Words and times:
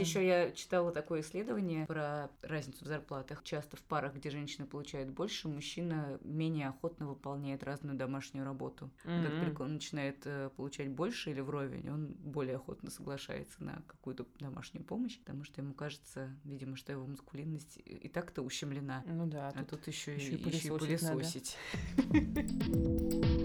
еще 0.00 0.26
я 0.26 0.50
читала 0.52 0.92
такое 0.92 1.20
исследование 1.20 1.86
про 1.86 2.30
разницу 2.42 2.84
в 2.84 2.88
зарплатах. 2.88 3.42
Часто 3.44 3.76
в 3.76 3.82
парах, 3.82 4.14
где 4.14 4.30
женщина 4.30 4.66
получает 4.66 5.10
больше, 5.10 5.48
мужчина 5.48 6.18
менее 6.22 6.68
охотно 6.68 7.06
выполняет 7.06 7.62
разную 7.62 7.96
домашнюю 7.96 8.44
работу. 8.44 8.90
Mm-hmm. 9.04 9.24
Как 9.24 9.44
только 9.44 9.62
он 9.62 9.74
начинает 9.74 10.22
э, 10.24 10.50
получать 10.56 10.90
больше 10.90 11.30
или 11.30 11.40
вровень, 11.40 11.90
он 11.90 12.06
более 12.06 12.56
охотно 12.56 12.90
соглашается 12.90 13.62
на 13.62 13.82
какую-то 13.86 14.26
домашнюю 14.38 14.84
помощь, 14.84 15.18
потому 15.18 15.44
что 15.44 15.60
ему 15.60 15.74
кажется, 15.74 16.30
видимо, 16.44 16.76
что 16.76 16.92
его 16.92 17.06
маскулинность 17.06 17.78
и 17.84 18.08
так-то 18.08 18.42
ущемлена. 18.42 19.02
Ну 19.06 19.26
да. 19.26 19.48
А 19.48 19.58
тут, 19.60 19.80
тут 19.80 19.88
еще, 19.88 20.14
еще 20.14 20.32
и 20.32 20.36
пылесосить. 20.36 20.78
пылесосить. 20.78 21.56
Всем 21.96 23.36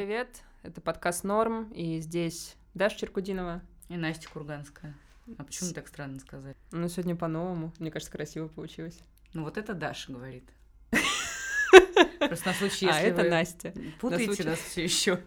привет! 0.00 0.44
Это 0.62 0.80
подкаст 0.80 1.24
Норм, 1.24 1.70
и 1.74 2.00
здесь 2.00 2.56
Даша 2.72 3.00
Черкудинова. 3.00 3.60
И 3.90 3.98
Настя 3.98 4.30
Курганская. 4.30 4.96
А 5.36 5.44
почему 5.44 5.74
так 5.74 5.88
странно 5.88 6.18
сказать? 6.20 6.56
Ну, 6.72 6.88
сегодня 6.88 7.14
по-новому. 7.14 7.70
Мне 7.78 7.90
кажется, 7.90 8.10
красиво 8.10 8.48
получилось. 8.48 8.98
Ну, 9.34 9.44
вот 9.44 9.58
это 9.58 9.74
Даша 9.74 10.10
говорит. 10.10 10.48
Просто 12.18 12.48
на 12.48 12.54
случай, 12.54 12.86
а, 12.86 12.94
если 12.94 13.08
А, 13.08 13.10
это 13.10 13.24
Настя. 13.24 13.74
Путаете 14.00 14.42
нас 14.44 14.58
все 14.60 14.84
еще. 14.84 15.20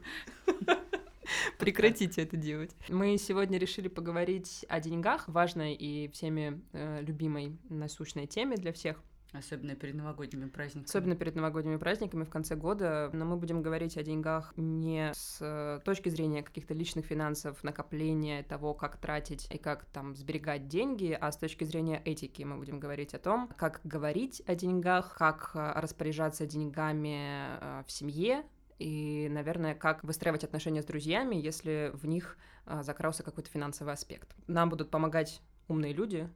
Прекратите 1.59 2.23
это 2.23 2.35
делать. 2.35 2.75
Мы 2.89 3.19
сегодня 3.19 3.59
решили 3.59 3.89
поговорить 3.89 4.65
о 4.69 4.79
деньгах, 4.79 5.27
важной 5.27 5.75
и 5.75 6.09
всеми 6.13 6.63
э, 6.71 6.99
любимой 7.03 7.59
насущной 7.69 8.25
теме 8.25 8.57
для 8.57 8.73
всех. 8.73 9.03
Особенно 9.33 9.75
перед 9.75 9.95
новогодними 9.95 10.47
праздниками. 10.47 10.85
Особенно 10.85 11.15
перед 11.15 11.35
новогодними 11.35 11.77
праздниками 11.77 12.23
в 12.23 12.29
конце 12.29 12.55
года. 12.55 13.09
Но 13.13 13.25
мы 13.25 13.35
будем 13.35 13.63
говорить 13.63 13.97
о 13.97 14.03
деньгах 14.03 14.53
не 14.55 15.11
с 15.13 15.39
э, 15.41 15.79
точки 15.83 16.09
зрения 16.09 16.43
каких-то 16.43 16.75
личных 16.75 17.05
финансов, 17.05 17.63
накопления, 17.63 18.43
того, 18.43 18.75
как 18.75 18.97
тратить 18.97 19.47
и 19.51 19.57
как 19.57 19.85
там 19.85 20.15
сберегать 20.15 20.67
деньги, 20.67 21.17
а 21.19 21.31
с 21.31 21.37
точки 21.37 21.63
зрения 21.63 22.01
этики 22.05 22.43
мы 22.43 22.57
будем 22.57 22.79
говорить 22.79 23.15
о 23.15 23.19
том, 23.19 23.49
как 23.57 23.81
говорить 23.83 24.43
о 24.45 24.53
деньгах, 24.53 25.15
как 25.17 25.51
э, 25.55 25.71
распоряжаться 25.75 26.45
деньгами 26.45 27.83
в 27.85 27.91
семье, 27.91 28.43
и, 28.77 29.27
наверное, 29.29 29.75
как 29.75 30.03
выстраивать 30.03 30.43
отношения 30.43 30.81
с 30.81 30.85
друзьями, 30.85 31.35
если 31.35 31.91
в 31.93 32.05
них 32.05 32.37
закрался 32.81 33.23
какой-то 33.23 33.49
финансовый 33.49 33.93
аспект. 33.93 34.35
Нам 34.47 34.69
будут 34.69 34.89
помогать 34.89 35.41
умные 35.67 35.93
люди. 35.93 36.29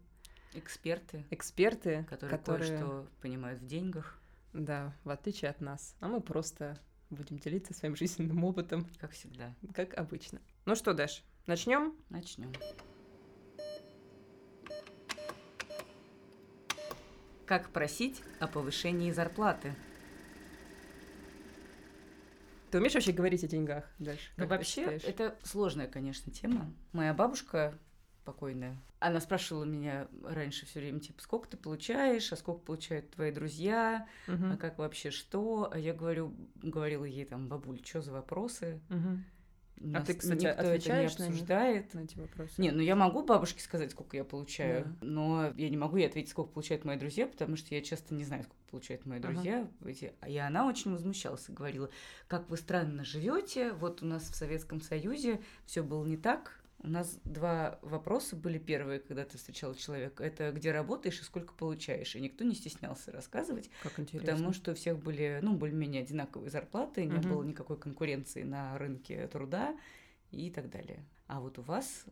Эксперты. 0.54 1.26
Эксперты, 1.30 2.06
которые, 2.10 2.38
которые... 2.38 2.68
кое-что 2.68 3.08
понимают 3.22 3.62
в 3.62 3.68
деньгах. 3.68 4.20
Да, 4.54 4.94
в 5.04 5.10
отличие 5.10 5.52
от 5.52 5.62
нас. 5.62 5.96
А 6.00 6.08
мы 6.08 6.22
просто 6.22 6.80
будем 7.10 7.38
делиться 7.38 7.74
своим 7.74 7.96
жизненным 7.96 8.44
опытом. 8.44 8.88
Как 9.00 9.12
всегда. 9.12 9.54
Как 9.74 9.98
обычно. 9.98 10.42
Ну 10.66 10.76
что, 10.76 10.94
Даш, 10.94 11.24
начнем? 11.46 11.96
Начнем. 12.10 12.52
Как 17.46 17.70
просить 17.70 18.22
о 18.40 18.48
повышении 18.48 19.12
зарплаты? 19.12 19.74
Ты 22.72 22.80
умеешь 22.80 22.94
вообще 22.94 23.14
говорить 23.14 23.44
о 23.46 23.48
деньгах 23.48 23.86
дальше? 24.00 24.34
Ну, 24.36 24.46
вообще, 24.48 24.84
это 24.84 25.38
сложная, 25.44 25.88
конечно, 25.88 26.30
тема. 26.30 26.74
Моя 26.92 27.14
бабушка 27.14 27.78
покойная, 28.26 28.78
она 29.00 29.20
спрашивала 29.20 29.64
меня 29.64 30.08
раньше 30.24 30.66
все 30.66 30.80
время, 30.80 31.00
типа, 31.00 31.22
сколько 31.22 31.48
ты 31.48 31.58
получаешь, 31.58 32.32
а 32.32 32.36
сколько 32.36 32.62
получают 32.62 33.12
твои 33.12 33.32
друзья, 33.32 34.08
угу. 34.28 34.46
а 34.54 34.58
как 34.58 34.78
вообще 34.78 35.12
что? 35.12 35.70
А 35.72 35.78
я 35.78 35.94
говорю, 35.94 36.34
говорила 36.56 37.06
ей 37.06 37.26
там, 37.26 37.48
бабуль, 37.48 37.80
что 37.84 38.02
за 38.02 38.12
вопросы? 38.12 38.82
Угу. 38.90 39.20
А 39.94 40.02
ты, 40.02 40.16
кстати, 40.16 40.46
отвечаешь 40.46 41.14
это 41.14 41.24
не 41.24 41.30
обсуждает. 41.30 41.94
на, 41.94 42.00
эти 42.00 42.18
вопросы? 42.18 42.54
Не, 42.60 42.72
ну 42.72 42.82
я 42.82 42.96
могу 42.96 43.24
бабушке 43.24 43.62
сказать, 43.62 43.92
сколько 43.92 44.18
я 44.18 44.24
получаю, 44.24 44.86
да. 44.86 44.96
но 45.02 45.54
я 45.56 45.70
не 45.70 45.78
могу 45.78 45.98
ей 45.98 46.08
ответить, 46.08 46.32
сколько 46.32 46.52
получают 46.52 46.84
мои 46.84 46.98
друзья, 46.98 47.28
потому 47.28 47.56
что 47.56 47.76
я 47.76 47.82
часто 47.82 48.16
не 48.16 48.24
знаю, 48.24 48.44
сколько 48.44 48.60
получают 48.72 49.06
мои 49.06 49.20
друзья. 49.20 49.68
Ага. 49.82 50.28
И 50.28 50.38
она 50.38 50.68
очень 50.68 50.92
возмущалась 50.92 51.48
и 51.48 51.52
говорила, 51.52 51.90
как 52.28 52.50
вы 52.50 52.58
странно 52.58 53.06
живете, 53.06 53.72
вот 53.74 54.02
у 54.02 54.06
нас 54.08 54.24
в 54.24 54.36
Советском 54.36 54.82
Союзе 54.82 55.42
все 55.66 55.84
было 55.84 56.06
не 56.06 56.18
так, 56.18 56.57
у 56.80 56.88
нас 56.88 57.20
два 57.24 57.80
вопроса 57.82 58.36
были 58.36 58.60
первые, 58.60 59.00
когда 59.00 59.26
ты 59.26 59.38
встречал 59.38 59.74
человека. 59.74 60.24
Это 60.24 60.52
где 60.52 60.72
работаешь 60.72 61.20
и 61.20 61.24
сколько 61.24 61.54
получаешь. 61.54 62.16
И 62.16 62.22
никто 62.22 62.44
не 62.44 62.54
стеснялся 62.54 63.12
рассказывать. 63.12 63.70
Как 63.82 64.00
интересно. 64.00 64.32
Потому 64.32 64.54
что 64.54 64.72
у 64.72 64.76
всех 64.76 65.00
были, 65.00 65.40
ну, 65.42 65.56
более-менее 65.56 66.04
одинаковые 66.04 66.52
зарплаты, 66.52 67.06
не 67.06 67.18
угу. 67.18 67.30
было 67.30 67.44
никакой 67.44 67.78
конкуренции 67.78 68.44
на 68.44 68.78
рынке 68.78 69.28
труда 69.28 69.76
и 70.32 70.52
так 70.52 70.70
далее. 70.70 71.04
А 71.28 71.40
вот 71.42 71.58
у 71.58 71.62
вас 71.64 72.06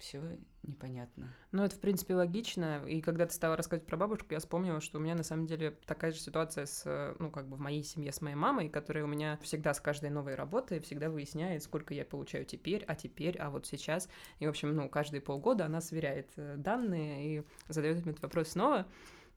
все 0.00 0.20
непонятно. 0.62 1.34
Ну, 1.52 1.62
это, 1.62 1.76
в 1.76 1.80
принципе, 1.80 2.14
логично. 2.14 2.84
И 2.86 3.00
когда 3.00 3.26
ты 3.26 3.34
стала 3.34 3.56
рассказывать 3.56 3.86
про 3.86 3.96
бабушку, 3.96 4.26
я 4.30 4.38
вспомнила, 4.38 4.80
что 4.80 4.98
у 4.98 5.00
меня, 5.00 5.14
на 5.14 5.22
самом 5.22 5.46
деле, 5.46 5.76
такая 5.86 6.12
же 6.12 6.18
ситуация 6.18 6.66
с, 6.66 7.14
ну, 7.18 7.30
как 7.30 7.48
бы 7.48 7.56
в 7.56 7.60
моей 7.60 7.82
семье 7.82 8.12
с 8.12 8.20
моей 8.20 8.36
мамой, 8.36 8.68
которая 8.68 9.04
у 9.04 9.06
меня 9.06 9.38
всегда 9.42 9.74
с 9.74 9.80
каждой 9.80 10.10
новой 10.10 10.34
работой 10.34 10.80
всегда 10.80 11.10
выясняет, 11.10 11.62
сколько 11.62 11.94
я 11.94 12.04
получаю 12.04 12.44
теперь, 12.44 12.84
а 12.86 12.94
теперь, 12.94 13.36
а 13.38 13.50
вот 13.50 13.66
сейчас. 13.66 14.08
И, 14.38 14.46
в 14.46 14.50
общем, 14.50 14.74
ну, 14.74 14.88
каждые 14.88 15.20
полгода 15.20 15.66
она 15.66 15.80
сверяет 15.80 16.30
э, 16.36 16.56
данные 16.56 17.38
и 17.38 17.44
задает 17.68 17.98
этот 17.98 18.20
вопрос 18.22 18.48
снова. 18.48 18.86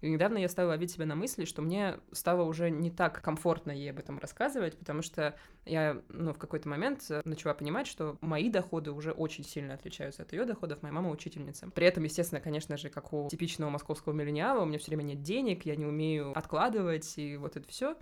И 0.03 0.09
недавно 0.09 0.38
я 0.38 0.50
стала 0.50 0.68
ловить 0.68 0.91
себя 0.91 1.06
на 1.06 1.16
мысли, 1.16 1.46
что 1.46 1.62
мне 1.62 1.97
стало 2.12 2.44
уже 2.44 2.69
не 2.69 2.91
так 2.91 3.22
комфортно 3.22 3.72
ей 3.72 3.90
об 3.90 4.00
этом 4.00 4.19
рассказывать, 4.19 4.78
потому 4.78 5.02
что 5.02 5.34
я, 5.64 6.02
ну, 6.09 6.34
в 6.34 6.38
какой-то 6.38 6.68
момент 6.68 7.09
начала 7.24 7.53
понимать, 7.53 7.88
что 7.88 8.18
мои 8.19 8.50
доходы 8.50 8.91
уже 8.91 9.12
очень 9.12 9.46
сильно 9.46 9.75
отличаются 9.75 10.24
от 10.24 10.34
ее 10.34 10.44
доходов. 10.44 10.81
Моя 10.81 10.94
мама 10.94 11.09
учительница. 11.09 11.69
При 11.69 11.88
этом, 11.88 12.03
естественно, 12.03 12.41
конечно 12.41 12.75
же, 12.75 12.90
как 12.90 13.14
у 13.14 13.30
типичного 13.30 13.69
московского 13.69 14.12
миллениала, 14.12 14.64
у 14.64 14.66
меня 14.66 14.78
все 14.78 14.88
время 14.88 15.03
нет 15.03 15.22
денег, 15.22 15.66
я 15.66 15.78
не 15.78 15.86
умею 15.86 16.38
откладывать, 16.38 17.18
и 17.18 17.38
вот 17.38 17.56
это 17.56 17.66
все. 17.70 17.96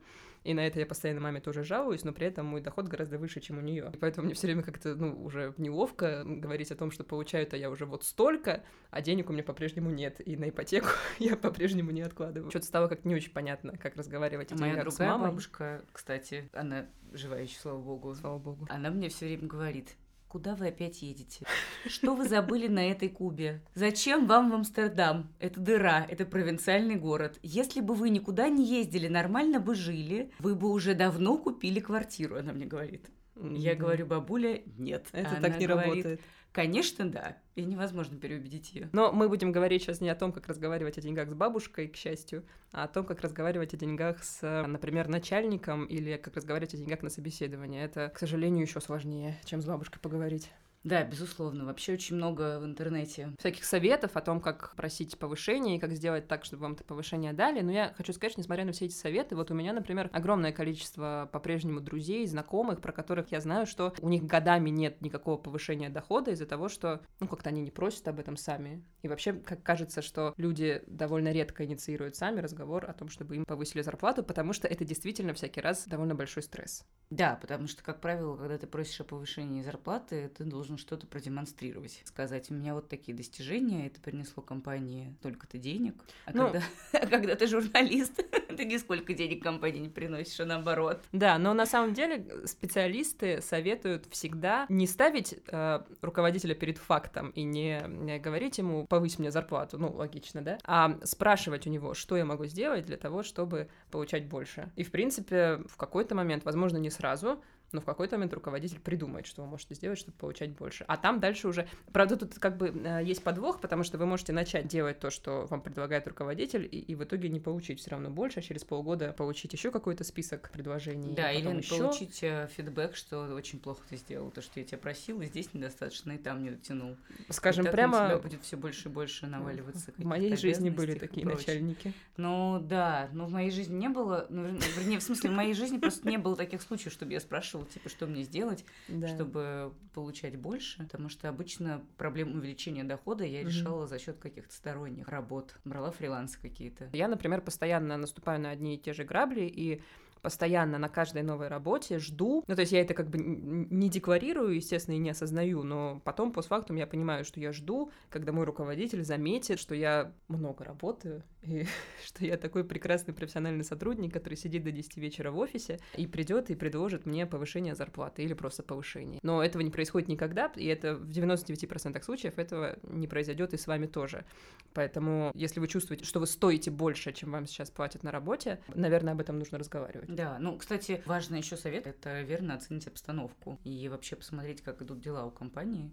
И 0.44 0.54
на 0.54 0.66
это 0.66 0.80
я 0.80 0.86
постоянно 0.86 1.22
маме 1.22 1.40
тоже 1.40 1.64
жалуюсь, 1.64 2.04
но 2.04 2.14
при 2.14 2.28
этом 2.28 2.48
мой 2.48 2.62
доход 2.62 2.88
гораздо 2.88 3.18
выше, 3.18 3.42
чем 3.42 3.60
у 3.60 3.62
нее. 3.62 3.92
И 3.94 3.98
поэтому 3.98 4.26
мне 4.26 4.34
все 4.34 4.48
время 4.48 4.64
как-то, 4.64 4.96
ну, 4.96 5.24
уже 5.24 5.54
неловко 5.58 6.24
говорить 6.26 6.72
о 6.72 6.76
том, 6.76 6.92
что 6.92 7.04
получаю-то 7.04 7.58
я 7.58 7.70
уже 7.70 7.86
вот 7.86 8.04
столько, 8.04 8.64
а 8.90 9.02
денег 9.02 9.30
у 9.30 9.34
меня 9.34 9.44
по-прежнему 9.44 9.92
нет. 9.92 10.26
И 10.26 10.36
на 10.38 10.50
ипотеку 10.50 10.90
я 11.20 11.36
по-прежнему 11.36 11.92
не 11.92 12.02
откладываю. 12.02 12.50
Что-то 12.50 12.66
стало 12.66 12.88
как 12.88 13.06
не 13.06 13.16
очень 13.16 13.32
понятно, 13.32 13.78
как 13.78 13.96
разговаривать 13.96 14.52
о 14.52 14.56
Моя 14.56 14.82
другая 14.82 14.92
с 14.92 15.00
мамой. 15.00 15.30
бабушка, 15.30 15.86
кстати, 15.92 16.50
она 16.54 16.88
живая 17.14 17.44
еще, 17.44 17.60
слава 17.60 17.80
богу. 17.80 18.16
Слава 18.16 18.40
богу. 18.40 18.68
Она 18.70 18.90
мне 18.90 19.10
все 19.10 19.26
время 19.26 19.48
говорит, 19.48 19.96
Куда 20.32 20.56
вы 20.56 20.68
опять 20.70 21.02
едете? 21.02 21.46
Что 21.86 22.16
вы 22.16 22.26
забыли 22.26 22.70
на 22.70 22.90
этой 22.90 23.10
Кубе? 23.10 23.62
Зачем 23.76 24.28
вам 24.28 24.50
в 24.50 24.54
Амстердам? 24.54 25.28
Это 25.40 25.60
дыра, 25.60 26.08
это 26.10 26.26
провинциальный 26.26 26.96
город. 26.96 27.38
Если 27.44 27.82
бы 27.82 27.94
вы 27.96 28.10
никуда 28.10 28.48
не 28.48 28.66
ездили, 28.66 29.10
нормально 29.10 29.60
бы 29.60 29.76
жили, 29.76 30.32
вы 30.40 30.56
бы 30.56 30.72
уже 30.72 30.96
давно 30.96 31.38
купили 31.38 31.82
квартиру, 31.82 32.38
она 32.38 32.54
мне 32.54 32.66
говорит. 32.66 33.10
Я 33.36 33.76
говорю, 33.76 34.06
бабуля, 34.06 34.62
нет. 34.78 35.08
Это 35.12 35.32
она 35.32 35.42
так 35.42 35.60
не 35.60 35.68
говорит, 35.68 35.90
работает. 35.90 36.22
Конечно, 36.52 37.10
да. 37.10 37.38
И 37.56 37.64
невозможно 37.64 38.18
переубедить 38.18 38.74
ее. 38.74 38.90
Но 38.92 39.12
мы 39.12 39.30
будем 39.30 39.52
говорить 39.52 39.84
сейчас 39.84 40.02
не 40.02 40.10
о 40.10 40.16
том, 40.16 40.34
как 40.34 40.48
разговаривать 40.48 40.98
о 40.98 41.02
деньгах 41.02 41.30
с 41.30 41.34
бабушкой, 41.34 41.88
к 41.88 41.96
счастью, 41.96 42.46
а 42.72 42.84
о 42.84 42.88
том, 42.88 43.06
как 43.06 43.22
разговаривать 43.22 43.74
о 43.74 43.78
деньгах 43.78 44.24
с, 44.24 44.42
например, 44.68 45.08
начальником 45.08 45.86
или 45.86 46.18
как 46.18 46.36
разговаривать 46.36 46.74
о 46.74 46.78
деньгах 46.78 47.04
на 47.04 47.10
собеседовании. 47.10 47.82
Это, 47.82 48.10
к 48.10 48.20
сожалению, 48.20 48.64
еще 48.64 48.82
сложнее, 48.82 49.40
чем 49.46 49.62
с 49.62 49.66
бабушкой 49.66 50.02
поговорить. 50.02 50.52
Да, 50.84 51.04
безусловно. 51.04 51.66
Вообще 51.66 51.94
очень 51.94 52.16
много 52.16 52.60
в 52.60 52.66
интернете. 52.66 53.34
Всяких 53.38 53.66
советов 53.66 54.16
о 54.16 54.22
том, 54.22 54.42
как 54.42 54.76
просить 54.76 55.18
повышение 55.20 55.78
и 55.78 55.80
как 55.80 55.92
сделать 55.92 56.28
так, 56.28 56.44
чтобы 56.44 56.64
вам 56.64 56.74
это 56.74 56.84
повышение 56.84 57.34
дали. 57.34 57.62
Но 57.62 57.72
я 57.72 57.94
хочу 57.96 58.14
сказать, 58.14 58.32
что, 58.32 58.42
несмотря 58.42 58.66
на 58.66 58.72
все 58.72 58.86
эти 58.86 58.96
советы, 58.96 59.36
вот 59.36 59.52
у 59.52 59.54
меня, 59.54 59.74
например, 59.74 60.10
огромное 60.12 60.52
количество 60.52 61.30
по-прежнему 61.32 61.82
друзей, 61.82 62.26
знакомых, 62.26 62.82
про 62.82 62.92
которых 62.92 63.32
я 63.32 63.42
знаю, 63.42 63.68
что 63.68 63.94
у 64.02 64.10
них 64.10 64.24
годами 64.24 64.72
нет 64.72 65.02
никакого 65.02 65.38
повышения 65.38 65.90
дохода 65.90 66.32
из-за 66.32 66.48
того, 66.48 66.68
что, 66.68 67.02
ну, 67.20 67.28
как-то 67.28 67.50
они 67.50 67.62
не 67.62 67.72
просят 67.72 68.08
об 68.08 68.20
этом 68.20 68.36
сами. 68.36 68.84
И 69.04 69.08
вообще, 69.08 69.34
как 69.34 69.62
кажется, 69.62 70.02
что 70.02 70.34
люди 70.38 70.82
довольно 70.88 71.32
редко 71.32 71.64
инициируют 71.64 72.16
сами 72.16 72.40
разговор 72.40 72.90
о 72.90 72.94
том, 72.94 73.10
чтобы 73.10 73.36
им 73.36 73.46
повысили 73.46 73.84
зарплату, 73.84 74.24
потому 74.24 74.52
что 74.54 74.68
это 74.68 74.84
действительно 74.84 75.36
всякий 75.36 75.62
раз 75.62 75.88
довольно 75.88 76.16
большой 76.16 76.42
стресс. 76.42 76.84
Да, 77.12 77.38
потому 77.42 77.68
что, 77.68 77.84
как 77.84 78.02
правило, 78.02 78.36
когда 78.38 78.58
ты 78.58 78.68
просишь 78.68 79.02
о 79.02 79.04
повышении 79.04 79.62
зарплаты, 79.62 80.30
ты 80.30 80.44
должен 80.46 80.71
должен 80.72 80.78
что-то 80.78 81.08
продемонстрировать, 81.08 82.02
сказать, 82.06 82.50
у 82.50 82.54
меня 82.54 82.74
вот 82.74 82.88
такие 82.88 83.16
достижения, 83.16 83.88
это 83.88 84.00
принесло 84.00 84.42
компании 84.42 85.14
столько-то 85.20 85.58
денег. 85.58 85.96
А, 86.26 86.32
ну, 86.34 86.46
когда, 86.46 86.62
а 86.94 87.08
когда 87.08 87.36
ты 87.36 87.48
журналист, 87.48 88.22
ты 88.58 88.66
нисколько 88.66 89.14
денег 89.14 89.44
компании 89.44 89.80
не 89.80 89.90
приносишь, 89.90 90.40
а 90.40 90.46
наоборот. 90.46 91.02
Да, 91.12 91.38
но 91.38 91.54
на 91.54 91.66
самом 91.66 91.94
деле 91.94 92.26
специалисты 92.46 93.42
советуют 93.42 94.06
всегда 94.10 94.66
не 94.70 94.88
ставить 94.88 95.36
э, 95.48 95.82
руководителя 96.02 96.56
перед 96.56 96.78
фактом 96.78 97.32
и 97.32 97.44
не, 97.44 97.84
не 97.88 98.20
говорить 98.20 98.58
ему 98.58 98.86
повысь 98.88 99.20
мне 99.20 99.32
зарплату, 99.32 99.78
ну, 99.78 99.92
логично, 99.92 100.42
да, 100.42 100.58
а 100.64 100.98
спрашивать 101.04 101.68
у 101.68 101.70
него, 101.70 101.94
что 101.94 102.16
я 102.18 102.26
могу 102.26 102.46
сделать 102.46 102.86
для 102.86 102.98
того, 102.98 103.24
чтобы 103.24 103.68
получать 103.90 104.28
больше. 104.28 104.72
И, 104.76 104.84
в 104.84 104.92
принципе, 104.92 105.60
в 105.68 105.76
какой-то 105.76 106.16
момент, 106.16 106.46
возможно, 106.46 106.78
не 106.78 106.90
сразу, 106.90 107.42
но 107.72 107.82
в 107.82 107.86
какой-то 107.86 108.16
момент 108.16 108.34
руководитель 108.34 108.80
придумает, 108.80 109.26
что 109.26 109.42
вы 109.42 109.48
можете 109.48 109.76
сделать, 109.76 110.00
чтобы 110.00 110.18
получать 110.18 110.52
больше. 110.52 110.84
А 110.88 110.98
там 110.98 111.20
дальше 111.20 111.48
уже... 111.48 111.68
Правда, 111.94 112.18
тут 112.18 112.36
как 112.40 112.58
бы 112.58 112.70
э, 112.70 113.04
есть 113.04 113.24
подвох, 113.24 113.62
потому 113.62 113.84
что 113.84 113.98
вы 113.98 114.06
можете 114.06 114.34
начать 114.34 114.68
делать 114.68 115.00
то, 115.00 115.10
что 115.10 115.48
вам 115.50 115.62
предлагает 115.62 116.08
руководитель, 116.08 116.68
и, 116.70 116.80
и 116.80 116.96
в 116.96 117.04
итоге 117.04 117.30
не 117.30 117.40
получить 117.40 117.80
все 117.80 117.92
равно 117.92 118.10
больше, 118.10 118.40
а 118.40 118.42
через 118.42 118.64
полгода 118.64 119.14
получить 119.14 119.54
еще 119.54 119.72
какой-то 119.72 120.04
список 120.04 120.50
предложений. 120.52 121.16
Да, 121.16 121.32
или 121.32 121.48
еще... 121.58 121.78
получить 121.78 122.20
э, 122.24 122.50
фидбэк, 122.56 122.96
что 122.96 123.34
очень 123.34 123.60
плохо 123.60 123.82
ты 123.90 123.98
сделал, 123.98 124.32
то, 124.32 124.42
что 124.42 124.60
я 124.60 124.66
тебя 124.66 124.78
просил, 124.78 125.22
и 125.22 125.26
здесь 125.26 125.54
недостаточно, 125.54 126.12
и 126.12 126.18
там 126.18 126.44
не 126.44 126.52
дотянул. 126.52 126.98
Скажем 127.30 127.66
и 127.66 127.72
прямо... 127.72 128.00
На 128.00 128.08
тебя 128.10 128.18
будет 128.20 128.44
все 128.44 128.58
больше 128.58 128.90
и 128.90 128.92
больше 128.92 129.28
наваливаться. 129.28 129.94
В 129.98 130.06
моей 130.06 130.36
жизни 130.36 130.70
были 130.70 130.96
такие 130.96 131.26
начальники. 131.26 131.94
Ну 132.18 132.60
да, 132.60 133.10
но 133.14 133.26
в 133.26 133.32
моей 133.32 133.52
жизни 133.52 133.76
не 133.76 133.90
было, 133.90 134.26
ну, 134.30 134.44
вернее, 134.78 135.00
в 135.00 135.04
смысле, 135.04 135.30
в 135.30 135.34
моей 135.34 135.54
жизни 135.54 135.78
просто 135.78 136.08
не 136.08 136.18
было 136.18 136.36
таких 136.36 136.62
случаев, 136.62 136.94
чтобы 136.94 137.14
я 137.14 137.20
спрашивала, 137.20 137.61
типа, 137.66 137.90
что 137.90 138.08
мне 138.08 138.24
сделать, 138.24 138.66
да. 138.88 139.08
чтобы 139.08 139.74
получать 139.94 140.38
больше, 140.38 140.84
потому 140.84 141.10
что 141.10 141.30
обычно 141.30 141.84
проблему 141.98 142.36
увеличения 142.36 142.84
дохода 142.84 143.24
я 143.24 143.44
решала 143.44 143.84
mm-hmm. 143.84 143.90
за 143.90 144.00
счет 144.00 144.18
каких-то 144.20 144.54
сторонних 144.54 145.08
работ, 145.08 145.56
брала 145.66 145.92
фрилансы 145.92 146.40
какие-то. 146.42 146.90
Я, 146.94 147.08
например, 147.08 147.42
постоянно 147.42 147.98
наступаю 147.98 148.40
на 148.40 148.52
одни 148.52 148.76
и 148.76 148.78
те 148.78 148.94
же 148.94 149.04
грабли, 149.04 149.42
и 149.42 149.82
постоянно 150.22 150.78
на 150.78 150.90
каждой 150.90 151.24
новой 151.24 151.48
работе 151.48 152.00
жду. 152.00 152.44
Ну, 152.48 152.56
то 152.56 152.62
есть 152.62 152.72
я 152.72 152.82
это 152.82 152.94
как 152.94 153.10
бы 153.10 153.18
не 153.20 153.90
декларирую, 153.90 154.56
естественно, 154.56 154.96
и 154.96 155.00
не 155.00 155.10
осознаю, 155.10 155.64
но 155.64 156.02
потом, 156.04 156.32
постфактум, 156.32 156.76
я 156.76 156.88
понимаю, 156.88 157.26
что 157.26 157.40
я 157.40 157.52
жду, 157.52 157.92
когда 158.10 158.32
мой 158.32 158.46
руководитель 158.46 159.04
заметит, 159.04 159.60
что 159.60 159.76
я 159.76 160.14
много 160.28 160.64
работаю, 160.64 161.24
и 161.42 161.66
что 162.06 162.26
я 162.26 162.38
такой 162.38 162.64
прекрасный 162.64 163.14
профессиональный 163.14 163.64
сотрудник, 163.64 164.14
который 164.14 164.36
сидит 164.36 164.64
до 164.64 164.72
10 164.72 164.98
вечера 164.98 165.32
в 165.32 165.38
офисе 165.38 165.80
и 165.96 166.08
придет 166.08 166.50
и 166.50 166.56
предложит 166.56 167.06
мне 167.06 167.26
повышение 167.26 167.76
зарплаты 167.76 168.24
или 168.24 168.34
просто 168.34 168.64
повышение. 168.64 169.20
Но 169.24 169.44
этого 169.44 169.62
не 169.62 169.72
происходит 169.72 170.08
никогда, 170.08 170.52
и 170.56 170.66
это 170.66 170.96
в 170.96 171.10
99% 171.10 172.02
случаев 172.04 172.38
этого 172.38 172.78
не 172.84 173.08
произойдет 173.08 173.54
и 173.54 173.58
с 173.58 173.68
вами 173.68 173.88
тоже. 173.88 174.26
Поэтому, 174.74 175.32
если 175.34 175.60
вы 175.60 175.68
чувствуете, 175.68 176.06
что 176.06 176.20
вы 176.20 176.28
стоите 176.28 176.72
больше, 176.72 177.12
чем 177.12 177.32
вам 177.32 177.46
сейчас 177.46 177.70
платят 177.70 178.04
на 178.04 178.12
работе, 178.12 178.60
наверное, 178.74 179.14
об 179.14 179.20
этом 179.20 179.40
нужно 179.40 179.58
разговаривать. 179.58 180.11
Да, 180.12 180.38
ну, 180.40 180.58
кстати, 180.58 181.02
важный 181.06 181.40
еще 181.40 181.58
совет– 181.58 181.88
это 181.88 182.22
верно 182.22 182.56
оценить 182.56 182.88
обстановку 182.88 183.60
и 183.64 183.88
вообще 183.88 184.16
посмотреть, 184.16 184.62
как 184.62 184.82
идут 184.82 185.00
дела 185.00 185.26
у 185.26 185.32
компании, 185.32 185.92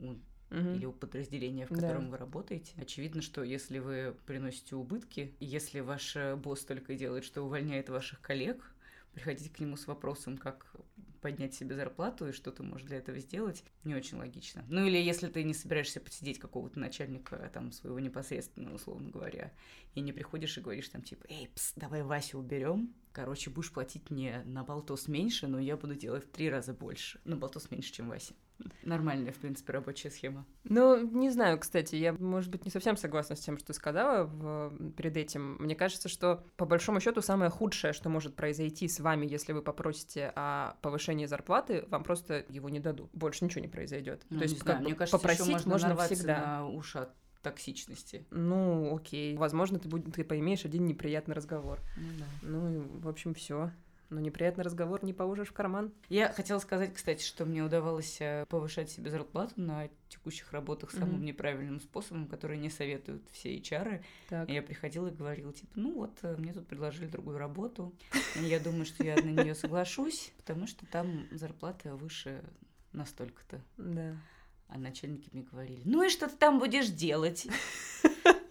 у 0.00 0.16
угу. 0.50 0.70
или 0.70 0.84
у 0.86 0.92
подразделения, 0.92 1.66
в 1.66 1.70
котором 1.70 2.04
да. 2.04 2.10
вы 2.10 2.16
работаете. 2.18 2.72
Очевидно, 2.76 3.22
что 3.22 3.42
если 3.42 3.78
вы 3.78 4.16
приносите 4.26 4.76
убытки, 4.76 5.34
если 5.40 5.80
ваш 5.80 6.16
э, 6.16 6.36
босс 6.36 6.64
только 6.64 6.94
делает, 6.94 7.24
что 7.24 7.42
увольняет 7.42 7.88
ваших 7.88 8.20
коллег, 8.20 8.74
приходите 9.12 9.50
к 9.50 9.60
нему 9.60 9.76
с 9.76 9.86
вопросом, 9.86 10.36
как 10.36 10.74
поднять 11.20 11.54
себе 11.54 11.74
зарплату 11.74 12.28
и 12.28 12.32
что 12.32 12.50
ты 12.50 12.62
можешь 12.62 12.86
для 12.86 12.98
этого 12.98 13.18
сделать, 13.18 13.64
не 13.84 13.94
очень 13.94 14.18
логично. 14.18 14.64
Ну 14.68 14.84
или 14.84 14.98
если 14.98 15.28
ты 15.28 15.42
не 15.42 15.54
собираешься 15.54 16.00
посидеть 16.00 16.38
какого-то 16.38 16.78
начальника, 16.78 17.50
там, 17.54 17.72
своего 17.72 17.98
непосредственного, 17.98 18.74
условно 18.74 19.10
говоря, 19.10 19.52
и 19.94 20.00
не 20.00 20.12
приходишь 20.12 20.58
и 20.58 20.60
говоришь 20.60 20.88
там 20.88 21.02
типа, 21.02 21.24
эй, 21.28 21.48
пс, 21.54 21.72
давай 21.76 22.02
Васю 22.02 22.38
уберем, 22.38 22.94
короче, 23.14 23.48
будешь 23.48 23.72
платить 23.72 24.10
мне 24.10 24.42
на 24.44 24.64
болтос 24.64 25.08
меньше, 25.08 25.46
но 25.46 25.58
я 25.58 25.76
буду 25.76 25.94
делать 25.94 26.24
в 26.24 26.30
три 26.30 26.50
раза 26.50 26.74
больше. 26.74 27.20
На 27.24 27.36
болтос 27.36 27.70
меньше, 27.70 27.92
чем 27.92 28.08
Вася. 28.08 28.34
Нормальная, 28.82 29.32
в 29.32 29.36
принципе, 29.36 29.72
рабочая 29.72 30.10
схема. 30.10 30.46
Ну, 30.64 31.00
не 31.00 31.30
знаю, 31.30 31.58
кстати, 31.58 31.96
я, 31.96 32.12
может 32.12 32.50
быть, 32.50 32.64
не 32.64 32.70
совсем 32.70 32.96
согласна 32.96 33.34
с 33.34 33.40
тем, 33.40 33.58
что 33.58 33.72
сказала 33.72 34.24
в... 34.24 34.92
перед 34.96 35.16
этим. 35.16 35.56
Мне 35.56 35.74
кажется, 35.74 36.08
что, 36.08 36.44
по 36.56 36.64
большому 36.64 37.00
счету, 37.00 37.20
самое 37.20 37.50
худшее, 37.50 37.92
что 37.92 38.08
может 38.08 38.36
произойти 38.36 38.88
с 38.88 39.00
вами, 39.00 39.26
если 39.26 39.52
вы 39.52 39.62
попросите 39.62 40.32
о 40.36 40.76
повышении 40.82 41.26
зарплаты, 41.26 41.84
вам 41.88 42.04
просто 42.04 42.44
его 42.48 42.68
не 42.68 42.80
дадут. 42.80 43.10
Больше 43.12 43.44
ничего 43.44 43.60
не 43.60 43.68
произойдет. 43.68 44.24
Ну, 44.30 44.38
То 44.38 44.44
есть, 44.44 44.58
как 44.58 44.64
знаю, 44.64 44.82
мне 44.82 44.94
кажется, 44.94 45.18
попросить 45.18 45.66
можно, 45.66 45.70
можно 45.70 45.96
всегда. 45.96 46.38
на 46.38 46.68
уши 46.68 46.98
от 46.98 47.10
токсичности. 47.44 48.24
Ну, 48.30 48.96
окей. 48.96 49.36
Возможно, 49.36 49.78
ты, 49.78 49.88
будь, 49.88 50.12
ты 50.12 50.24
поймешь 50.24 50.64
один 50.64 50.86
неприятный 50.86 51.34
разговор. 51.34 51.78
Ну, 51.96 52.08
да. 52.18 52.24
ну 52.42 52.86
в 53.00 53.08
общем, 53.08 53.34
все 53.34 53.70
но 54.10 54.20
неприятный 54.20 54.64
разговор 54.64 55.04
не 55.04 55.12
положишь 55.12 55.48
в 55.48 55.52
карман. 55.52 55.92
Я 56.08 56.32
хотела 56.32 56.58
сказать, 56.58 56.94
кстати, 56.94 57.22
что 57.22 57.44
мне 57.44 57.62
удавалось 57.62 58.18
э, 58.20 58.46
повышать 58.48 58.90
себе 58.90 59.10
зарплату 59.10 59.54
на 59.56 59.88
текущих 60.08 60.52
работах 60.52 60.92
самым 60.92 61.16
mm-hmm. 61.16 61.24
неправильным 61.24 61.80
способом, 61.80 62.26
который 62.26 62.58
не 62.58 62.70
советуют 62.70 63.22
все 63.32 63.56
HR. 63.56 64.02
Так. 64.28 64.48
И 64.48 64.52
я 64.52 64.62
приходила 64.62 65.08
и 65.08 65.14
говорила, 65.14 65.52
типа, 65.52 65.72
ну 65.74 65.94
вот, 65.94 66.18
э, 66.22 66.36
мне 66.36 66.52
тут 66.52 66.66
предложили 66.66 67.06
другую 67.06 67.38
работу, 67.38 67.94
я 68.36 68.60
думаю, 68.60 68.84
что 68.84 69.04
я 69.04 69.16
на 69.16 69.42
нее 69.42 69.54
соглашусь, 69.54 70.32
потому 70.36 70.66
что 70.66 70.86
там 70.86 71.26
зарплата 71.32 71.96
выше 71.96 72.44
настолько-то. 72.92 73.60
Да. 73.76 74.16
А 74.68 74.78
начальники 74.78 75.28
мне 75.32 75.42
говорили, 75.42 75.82
ну 75.84 76.02
и 76.02 76.08
что 76.08 76.28
ты 76.28 76.36
там 76.36 76.58
будешь 76.58 76.88
делать? 76.88 77.46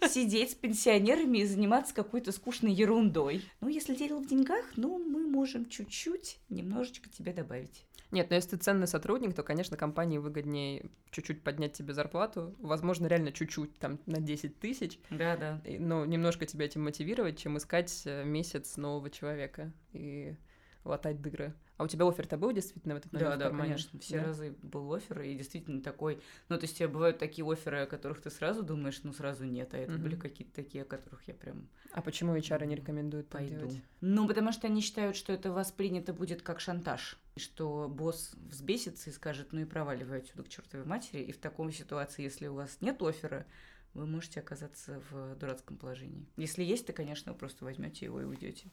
Сидеть 0.08 0.52
с 0.52 0.54
пенсионерами 0.54 1.38
и 1.38 1.44
заниматься 1.44 1.94
какой-то 1.94 2.30
скучной 2.32 2.72
ерундой. 2.72 3.42
Ну, 3.60 3.68
если 3.68 3.94
дело 3.94 4.20
в 4.20 4.26
деньгах, 4.26 4.64
ну, 4.76 4.98
мы 4.98 5.26
можем 5.26 5.66
чуть-чуть, 5.68 6.38
немножечко 6.48 7.08
тебе 7.08 7.32
добавить. 7.32 7.84
Нет, 8.14 8.30
но 8.30 8.36
если 8.36 8.50
ты 8.50 8.56
ценный 8.58 8.86
сотрудник, 8.86 9.34
то, 9.34 9.42
конечно, 9.42 9.76
компании 9.76 10.18
выгоднее 10.18 10.86
чуть-чуть 11.10 11.42
поднять 11.42 11.72
тебе 11.72 11.94
зарплату. 11.94 12.54
Возможно, 12.60 13.08
реально 13.08 13.32
чуть-чуть, 13.32 13.76
там, 13.78 13.98
на 14.06 14.20
10 14.20 14.60
тысяч. 14.60 15.00
Да, 15.10 15.36
да. 15.36 15.60
Но 15.80 16.04
немножко 16.04 16.46
тебя 16.46 16.66
этим 16.66 16.84
мотивировать, 16.84 17.38
чем 17.38 17.58
искать 17.58 18.02
э, 18.04 18.24
месяц 18.24 18.76
нового 18.76 19.10
человека 19.10 19.72
и 19.92 20.36
латать 20.84 21.20
дыры. 21.20 21.54
А 21.76 21.84
у 21.84 21.88
тебя 21.88 22.06
офер-то 22.06 22.36
был 22.36 22.52
действительно 22.52 22.94
в 22.94 22.98
этот 22.98 23.12
момент? 23.12 23.38
Да, 23.38 23.50
да, 23.50 23.56
конечно. 23.56 23.98
Все 23.98 24.20
да? 24.20 24.26
разы 24.26 24.54
был 24.62 24.92
офер, 24.94 25.22
и 25.22 25.34
действительно 25.34 25.82
такой... 25.82 26.20
Ну, 26.48 26.56
то 26.56 26.62
есть, 26.62 26.74
у 26.74 26.78
тебя 26.78 26.88
бывают 26.88 27.18
такие 27.18 27.44
оферы, 27.44 27.80
о 27.80 27.86
которых 27.86 28.20
ты 28.20 28.30
сразу 28.30 28.62
думаешь, 28.62 29.00
ну, 29.02 29.12
сразу 29.12 29.44
нет, 29.44 29.74
а 29.74 29.78
это 29.78 29.92
mm-hmm. 29.92 29.98
были 29.98 30.16
какие-то 30.16 30.54
такие, 30.54 30.82
о 30.82 30.84
которых 30.84 31.26
я 31.26 31.34
прям... 31.34 31.68
А 31.92 32.00
почему 32.00 32.36
HR 32.36 32.64
не 32.66 32.76
рекомендуют 32.76 33.28
Пойду. 33.28 33.56
Делать? 33.56 33.82
Ну, 34.00 34.28
потому 34.28 34.52
что 34.52 34.68
они 34.68 34.80
считают, 34.80 35.16
что 35.16 35.32
это 35.32 35.52
воспринято 35.52 36.12
будет 36.12 36.42
как 36.42 36.60
шантаж, 36.60 37.18
что 37.36 37.88
босс 37.88 38.34
взбесится 38.50 39.10
и 39.10 39.12
скажет, 39.12 39.48
ну 39.52 39.60
и 39.60 39.64
проваливай 39.64 40.18
отсюда 40.18 40.44
к 40.44 40.48
чертовой 40.48 40.86
матери, 40.86 41.22
и 41.22 41.32
в 41.32 41.38
такой 41.38 41.72
ситуации, 41.72 42.22
если 42.22 42.46
у 42.46 42.54
вас 42.54 42.78
нет 42.80 43.02
оффера, 43.02 43.46
вы 43.94 44.06
можете 44.06 44.40
оказаться 44.40 45.00
в 45.10 45.36
дурацком 45.36 45.76
положении. 45.76 46.26
Если 46.36 46.62
есть, 46.62 46.86
то, 46.86 46.92
конечно, 46.92 47.32
вы 47.32 47.38
просто 47.38 47.64
возьмете 47.64 48.06
его 48.06 48.20
и 48.20 48.24
уйдете. 48.24 48.68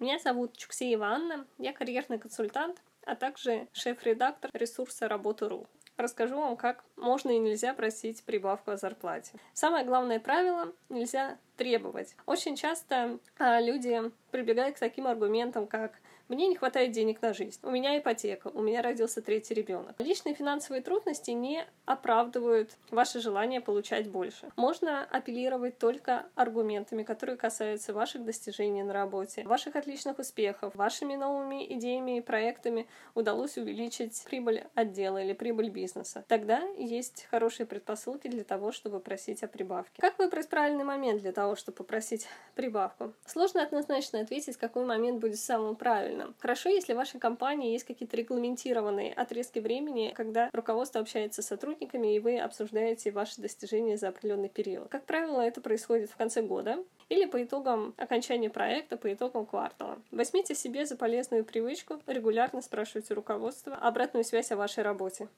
Меня 0.00 0.18
зовут 0.18 0.56
Чуксеева 0.56 1.08
Анна, 1.08 1.46
я 1.58 1.74
карьерный 1.74 2.18
консультант, 2.18 2.82
а 3.04 3.14
также 3.14 3.68
шеф-редактор 3.74 4.50
ресурса 4.54 5.08
«Работа.ру». 5.08 5.66
Расскажу 5.98 6.36
вам, 6.36 6.56
как 6.56 6.82
можно 6.96 7.28
и 7.28 7.38
нельзя 7.38 7.74
просить 7.74 8.24
прибавку 8.24 8.70
о 8.70 8.78
зарплате. 8.78 9.32
Самое 9.52 9.84
главное 9.84 10.18
правило– 10.18 10.72
нельзя 10.88 11.36
требовать. 11.58 12.16
Очень 12.24 12.56
часто 12.56 13.18
а, 13.38 13.60
люди 13.60 14.00
прибегают 14.30 14.76
к 14.76 14.78
таким 14.78 15.06
аргументам, 15.06 15.66
как 15.66 15.92
мне 16.30 16.46
не 16.46 16.54
хватает 16.54 16.92
денег 16.92 17.20
на 17.22 17.34
жизнь. 17.34 17.58
У 17.64 17.70
меня 17.70 17.98
ипотека. 17.98 18.48
У 18.54 18.62
меня 18.62 18.82
родился 18.82 19.20
третий 19.20 19.52
ребенок. 19.52 19.96
Личные 19.98 20.36
финансовые 20.36 20.80
трудности 20.80 21.32
не 21.32 21.66
оправдывают 21.86 22.70
ваше 22.90 23.20
желание 23.20 23.60
получать 23.60 24.08
больше. 24.08 24.48
Можно 24.54 25.04
апеллировать 25.04 25.78
только 25.78 26.26
аргументами, 26.36 27.02
которые 27.02 27.36
касаются 27.36 27.92
ваших 27.92 28.24
достижений 28.24 28.84
на 28.84 28.92
работе, 28.92 29.42
ваших 29.42 29.74
отличных 29.74 30.20
успехов, 30.20 30.76
вашими 30.76 31.16
новыми 31.16 31.66
идеями 31.74 32.18
и 32.18 32.20
проектами 32.20 32.86
удалось 33.16 33.56
увеличить 33.58 34.22
прибыль 34.24 34.62
отдела 34.76 35.20
или 35.20 35.32
прибыль 35.32 35.68
бизнеса. 35.68 36.24
Тогда 36.28 36.60
есть 36.76 37.26
хорошие 37.28 37.66
предпосылки 37.66 38.28
для 38.28 38.44
того, 38.44 38.70
чтобы 38.70 39.00
просить 39.00 39.42
о 39.42 39.48
прибавке. 39.48 40.00
Как 40.00 40.16
выбрать 40.20 40.48
правильный 40.48 40.84
момент 40.84 41.22
для 41.22 41.32
того, 41.32 41.56
чтобы 41.56 41.78
попросить 41.78 42.28
прибавку? 42.54 43.14
Сложно 43.26 43.64
однозначно 43.64 44.20
ответить, 44.20 44.56
какой 44.56 44.84
момент 44.84 45.20
будет 45.20 45.40
самым 45.40 45.74
правильным 45.74 46.19
правильно. 46.20 46.34
Хорошо, 46.40 46.68
если 46.68 46.92
в 46.92 46.96
вашей 46.96 47.20
компании 47.20 47.72
есть 47.72 47.84
какие-то 47.84 48.16
регламентированные 48.16 49.12
отрезки 49.12 49.58
времени, 49.58 50.12
когда 50.14 50.50
руководство 50.52 51.00
общается 51.00 51.42
с 51.42 51.46
сотрудниками, 51.46 52.14
и 52.14 52.20
вы 52.20 52.38
обсуждаете 52.38 53.10
ваши 53.10 53.40
достижения 53.40 53.96
за 53.96 54.08
определенный 54.08 54.48
период. 54.48 54.88
Как 54.88 55.04
правило, 55.04 55.40
это 55.40 55.60
происходит 55.60 56.10
в 56.10 56.16
конце 56.16 56.42
года 56.42 56.78
или 57.08 57.26
по 57.26 57.42
итогам 57.42 57.94
окончания 57.96 58.50
проекта, 58.50 58.96
по 58.96 59.12
итогам 59.12 59.46
квартала. 59.46 60.00
Возьмите 60.10 60.54
себе 60.54 60.86
за 60.86 60.96
полезную 60.96 61.44
привычку 61.44 62.00
регулярно 62.06 62.62
спрашивать 62.62 63.10
у 63.10 63.14
руководства 63.14 63.74
обратную 63.76 64.24
связь 64.24 64.52
о 64.52 64.56
вашей 64.56 64.82
работе. 64.82 65.28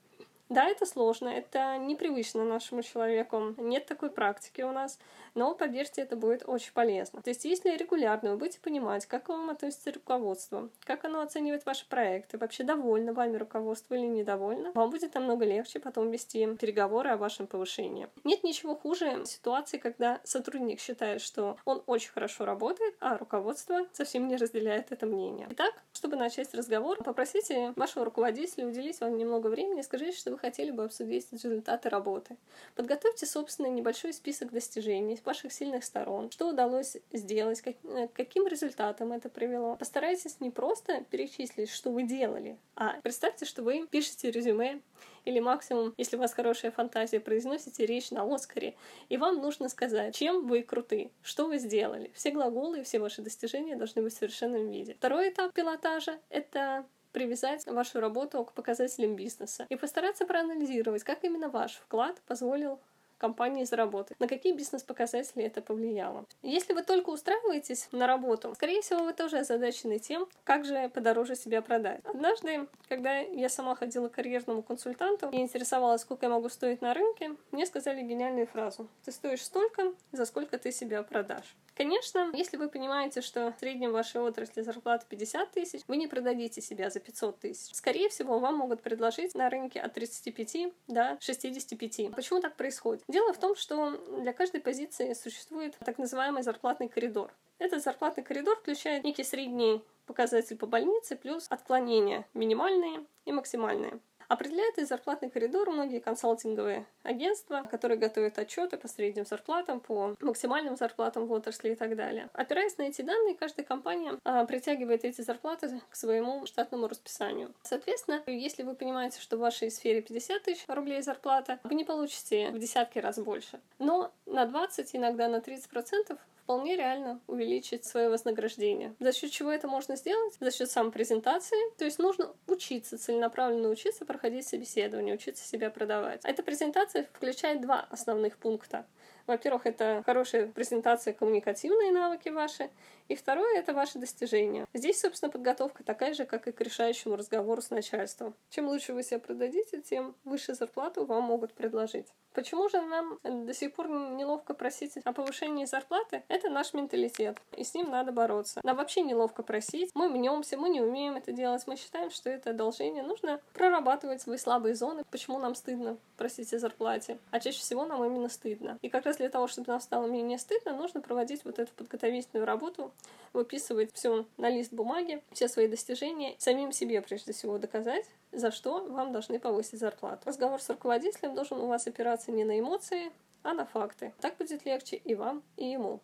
Да, 0.49 0.67
это 0.67 0.85
сложно, 0.85 1.29
это 1.29 1.77
непривычно 1.77 2.43
нашему 2.43 2.83
человеку, 2.83 3.55
нет 3.57 3.85
такой 3.85 4.11
практики 4.11 4.61
у 4.61 4.71
нас, 4.71 4.99
но, 5.35 5.55
поверьте, 5.55 6.01
это 6.01 6.15
будет 6.15 6.43
очень 6.47 6.73
полезно. 6.73 7.21
То 7.21 7.29
есть, 7.29 7.45
если 7.45 7.75
регулярно 7.75 8.31
вы 8.31 8.37
будете 8.37 8.59
понимать, 8.59 9.05
как 9.05 9.23
к 9.23 9.29
вам 9.29 9.49
относится 9.49 9.91
руководство, 9.91 10.69
как 10.81 11.05
оно 11.05 11.21
оценивает 11.21 11.65
ваши 11.65 11.87
проекты, 11.87 12.37
вообще 12.37 12.63
довольно 12.63 13.13
вами 13.13 13.37
руководство 13.37 13.95
или 13.95 14.05
недовольно, 14.05 14.71
вам 14.73 14.89
будет 14.89 15.13
намного 15.13 15.45
легче 15.45 15.79
потом 15.79 16.11
вести 16.11 16.45
переговоры 16.55 17.11
о 17.11 17.17
вашем 17.17 17.47
повышении. 17.47 18.09
Нет 18.23 18.43
ничего 18.43 18.75
хуже 18.75 19.25
ситуации, 19.25 19.77
когда 19.77 20.19
сотрудник 20.23 20.79
считает, 20.79 21.21
что 21.21 21.57
он 21.65 21.83
очень 21.87 22.11
хорошо 22.11 22.45
работает, 22.45 22.95
а 22.99 23.17
руководство 23.17 23.87
совсем 23.93 24.27
не 24.27 24.35
разделяет 24.35 24.91
это 24.91 25.05
мнение. 25.05 25.47
Итак, 25.51 25.73
чтобы 25.93 26.15
начать 26.17 26.53
разговор, 26.53 27.01
попросите 27.03 27.73
вашего 27.75 28.05
руководителя 28.05 28.67
уделить 28.67 28.99
вам 28.99 29.17
немного 29.17 29.47
времени 29.47 29.79
и 29.79 29.83
скажите, 29.83 30.17
что 30.17 30.31
вы 30.31 30.37
хотели 30.37 30.71
бы 30.71 30.83
обсудить 30.83 31.31
результаты 31.31 31.89
работы. 31.89 32.37
Подготовьте 32.75 33.25
собственный 33.25 33.69
небольшой 33.69 34.13
список 34.13 34.51
достижений, 34.51 35.15
ваших 35.25 35.51
сильных 35.51 35.83
сторон, 35.83 36.31
что 36.31 36.49
удалось 36.49 36.97
сделать, 37.11 37.61
как, 37.61 37.75
э, 37.83 38.07
каким 38.13 38.47
результатом 38.47 39.11
это 39.11 39.29
привело. 39.29 39.75
Постарайтесь 39.75 40.39
не 40.39 40.51
просто 40.51 41.03
перечислить, 41.09 41.69
что 41.69 41.91
вы 41.91 42.03
делали, 42.03 42.57
а 42.75 42.99
представьте, 43.01 43.45
что 43.45 43.63
вы 43.63 43.87
пишете 43.87 44.31
резюме 44.31 44.81
или 45.25 45.39
максимум, 45.39 45.93
если 45.97 46.17
у 46.17 46.19
вас 46.19 46.33
хорошая 46.33 46.71
фантазия, 46.71 47.19
произносите 47.19 47.85
речь 47.85 48.11
на 48.11 48.23
Оскаре, 48.23 48.75
и 49.09 49.17
вам 49.17 49.37
нужно 49.37 49.69
сказать, 49.69 50.15
чем 50.15 50.47
вы 50.47 50.63
круты, 50.63 51.11
что 51.21 51.47
вы 51.47 51.57
сделали. 51.57 52.11
Все 52.13 52.31
глаголы 52.31 52.79
и 52.79 52.83
все 52.83 52.99
ваши 52.99 53.21
достижения 53.21 53.75
должны 53.75 54.01
быть 54.01 54.13
в 54.13 54.17
совершенном 54.17 54.69
виде. 54.69 54.95
Второй 54.95 55.29
этап 55.29 55.53
пилотажа— 55.53 56.19
это 56.29 56.85
привязать 57.13 57.65
вашу 57.67 57.99
работу 57.99 58.43
к 58.43 58.53
показателям 58.53 59.15
бизнеса 59.15 59.65
и 59.69 59.75
постараться 59.75 60.25
проанализировать, 60.25 61.03
как 61.03 61.23
именно 61.23 61.47
ваш 61.47 61.75
вклад 61.75 62.19
позволил 62.27 62.79
компании 63.23 63.63
заработать. 63.63 64.19
На 64.19 64.27
какие 64.27 64.51
бизнес-показатели 64.51 65.45
это 65.45 65.61
повлияло? 65.61 66.25
Если 66.41 66.73
вы 66.73 66.83
только 66.83 67.09
устраиваетесь 67.09 67.87
на 67.93 68.05
работу, 68.05 68.53
скорее 68.55 68.81
всего, 68.81 69.05
вы 69.05 69.13
тоже 69.13 69.37
озадачены 69.37 69.97
тем, 69.97 70.27
как 70.43 70.65
же 70.65 70.89
подороже 70.89 71.37
себя 71.37 71.61
продать. 71.61 72.01
Однажды, 72.03 72.67
когда 72.89 73.19
я 73.19 73.47
сама 73.47 73.75
ходила 73.75 74.09
к 74.09 74.11
карьерному 74.11 74.61
консультанту 74.61 75.29
и 75.29 75.37
интересовалась, 75.37 76.01
сколько 76.01 76.25
я 76.25 76.31
могу 76.31 76.49
стоить 76.49 76.81
на 76.81 76.93
рынке, 76.93 77.37
мне 77.51 77.65
сказали 77.65 78.01
гениальную 78.01 78.45
фразу. 78.45 78.89
Ты 79.05 79.13
стоишь 79.13 79.43
столько, 79.43 79.93
за 80.11 80.25
сколько 80.25 80.57
ты 80.57 80.73
себя 80.73 81.01
продашь. 81.01 81.55
Конечно, 81.75 82.29
если 82.33 82.57
вы 82.57 82.69
понимаете, 82.69 83.21
что 83.21 83.51
в 83.51 83.59
среднем 83.59 83.91
в 83.91 83.93
вашей 83.93 84.21
отрасли 84.21 84.61
зарплата 84.61 85.05
50 85.09 85.51
тысяч, 85.51 85.81
вы 85.87 85.95
не 85.95 86.07
продадите 86.07 86.61
себя 86.61 86.89
за 86.89 86.99
500 86.99 87.39
тысяч. 87.39 87.73
Скорее 87.73 88.09
всего, 88.09 88.39
вам 88.39 88.57
могут 88.57 88.81
предложить 88.81 89.33
на 89.33 89.49
рынке 89.49 89.79
от 89.79 89.93
35 89.93 90.73
до 90.87 91.17
65. 91.19 92.13
Почему 92.15 92.41
так 92.41 92.55
происходит? 92.55 93.03
Дело 93.13 93.31
в 93.31 93.37
том, 93.37 93.55
что 93.55 93.91
для 94.21 94.33
каждой 94.33 94.59
позиции 94.59 95.13
существует 95.13 95.77
так 95.85 95.99
называемый 95.99 96.41
зарплатный 96.41 96.89
коридор. 96.89 97.31
Этот 97.59 97.83
зарплатный 97.83 98.23
коридор 98.23 98.55
включает 98.55 99.03
некий 99.03 99.23
средний 99.23 99.83
показатель 100.07 100.57
по 100.57 100.65
больнице 100.65 101.15
плюс 101.15 101.45
отклонения 101.51 102.25
минимальные 102.33 103.05
и 103.25 103.31
максимальные. 103.31 103.99
Определяет 104.33 104.79
и 104.79 104.83
зарплатный 104.83 105.29
коридор 105.29 105.69
многие 105.69 105.99
консалтинговые 105.99 106.87
агентства, 107.03 107.61
которые 107.69 107.99
готовят 107.99 108.39
отчеты 108.39 108.77
по 108.77 108.87
средним 108.87 109.27
зарплатам, 109.27 109.79
по 109.79 110.15
максимальным 110.21 110.75
зарплатам 110.75 111.27
в 111.27 111.31
отрасли 111.33 111.73
и 111.73 111.75
так 111.75 111.95
далее. 111.95 112.31
Опираясь 112.33 112.75
на 112.79 112.83
эти 112.83 113.03
данные, 113.03 113.35
каждая 113.35 113.63
компания 113.63 114.17
а, 114.23 114.43
притягивает 114.45 115.05
эти 115.05 115.21
зарплаты 115.21 115.79
к 115.87 115.95
своему 115.95 116.47
штатному 116.47 116.87
расписанию. 116.87 117.53
Соответственно, 117.61 118.23
если 118.25 118.63
вы 118.63 118.73
понимаете, 118.73 119.21
что 119.21 119.37
в 119.37 119.41
вашей 119.41 119.69
сфере 119.69 120.01
50 120.01 120.41
тысяч 120.41 120.63
рублей 120.67 121.03
зарплата, 121.03 121.59
вы 121.63 121.75
не 121.75 121.83
получите 121.83 122.49
в 122.49 122.57
десятки 122.57 122.97
раз 122.97 123.19
больше. 123.19 123.59
Но 123.77 124.11
на 124.25 124.47
20, 124.47 124.95
иногда 124.95 125.27
на 125.27 125.41
30 125.41 125.69
процентов 125.69 126.17
вполне 126.43 126.75
реально 126.75 127.19
увеличить 127.27 127.85
свое 127.85 128.09
вознаграждение. 128.09 128.93
За 128.99 129.11
счет 129.13 129.31
чего 129.31 129.51
это 129.51 129.67
можно 129.67 129.95
сделать? 129.95 130.35
За 130.39 130.51
счет 130.51 130.69
самопрезентации. 130.69 131.57
То 131.77 131.85
есть 131.85 131.99
нужно 131.99 132.31
учиться, 132.47 132.97
целенаправленно 132.97 133.69
учиться 133.69 134.05
проходить 134.05 134.22
собеседование, 134.41 135.15
учиться 135.15 135.45
себя 135.45 135.69
продавать. 135.69 136.21
Эта 136.23 136.43
презентация 136.43 137.07
включает 137.13 137.61
два 137.61 137.81
основных 137.89 138.37
пункта. 138.37 138.85
Во-первых, 139.27 139.65
это 139.65 140.03
хорошая 140.05 140.47
презентация, 140.47 141.13
коммуникативные 141.13 141.91
навыки 141.91 142.29
ваши. 142.29 142.69
И 143.09 143.15
второе— 143.15 143.57
это 143.59 143.73
ваши 143.73 143.99
достижения. 143.99 144.65
Здесь, 144.73 144.99
собственно, 144.99 145.29
подготовка 145.31 145.83
такая 145.83 146.13
же, 146.13 146.25
как 146.25 146.47
и 146.47 146.51
к 146.51 146.61
решающему 146.61 147.15
разговору 147.15 147.61
с 147.61 147.69
начальством. 147.69 148.33
Чем 148.49 148.67
лучше 148.67 148.93
вы 148.93 149.03
себя 149.03 149.19
продадите, 149.19 149.81
тем 149.81 150.15
выше 150.23 150.53
зарплату 150.53 151.05
вам 151.05 151.23
могут 151.23 151.53
предложить. 151.53 152.07
Почему 152.33 152.67
же 152.67 152.81
нам 152.81 153.19
до 153.23 153.53
сих 153.53 153.73
пор 153.73 153.89
неловко 153.89 154.53
просить 154.53 154.97
о 155.03 155.13
повышении 155.13 155.65
зарплаты? 155.65 156.23
Это 156.29 156.49
наш 156.49 156.73
менталитет, 156.73 157.37
и 157.55 157.63
с 157.63 157.75
ним 157.75 157.91
надо 157.91 158.11
бороться. 158.11 158.59
Нам 158.63 158.77
вообще 158.77 159.01
неловко 159.01 159.43
просить, 159.43 159.91
мы 159.93 160.09
мнемся, 160.09 160.57
мы 160.57 160.69
не 160.69 160.81
умеем 160.81 161.15
это 161.15 161.31
делать, 161.31 161.63
мы 161.67 161.75
считаем, 161.75 162.09
что 162.09 162.29
это 162.29 162.49
одолжение. 162.49 163.03
Нужно 163.03 163.39
прорабатывать 163.53 164.21
свои 164.21 164.37
слабые 164.37 164.73
зоны, 164.73 165.03
почему 165.11 165.37
нам 165.37 165.53
стыдно 165.53 165.97
просить 166.17 166.53
о 166.53 166.59
зарплате. 166.59 167.19
А 167.29 167.39
чаще 167.39 167.59
всего 167.59 167.85
нам 167.85 168.03
именно 168.03 168.29
стыдно. 168.29 168.79
И 168.81 168.89
как 168.89 169.05
раз 169.05 169.12
для 169.17 169.29
того, 169.29 169.47
чтобы 169.47 169.71
нам 169.71 169.79
стало 169.79 170.07
менее 170.07 170.37
стыдно, 170.37 170.75
нужно 170.75 171.01
проводить 171.01 171.43
вот 171.45 171.59
эту 171.59 171.73
подготовительную 171.73 172.45
работу, 172.45 172.91
выписывать 173.33 173.91
все 173.93 174.25
на 174.37 174.49
лист 174.49 174.73
бумаги, 174.73 175.21
все 175.31 175.47
свои 175.47 175.67
достижения, 175.67 176.35
самим 176.37 176.71
себе 176.71 177.01
прежде 177.01 177.33
всего 177.33 177.57
доказать, 177.57 178.05
за 178.31 178.51
что 178.51 178.85
вам 178.85 179.11
должны 179.11 179.39
повысить 179.39 179.79
зарплату. 179.79 180.21
Разговор 180.25 180.61
с 180.61 180.69
руководителем 180.69 181.35
должен 181.35 181.59
у 181.59 181.67
вас 181.67 181.87
опираться 181.87 182.31
не 182.31 182.43
на 182.43 182.59
эмоции, 182.59 183.11
а 183.43 183.53
на 183.53 183.65
факты. 183.65 184.13
Так 184.21 184.37
будет 184.37 184.65
легче 184.65 184.95
и 184.95 185.15
вам, 185.15 185.43
и 185.57 185.65
ему. 185.65 185.99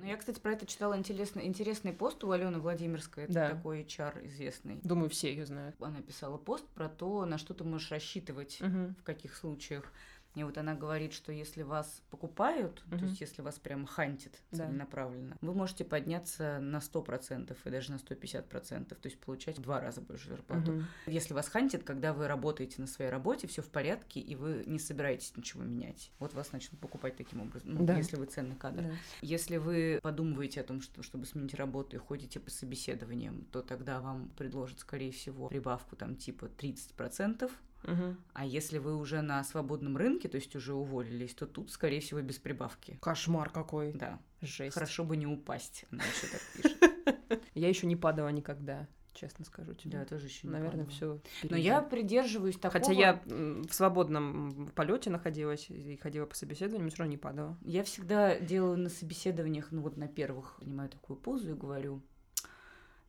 Ну, 0.00 0.06
я, 0.06 0.16
кстати, 0.16 0.38
про 0.38 0.52
это 0.52 0.64
читала 0.64 0.96
интересный, 0.96 1.44
интересный 1.44 1.92
пост 1.92 2.22
у 2.22 2.30
Алены 2.30 2.60
Владимирской. 2.60 3.24
Это 3.24 3.32
да. 3.32 3.48
такой 3.50 3.82
HR 3.82 4.24
известный. 4.28 4.78
Думаю, 4.84 5.10
все 5.10 5.30
ее 5.30 5.44
знают. 5.44 5.74
Она 5.80 6.00
писала 6.02 6.38
пост 6.38 6.64
про 6.68 6.88
то, 6.88 7.24
на 7.24 7.36
что 7.36 7.52
ты 7.52 7.64
можешь 7.64 7.90
рассчитывать, 7.90 8.60
угу. 8.60 8.94
в 9.00 9.02
каких 9.02 9.36
случаях. 9.36 9.92
И 10.38 10.44
вот 10.44 10.56
она 10.56 10.74
говорит, 10.74 11.12
что 11.12 11.32
если 11.32 11.62
вас 11.62 12.02
покупают, 12.10 12.84
угу. 12.86 12.98
то 12.98 13.04
есть 13.06 13.20
если 13.20 13.42
вас 13.42 13.58
прям 13.58 13.86
хантит 13.86 14.40
целенаправленно, 14.52 15.36
да. 15.40 15.46
вы 15.46 15.52
можете 15.52 15.84
подняться 15.84 16.60
на 16.60 16.78
100% 16.78 17.56
и 17.64 17.70
даже 17.70 17.90
на 17.90 17.96
150%, 17.96 18.84
то 18.86 18.96
есть 19.02 19.18
получать 19.18 19.58
в 19.58 19.62
два 19.62 19.80
раза 19.80 20.00
больше 20.00 20.28
зарплату. 20.28 20.72
Угу. 20.72 20.82
Если 21.06 21.34
вас 21.34 21.48
хантит, 21.48 21.82
когда 21.82 22.12
вы 22.12 22.28
работаете 22.28 22.80
на 22.80 22.86
своей 22.86 23.10
работе, 23.10 23.48
все 23.48 23.62
в 23.62 23.68
порядке, 23.68 24.20
и 24.20 24.36
вы 24.36 24.62
не 24.66 24.78
собираетесь 24.78 25.36
ничего 25.36 25.64
менять. 25.64 26.12
Вот 26.20 26.34
вас 26.34 26.52
начнут 26.52 26.80
покупать 26.80 27.16
таким 27.16 27.40
образом, 27.40 27.74
ну, 27.74 27.84
да. 27.84 27.96
если 27.96 28.16
вы 28.16 28.26
ценный 28.26 28.56
кадр. 28.56 28.82
Да. 28.82 28.90
Если 29.22 29.56
вы 29.56 29.98
подумываете 30.02 30.60
о 30.60 30.64
том, 30.64 30.80
что, 30.80 31.02
чтобы 31.02 31.26
сменить 31.26 31.54
работу 31.54 31.96
и 31.96 31.98
ходите 31.98 32.38
по 32.38 32.50
собеседованиям, 32.50 33.44
то 33.50 33.62
тогда 33.62 34.00
вам 34.00 34.30
предложат, 34.36 34.78
скорее 34.78 35.10
всего, 35.10 35.48
прибавку 35.48 35.96
там 35.96 36.14
типа 36.14 36.46
30%, 36.46 37.50
Угу. 37.84 38.16
А 38.32 38.44
если 38.44 38.78
вы 38.78 38.96
уже 38.96 39.20
на 39.22 39.42
свободном 39.44 39.96
рынке, 39.96 40.28
то 40.28 40.36
есть 40.36 40.54
уже 40.56 40.74
уволились, 40.74 41.34
то 41.34 41.46
тут, 41.46 41.70
скорее 41.70 42.00
всего, 42.00 42.20
без 42.20 42.38
прибавки. 42.38 42.98
Кошмар 43.00 43.50
какой. 43.50 43.92
Да. 43.92 44.20
Жесть. 44.40 44.74
Хорошо 44.74 45.04
бы 45.04 45.16
не 45.16 45.26
упасть. 45.26 45.84
Она 45.90 46.04
еще 46.04 46.26
так 46.26 46.40
пишет. 46.54 47.40
Я 47.54 47.68
еще 47.68 47.86
не 47.86 47.96
падала 47.96 48.28
никогда 48.28 48.86
честно 49.18 49.44
скажу 49.44 49.74
тебе. 49.74 49.98
Да, 49.98 50.04
тоже 50.04 50.26
еще 50.26 50.46
не 50.46 50.52
Наверное, 50.52 50.86
все. 50.86 51.20
Но 51.42 51.56
я 51.56 51.82
придерживаюсь 51.82 52.56
такого. 52.56 52.84
Хотя 52.84 52.92
я 52.92 53.20
в 53.26 53.72
свободном 53.72 54.70
полете 54.74 55.10
находилась 55.10 55.68
и 55.70 55.96
ходила 55.96 56.26
по 56.26 56.34
собеседованиям, 56.34 56.88
все 56.90 56.98
равно 56.98 57.10
не 57.10 57.16
падала. 57.16 57.58
Я 57.62 57.82
всегда 57.82 58.38
делаю 58.38 58.78
на 58.78 58.88
собеседованиях, 58.88 59.72
ну 59.72 59.82
вот 59.82 59.96
на 59.96 60.06
первых, 60.06 60.56
принимаю 60.60 60.88
такую 60.88 61.18
позу 61.18 61.50
и 61.50 61.54
говорю, 61.54 62.02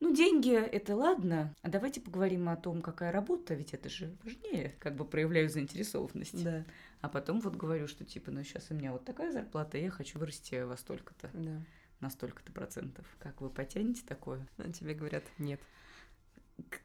ну, 0.00 0.14
деньги— 0.14 0.54
это 0.54 0.96
ладно, 0.96 1.54
а 1.60 1.68
давайте 1.68 2.00
поговорим 2.00 2.48
о 2.48 2.56
том, 2.56 2.80
какая 2.80 3.12
работа, 3.12 3.54
ведь 3.54 3.74
это 3.74 3.90
же 3.90 4.16
важнее, 4.24 4.74
как 4.78 4.96
бы 4.96 5.04
проявляю 5.04 5.50
заинтересованность. 5.50 6.42
Да. 6.42 6.64
А 7.02 7.08
потом 7.10 7.40
вот 7.40 7.54
говорю, 7.54 7.86
что 7.86 8.04
типа, 8.04 8.30
ну, 8.30 8.42
сейчас 8.42 8.70
у 8.70 8.74
меня 8.74 8.92
вот 8.92 9.04
такая 9.04 9.30
зарплата, 9.30 9.76
я 9.76 9.90
хочу 9.90 10.18
вырасти 10.18 10.62
во 10.62 10.78
столько-то. 10.78 11.30
Да. 11.34 11.62
На 12.00 12.08
столько-то 12.08 12.50
процентов. 12.50 13.04
Как 13.18 13.42
вы 13.42 13.50
потянете 13.50 14.02
такое? 14.06 14.46
А 14.56 14.72
тебе 14.72 14.94
говорят, 14.94 15.24
нет. 15.36 15.60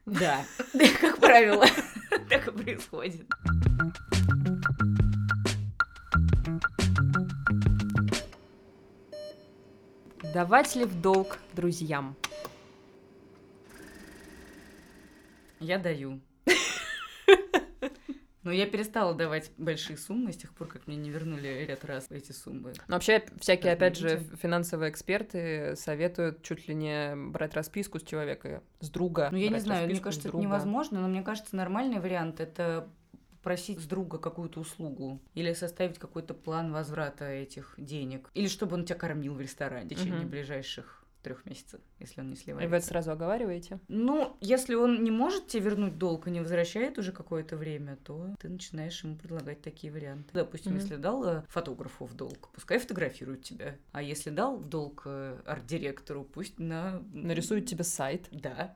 Да, 0.05 0.45
как 0.99 1.17
правило, 1.19 1.65
так 2.29 2.49
и 2.49 2.51
происходит. 2.51 3.25
Давать 10.33 10.75
ли 10.75 10.83
в 10.83 10.99
долг 10.99 11.39
друзьям? 11.53 12.17
Я 15.59 15.77
даю. 15.77 16.21
Но 18.43 18.51
я 18.51 18.67
перестала 18.67 19.15
давать 19.15 19.51
большие 19.57 19.97
суммы 19.97 20.31
с 20.31 20.37
тех 20.37 20.53
пор, 20.53 20.67
как 20.67 20.85
мне 20.85 20.95
не 20.95 21.09
вернули 21.09 21.65
ряд 21.67 21.83
раз 21.83 22.05
эти 22.11 22.31
суммы. 22.31 22.73
Но 22.87 22.95
вообще 22.95 23.23
всякие, 23.39 23.73
опять 23.73 23.97
же, 23.97 24.19
финансовые 24.39 24.91
эксперты 24.91 25.75
советуют 25.75 26.43
чуть 26.43 26.67
ли 26.67 26.75
не 26.75 27.15
брать 27.15 27.55
расписку 27.55 27.99
с 27.99 28.03
человека, 28.03 28.61
с 28.81 28.89
друга. 28.89 29.29
Ну, 29.31 29.37
я 29.37 29.49
не 29.49 29.59
знаю, 29.59 29.89
мне 29.89 29.99
кажется, 29.99 30.27
это 30.27 30.37
невозможно, 30.37 31.01
но 31.01 31.07
мне 31.07 31.23
кажется, 31.23 31.55
нормальный 31.55 31.99
вариант— 31.99 32.39
это 32.39 32.87
просить 33.41 33.79
с 33.79 33.85
друга 33.85 34.17
какую-то 34.17 34.59
услугу 34.59 35.21
или 35.35 35.53
составить 35.53 35.99
какой-то 35.99 36.33
план 36.33 36.71
возврата 36.71 37.25
этих 37.25 37.75
денег, 37.77 38.29
или 38.33 38.47
чтобы 38.47 38.75
он 38.75 38.85
тебя 38.85 38.97
кормил 38.97 39.35
в 39.35 39.41
ресторане 39.41 39.85
в 39.85 39.89
течение 39.89 40.21
угу. 40.21 40.29
ближайших 40.29 41.04
трех 41.25 41.43
месяцев, 41.45 41.81
если 41.99 42.21
он 42.21 42.29
не 42.29 42.35
сливается. 42.35 42.67
И 42.67 42.69
вы 42.69 42.77
это 42.77 42.85
сразу 42.85 43.11
оговариваете? 43.11 43.79
Ну, 43.87 44.37
если 44.41 44.75
он 44.75 45.03
не 45.03 45.09
может 45.09 45.47
тебе 45.47 45.63
вернуть 45.63 45.97
долг 45.97 46.27
и 46.27 46.31
не 46.31 46.39
возвращает 46.39 46.99
уже 46.99 47.11
какое-то 47.11 47.57
время, 47.57 47.97
то 48.03 48.35
ты 48.39 48.47
начинаешь 48.47 49.03
ему 49.03 49.15
предлагать 49.15 49.61
такие 49.63 49.91
варианты. 49.91 50.29
Допустим, 50.33 50.73
mm-hmm. 50.73 50.81
если 50.81 50.95
дал 50.97 51.25
э, 51.25 51.43
фотографу 51.49 52.05
в 52.05 52.13
долг, 52.13 52.49
пускай 52.53 52.77
фотографирует 52.77 53.41
тебя. 53.41 53.75
А 53.91 54.03
если 54.03 54.29
дал 54.29 54.57
в 54.57 54.69
долг 54.69 55.01
э, 55.05 55.41
арт-директору, 55.47 56.23
пусть 56.23 56.59
на... 56.59 57.01
Нарисует 57.11 57.65
тебе 57.65 57.83
сайт. 57.83 58.27
Да. 58.31 58.75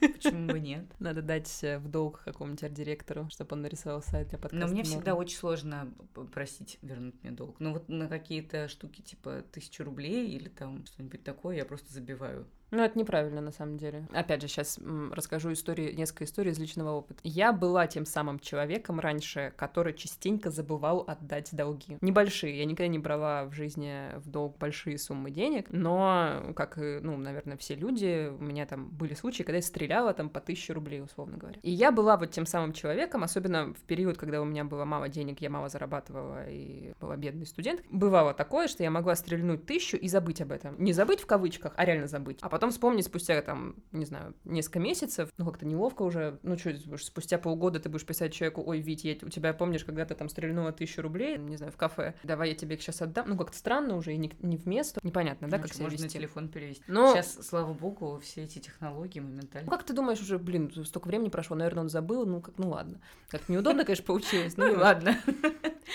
Почему 0.00 0.48
бы 0.48 0.60
нет? 0.60 0.84
Надо 0.98 1.22
дать 1.22 1.62
э, 1.62 1.78
в 1.78 1.88
долг 1.88 2.22
какому-нибудь 2.24 2.62
арт-директору, 2.64 3.28
чтобы 3.30 3.54
он 3.54 3.62
нарисовал 3.62 4.02
сайт 4.02 4.28
для 4.28 4.38
подкаста. 4.38 4.66
Но 4.66 4.72
мне 4.72 4.82
всегда 4.82 5.14
очень 5.14 5.36
сложно 5.36 5.92
просить 6.32 6.78
вернуть 6.82 7.14
мне 7.22 7.32
долг. 7.32 7.56
Ну 7.58 7.72
вот 7.72 7.88
на 7.88 8.08
какие-то 8.08 8.68
штуки 8.68 9.02
типа 9.02 9.44
тысячу 9.52 9.84
рублей 9.84 10.30
или 10.30 10.48
там 10.48 10.84
что-нибудь 10.86 11.22
такое 11.22 11.56
я 11.56 11.64
просто 11.64 11.92
забиваю. 11.92 12.46
Ну, 12.72 12.82
это 12.82 12.98
неправильно, 12.98 13.42
на 13.42 13.52
самом 13.52 13.76
деле. 13.76 14.08
Опять 14.12 14.40
же, 14.40 14.48
сейчас 14.48 14.78
расскажу 15.12 15.52
истории, 15.52 15.92
несколько 15.92 16.24
историй 16.24 16.52
из 16.52 16.58
личного 16.58 16.90
опыта. 16.92 17.20
Я 17.22 17.52
была 17.52 17.86
тем 17.86 18.06
самым 18.06 18.38
человеком 18.38 18.98
раньше, 18.98 19.52
который 19.56 19.92
частенько 19.92 20.50
забывал 20.50 21.04
отдать 21.06 21.50
долги. 21.52 21.98
Небольшие. 22.00 22.58
Я 22.58 22.64
никогда 22.64 22.88
не 22.88 22.98
брала 22.98 23.44
в 23.44 23.52
жизни 23.52 24.16
в 24.16 24.30
долг 24.30 24.56
большие 24.56 24.96
суммы 24.96 25.30
денег, 25.30 25.66
но, 25.70 26.52
как 26.56 26.78
ну, 26.78 27.18
наверное, 27.18 27.58
все 27.58 27.74
люди, 27.74 28.30
у 28.30 28.42
меня 28.42 28.64
там 28.64 28.88
были 28.88 29.12
случаи, 29.12 29.42
когда 29.42 29.56
я 29.56 29.62
стреляла 29.62 30.14
там 30.14 30.30
по 30.30 30.40
тысяче 30.40 30.72
рублей, 30.72 31.02
условно 31.02 31.36
говоря. 31.36 31.58
И 31.62 31.70
я 31.70 31.92
была 31.92 32.16
вот 32.16 32.30
тем 32.30 32.46
самым 32.46 32.72
человеком, 32.72 33.22
особенно 33.22 33.74
в 33.74 33.82
период, 33.82 34.16
когда 34.16 34.40
у 34.40 34.44
меня 34.46 34.64
было 34.64 34.86
мало 34.86 35.10
денег, 35.10 35.42
я 35.42 35.50
мало 35.50 35.68
зарабатывала 35.68 36.48
и 36.48 36.94
была 36.98 37.18
бедный 37.18 37.44
студент. 37.44 37.82
Бывало 37.90 38.32
такое, 38.32 38.66
что 38.66 38.82
я 38.82 38.90
могла 38.90 39.14
стрельнуть 39.14 39.66
тысячу 39.66 39.98
и 39.98 40.08
забыть 40.08 40.40
об 40.40 40.52
этом. 40.52 40.82
Не 40.82 40.94
забыть 40.94 41.20
в 41.20 41.26
кавычках, 41.26 41.74
а 41.76 41.84
реально 41.84 42.06
забыть. 42.06 42.38
А 42.40 42.48
потом 42.48 42.61
потом 42.62 42.70
вспомнить 42.70 43.06
спустя, 43.06 43.42
там, 43.42 43.74
не 43.90 44.04
знаю, 44.04 44.36
несколько 44.44 44.78
месяцев, 44.78 45.30
ну, 45.36 45.46
как-то 45.46 45.66
неловко 45.66 46.02
уже, 46.02 46.38
ну, 46.44 46.56
что, 46.56 46.72
спустя 46.96 47.36
полгода 47.36 47.80
ты 47.80 47.88
будешь 47.88 48.06
писать 48.06 48.32
человеку, 48.32 48.62
ой, 48.64 48.78
Вить, 48.78 49.02
я, 49.02 49.16
у 49.20 49.30
тебя, 49.30 49.52
помнишь, 49.52 49.84
когда 49.84 50.04
ты 50.04 50.14
там 50.14 50.28
стрельнула 50.28 50.70
тысячу 50.70 51.02
рублей, 51.02 51.38
не 51.38 51.56
знаю, 51.56 51.72
в 51.72 51.76
кафе, 51.76 52.14
давай 52.22 52.50
я 52.50 52.54
тебе 52.54 52.76
их 52.76 52.82
сейчас 52.82 53.02
отдам, 53.02 53.30
ну, 53.30 53.36
как-то 53.36 53.58
странно 53.58 53.96
уже, 53.96 54.14
и 54.14 54.16
не, 54.16 54.30
не 54.42 54.56
в 54.56 54.66
место, 54.66 55.00
непонятно, 55.02 55.48
да, 55.48 55.56
ну, 55.56 55.62
как 55.64 55.74
себя 55.74 55.86
можно 55.86 56.04
вести. 56.04 56.18
телефон 56.18 56.48
перевести. 56.50 56.84
Но... 56.86 57.12
Сейчас, 57.12 57.34
слава 57.44 57.72
богу, 57.72 58.20
все 58.22 58.44
эти 58.44 58.60
технологии 58.60 59.18
моментально. 59.18 59.68
Ну, 59.68 59.76
как 59.76 59.84
ты 59.84 59.92
думаешь, 59.92 60.20
уже, 60.20 60.38
блин, 60.38 60.70
столько 60.84 61.08
времени 61.08 61.30
прошло, 61.30 61.56
наверное, 61.56 61.82
он 61.82 61.88
забыл, 61.88 62.26
ну, 62.26 62.40
как, 62.40 62.58
ну, 62.58 62.68
ладно. 62.68 63.00
Как 63.28 63.48
неудобно, 63.48 63.84
конечно, 63.84 64.04
получилось, 64.04 64.56
ну, 64.56 64.72
ладно. 64.74 65.18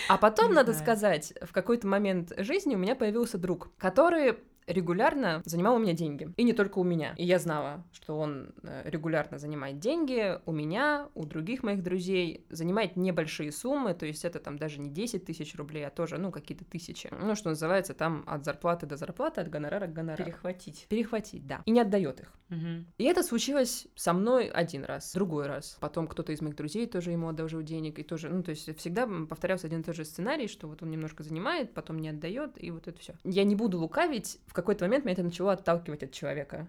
А 0.10 0.18
потом, 0.18 0.54
надо 0.54 0.74
сказать, 0.74 1.34
в 1.42 1.54
какой-то 1.54 1.88
момент 1.88 2.34
жизни 2.38 2.76
у 2.76 2.78
меня 2.78 2.94
появился 2.94 3.38
друг, 3.38 3.70
который 3.78 4.38
регулярно 4.68 5.42
занимал 5.46 5.76
у 5.76 5.80
меня 5.80 5.94
деньги. 5.94 6.30
И 6.36 6.44
не 6.44 6.54
только 6.54 6.80
у 6.80 6.84
меня. 6.84 7.14
И 7.18 7.26
я 7.26 7.40
знала, 7.40 7.84
что 7.94 8.18
он 8.20 8.54
э, 8.64 8.84
регулярно 8.86 9.40
занимает 9.40 9.80
деньги 9.80 10.40
у 10.46 10.52
меня, 10.52 11.08
у 11.16 11.26
других 11.26 11.64
моих 11.64 11.82
друзей, 11.82 12.46
занимает 12.50 12.98
небольшие 12.98 13.52
суммы, 13.52 13.94
то 13.94 14.06
есть 14.06 14.26
это 14.26 14.40
там 14.40 14.58
даже 14.58 14.80
не 14.80 14.90
10 14.90 15.26
тысяч 15.26 15.56
рублей, 15.56 15.88
а 15.88 15.90
тоже, 15.90 16.18
ну, 16.18 16.32
какие-то 16.32 16.66
тысячи. 16.66 17.10
Ну, 17.12 17.36
что 17.36 17.50
называется, 17.50 17.94
там 17.94 18.24
от 18.28 18.44
зарплаты 18.44 18.86
до 18.86 18.98
зарплаты, 18.98 19.42
от 19.42 19.50
гонорара 19.50 19.88
к 19.88 19.94
гонорару. 19.94 20.26
Перехватить. 20.26 20.86
Перехватить, 20.90 21.48
да. 21.48 21.62
И 21.66 21.72
не 21.72 21.80
отдает 21.80 22.20
их. 22.20 22.34
Угу. 22.50 22.86
И 22.98 23.04
это 23.04 23.24
случилось 23.24 23.88
со 23.96 24.14
мной 24.14 24.48
один 24.50 24.84
раз, 24.84 25.14
другой 25.14 25.48
раз. 25.48 25.78
Потом 25.80 26.08
кто-то 26.08 26.34
из 26.34 26.42
моих 26.42 26.56
друзей 26.56 26.88
тоже 26.88 27.12
ему 27.12 27.30
одолжил 27.30 27.62
денег, 27.62 28.00
и 28.00 28.04
тоже, 28.04 28.30
ну, 28.30 28.44
то 28.44 28.52
есть 28.52 28.78
всегда 28.78 29.08
повторялся 29.30 29.68
один 29.68 29.82
и 29.82 29.84
тот 29.84 29.96
же 29.96 30.04
сценарий, 30.04 30.48
что 30.48 30.68
вот 30.68 30.84
он 30.84 30.92
немножко 30.92 31.24
занимает, 31.24 31.74
потом 31.74 32.00
не 32.00 32.10
отдает, 32.10 32.62
и 32.62 32.72
вот 32.72 32.88
это 32.88 33.00
все. 33.00 33.14
Я 33.24 33.44
не 33.44 33.56
буду 33.56 33.80
лукавить, 33.80 34.40
в 34.46 34.54
какой-то 34.58 34.86
момент 34.86 35.06
меня 35.06 35.14
это 35.14 35.24
начало 35.24 35.54
отталкивать 35.54 36.04
от 36.04 36.12
человека 36.12 36.68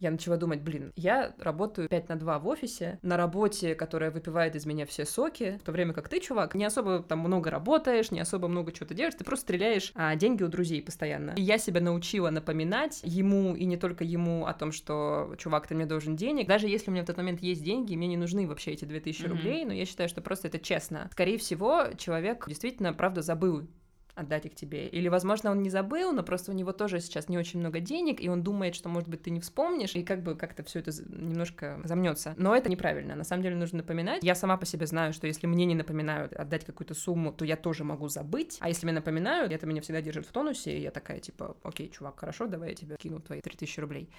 я 0.00 0.10
начала 0.10 0.36
думать, 0.36 0.62
блин, 0.62 0.92
я 0.96 1.34
работаю 1.38 1.88
5 1.88 2.08
на 2.08 2.16
2 2.16 2.38
в 2.38 2.48
офисе, 2.48 2.98
на 3.02 3.16
работе, 3.16 3.74
которая 3.74 4.10
выпивает 4.10 4.56
из 4.56 4.64
меня 4.64 4.86
все 4.86 5.04
соки, 5.04 5.58
в 5.60 5.64
то 5.64 5.72
время 5.72 5.92
как 5.92 6.08
ты, 6.08 6.20
чувак, 6.20 6.54
не 6.54 6.64
особо 6.64 7.02
там 7.02 7.20
много 7.20 7.50
работаешь, 7.50 8.10
не 8.10 8.20
особо 8.20 8.48
много 8.48 8.72
чего-то 8.72 8.94
делаешь, 8.94 9.14
ты 9.14 9.24
просто 9.24 9.44
стреляешь 9.44 9.92
а, 9.94 10.16
деньги 10.16 10.42
у 10.42 10.48
друзей 10.48 10.82
постоянно. 10.82 11.32
И 11.36 11.42
я 11.42 11.58
себя 11.58 11.82
научила 11.82 12.30
напоминать 12.30 13.00
ему, 13.04 13.54
и 13.54 13.66
не 13.66 13.76
только 13.76 14.02
ему, 14.02 14.46
о 14.46 14.54
том, 14.54 14.72
что, 14.72 15.34
чувак, 15.38 15.66
ты 15.66 15.74
мне 15.74 15.84
должен 15.84 16.16
денег. 16.16 16.48
Даже 16.48 16.66
если 16.66 16.90
у 16.90 16.92
меня 16.94 17.02
в 17.02 17.06
тот 17.06 17.18
момент 17.18 17.40
есть 17.40 17.62
деньги, 17.62 17.94
мне 17.94 18.06
не 18.06 18.16
нужны 18.16 18.48
вообще 18.48 18.72
эти 18.72 18.86
2000 18.86 19.22
mm-hmm. 19.22 19.28
рублей, 19.28 19.64
но 19.66 19.74
я 19.74 19.84
считаю, 19.84 20.08
что 20.08 20.22
просто 20.22 20.48
это 20.48 20.58
честно. 20.58 21.08
Скорее 21.12 21.36
всего, 21.36 21.88
человек 21.98 22.46
действительно, 22.48 22.94
правда, 22.94 23.20
забыл 23.20 23.68
отдать 24.14 24.46
их 24.46 24.54
тебе. 24.54 24.88
Или, 24.88 25.08
возможно, 25.08 25.50
он 25.50 25.62
не 25.62 25.70
забыл, 25.70 26.12
но 26.12 26.22
просто 26.22 26.52
у 26.52 26.54
него 26.54 26.72
тоже 26.72 27.00
сейчас 27.00 27.28
не 27.28 27.38
очень 27.38 27.60
много 27.60 27.80
денег, 27.80 28.20
и 28.20 28.28
он 28.28 28.42
думает, 28.42 28.74
что, 28.74 28.88
может 28.88 29.08
быть, 29.08 29.22
ты 29.22 29.30
не 29.30 29.40
вспомнишь, 29.40 29.94
и 29.94 30.02
как 30.02 30.22
бы 30.22 30.34
как-то 30.34 30.62
все 30.62 30.80
это 30.80 30.90
немножко 31.08 31.80
замнется. 31.84 32.34
Но 32.36 32.54
это 32.54 32.70
неправильно. 32.70 33.14
На 33.14 33.24
самом 33.24 33.42
деле 33.42 33.56
нужно 33.56 33.78
напоминать. 33.78 34.22
Я 34.22 34.34
сама 34.34 34.56
по 34.56 34.66
себе 34.66 34.86
знаю, 34.86 35.12
что 35.12 35.26
если 35.26 35.46
мне 35.46 35.64
не 35.64 35.74
напоминают 35.74 36.32
отдать 36.32 36.64
какую-то 36.64 36.94
сумму, 36.94 37.32
то 37.32 37.44
я 37.44 37.56
тоже 37.56 37.84
могу 37.84 38.08
забыть. 38.08 38.58
А 38.60 38.68
если 38.68 38.86
мне 38.86 38.94
напоминают, 38.94 39.52
это 39.52 39.66
меня 39.66 39.80
всегда 39.82 40.00
держит 40.00 40.26
в 40.26 40.32
тонусе, 40.32 40.76
и 40.76 40.80
я 40.82 40.90
такая, 40.90 41.20
типа, 41.20 41.56
окей, 41.62 41.90
чувак, 41.90 42.20
хорошо, 42.20 42.46
давай 42.46 42.70
я 42.70 42.74
тебе 42.74 42.96
кину 42.96 43.20
твои 43.20 43.40
3000 43.40 43.80
рублей 43.80 44.10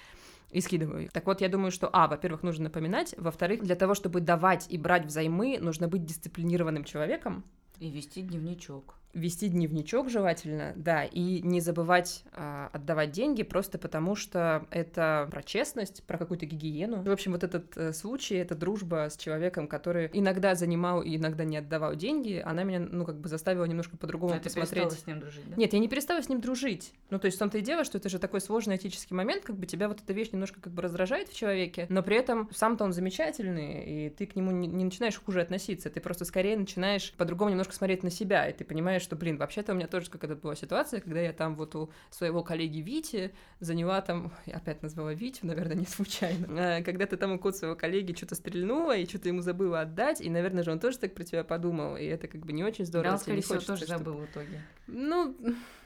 и 0.51 0.61
скидываю 0.61 1.05
их. 1.05 1.11
Так 1.11 1.25
вот, 1.25 1.41
я 1.41 1.49
думаю, 1.49 1.71
что, 1.71 1.89
а, 1.91 2.07
во-первых, 2.07 2.43
нужно 2.43 2.65
напоминать, 2.65 3.15
во-вторых, 3.17 3.63
для 3.63 3.75
того, 3.75 3.93
чтобы 3.95 4.19
давать 4.21 4.67
и 4.69 4.77
брать 4.77 5.05
взаймы, 5.05 5.57
нужно 5.59 5.87
быть 5.87 6.05
дисциплинированным 6.05 6.83
человеком. 6.83 7.43
И 7.79 7.89
вести 7.89 8.21
дневничок 8.21 8.95
вести 9.13 9.47
дневничок 9.49 10.09
желательно, 10.09 10.73
да, 10.75 11.03
и 11.03 11.41
не 11.41 11.59
забывать 11.59 12.23
э, 12.33 12.67
отдавать 12.71 13.11
деньги 13.11 13.43
просто 13.43 13.77
потому, 13.77 14.15
что 14.15 14.65
это 14.71 15.27
про 15.31 15.43
честность, 15.43 16.03
про 16.03 16.17
какую-то 16.17 16.45
гигиену. 16.45 17.03
В 17.03 17.09
общем, 17.09 17.33
вот 17.33 17.43
этот 17.43 17.75
э, 17.77 17.93
случай, 17.93 18.35
эта 18.35 18.55
дружба 18.55 19.07
с 19.09 19.17
человеком, 19.17 19.67
который 19.67 20.09
иногда 20.13 20.55
занимал 20.55 21.01
и 21.01 21.17
иногда 21.17 21.43
не 21.43 21.57
отдавал 21.57 21.95
деньги, 21.95 22.41
она 22.45 22.63
меня, 22.63 22.79
ну, 22.79 23.05
как 23.05 23.19
бы 23.19 23.29
заставила 23.29 23.65
немножко 23.65 23.97
по-другому 23.97 24.35
а 24.35 24.39
посмотреть. 24.39 24.89
ты 24.89 24.95
с 24.95 25.07
ним 25.07 25.19
дружить, 25.19 25.49
да? 25.49 25.55
Нет, 25.55 25.73
я 25.73 25.79
не 25.79 25.87
перестала 25.87 26.21
с 26.21 26.29
ним 26.29 26.41
дружить. 26.41 26.93
Ну, 27.09 27.19
то 27.19 27.25
есть 27.25 27.37
в 27.37 27.39
том-то 27.39 27.57
и 27.57 27.61
дело, 27.61 27.83
что 27.83 27.97
это 27.97 28.09
же 28.09 28.19
такой 28.19 28.41
сложный 28.41 28.77
этический 28.77 29.15
момент, 29.15 29.43
как 29.43 29.57
бы 29.57 29.65
тебя 29.65 29.87
вот 29.87 30.01
эта 30.01 30.13
вещь 30.13 30.29
немножко 30.31 30.61
как 30.61 30.73
бы 30.73 30.81
раздражает 30.81 31.29
в 31.29 31.35
человеке, 31.35 31.85
но 31.89 32.03
при 32.03 32.17
этом 32.17 32.49
сам-то 32.53 32.83
он 32.83 32.93
замечательный, 32.93 34.07
и 34.07 34.09
ты 34.09 34.25
к 34.25 34.35
нему 34.35 34.51
не, 34.51 34.67
не 34.67 34.85
начинаешь 34.85 35.19
хуже 35.19 35.41
относиться, 35.41 35.89
ты 35.89 35.99
просто 35.99 36.25
скорее 36.25 36.57
начинаешь 36.57 37.13
по-другому 37.17 37.51
немножко 37.51 37.73
смотреть 37.73 38.03
на 38.03 38.09
себя, 38.09 38.47
и 38.47 38.53
ты 38.53 38.63
понимаешь, 38.63 39.00
понимаешь, 39.01 39.03
что, 39.03 39.15
блин, 39.15 39.37
вообще-то 39.37 39.73
у 39.73 39.75
меня 39.75 39.87
тоже 39.87 40.09
какая-то 40.09 40.35
была 40.35 40.55
ситуация, 40.55 41.01
когда 41.01 41.19
я 41.19 41.33
там 41.33 41.55
вот 41.55 41.75
у 41.75 41.91
своего 42.09 42.43
коллеги 42.43 42.79
Вити 42.79 43.33
заняла 43.59 44.01
там, 44.01 44.31
я 44.45 44.57
опять 44.57 44.81
назвала 44.83 45.13
Витю, 45.13 45.47
наверное, 45.47 45.75
не 45.75 45.85
случайно, 45.85 46.45
э, 46.59 46.83
когда 46.83 47.05
ты 47.05 47.17
там 47.17 47.33
у 47.33 47.39
код 47.39 47.55
своего 47.55 47.75
коллеги 47.75 48.13
что-то 48.15 48.35
стрельнула 48.35 48.95
и 48.95 49.05
что-то 49.05 49.29
ему 49.29 49.41
забыла 49.41 49.81
отдать, 49.81 50.21
и, 50.21 50.29
наверное 50.29 50.63
же, 50.63 50.71
он 50.71 50.79
тоже 50.79 50.99
так 50.99 51.13
про 51.13 51.23
тебя 51.23 51.43
подумал, 51.43 51.97
и 51.97 52.05
это 52.05 52.27
как 52.27 52.41
бы 52.45 52.53
не 52.53 52.63
очень 52.63 52.85
здорово. 52.85 53.11
Да, 53.11 53.13
он, 53.13 53.19
скорее 53.19 53.41
всего, 53.41 53.59
тоже 53.59 53.85
чтобы... 53.85 54.03
забыл 54.03 54.13
в 54.17 54.25
итоге. 54.25 54.61
Ну, 54.87 55.35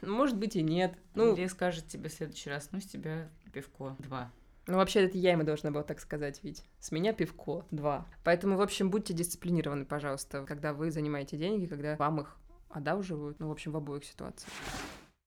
может 0.02 0.36
быть 0.36 0.56
и 0.56 0.62
нет. 0.62 0.94
Ну, 1.14 1.34
Или 1.34 1.46
скажет 1.46 1.88
тебе 1.88 2.08
в 2.08 2.12
следующий 2.12 2.50
раз, 2.50 2.68
ну, 2.72 2.80
с 2.80 2.84
тебя 2.84 3.28
пивко 3.52 3.96
два. 3.98 4.30
Ну, 4.66 4.78
вообще, 4.78 5.04
это 5.04 5.16
я 5.16 5.32
ему 5.32 5.44
должна 5.44 5.70
была 5.70 5.84
так 5.84 6.00
сказать, 6.00 6.40
ведь 6.42 6.64
с 6.80 6.90
меня 6.90 7.12
пивко, 7.12 7.64
два. 7.70 8.04
Поэтому, 8.24 8.56
в 8.56 8.60
общем, 8.60 8.90
будьте 8.90 9.14
дисциплинированы, 9.14 9.84
пожалуйста, 9.84 10.44
когда 10.44 10.72
вы 10.72 10.90
занимаете 10.90 11.36
деньги, 11.36 11.66
когда 11.66 11.96
вам 11.96 12.20
их 12.20 12.36
одалживают, 12.70 13.40
ну, 13.40 13.48
в 13.48 13.52
общем, 13.52 13.72
в 13.72 13.76
обоих 13.76 14.04
ситуациях. 14.04 14.52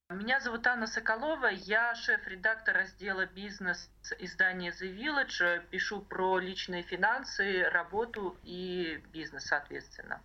Меня 0.09 0.39
зовут 0.39 0.65
Анна 0.65 0.87
Соколова, 0.87 1.51
я 1.51 1.93
шеф-редактор 1.93 2.75
раздела 2.75 3.27
«Бизнес» 3.27 3.91
издания 4.17 4.71
The 4.71 4.91
Village, 4.91 5.61
пишу 5.69 6.01
про 6.01 6.39
личные 6.39 6.81
финансы, 6.81 7.63
работу 7.71 8.35
и 8.43 8.99
бизнес, 9.13 9.43
соответственно. 9.43 10.19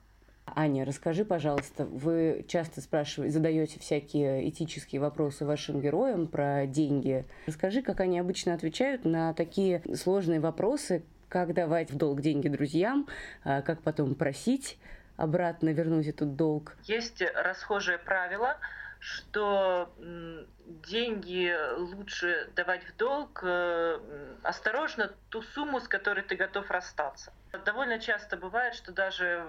Аня, 0.46 0.84
расскажи, 0.86 1.24
пожалуйста, 1.24 1.84
вы 1.84 2.44
часто 2.48 2.80
спрашиваете, 2.80 3.34
задаете 3.34 3.80
всякие 3.80 4.48
этические 4.48 5.00
вопросы 5.02 5.44
вашим 5.44 5.80
героям 5.80 6.28
про 6.28 6.66
деньги. 6.66 7.26
Расскажи, 7.46 7.82
как 7.82 8.00
они 8.00 8.18
обычно 8.18 8.54
отвечают 8.54 9.04
на 9.04 9.34
такие 9.34 9.82
сложные 9.94 10.40
вопросы, 10.40 11.02
как 11.28 11.52
давать 11.52 11.90
в 11.90 11.96
долг 11.96 12.20
деньги 12.20 12.48
друзьям, 12.48 13.06
а 13.42 13.62
как 13.62 13.82
потом 13.82 14.14
просить 14.14 14.78
обратно 15.16 15.70
вернуть 15.70 16.06
этот 16.06 16.36
долг? 16.36 16.76
Есть 16.82 17.22
расхожее 17.22 17.98
правило, 17.98 18.58
что 18.98 19.94
деньги 20.66 21.54
лучше 21.76 22.50
давать 22.56 22.82
в 22.84 22.96
долг 22.96 23.40
э, 23.42 23.98
осторожно 24.42 25.12
ту 25.28 25.42
сумму, 25.42 25.80
с 25.80 25.88
которой 25.88 26.22
ты 26.22 26.36
готов 26.36 26.70
расстаться. 26.70 27.32
Довольно 27.64 27.98
часто 27.98 28.36
бывает, 28.36 28.74
что 28.74 28.92
даже 28.92 29.46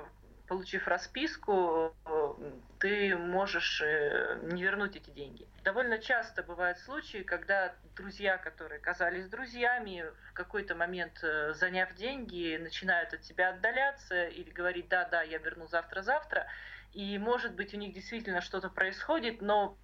получив 0.47 0.88
расписку, 0.88 1.95
ты 2.79 3.15
можешь 3.17 3.81
э, 3.81 4.39
не 4.43 4.63
вернуть 4.63 4.95
эти 4.95 5.10
деньги. 5.10 5.47
Довольно 5.63 5.97
часто 5.97 6.43
бывают 6.43 6.77
случаи, 6.79 7.23
когда 7.23 7.73
друзья, 7.95 8.38
которые 8.38 8.79
казались 8.79 9.27
друзьями, 9.27 10.05
в 10.29 10.34
какой-то 10.34 10.75
момент, 10.75 11.19
э, 11.23 11.53
заняв 11.53 11.93
деньги, 11.95 12.58
начинают 12.58 13.13
от 13.13 13.21
тебя 13.21 13.49
отдаляться 13.49 14.25
или 14.27 14.49
говорить, 14.51 14.88
да, 14.89 15.08
да, 15.10 15.21
я 15.21 15.38
верну 15.39 15.67
завтра-завтра. 15.67 16.47
И, 16.93 17.17
может 17.17 17.53
быть, 17.53 17.73
у 17.73 17.77
них 17.77 17.93
действительно 17.93 18.41
что-то 18.41 18.69
происходит, 18.69 19.41
но 19.41 19.77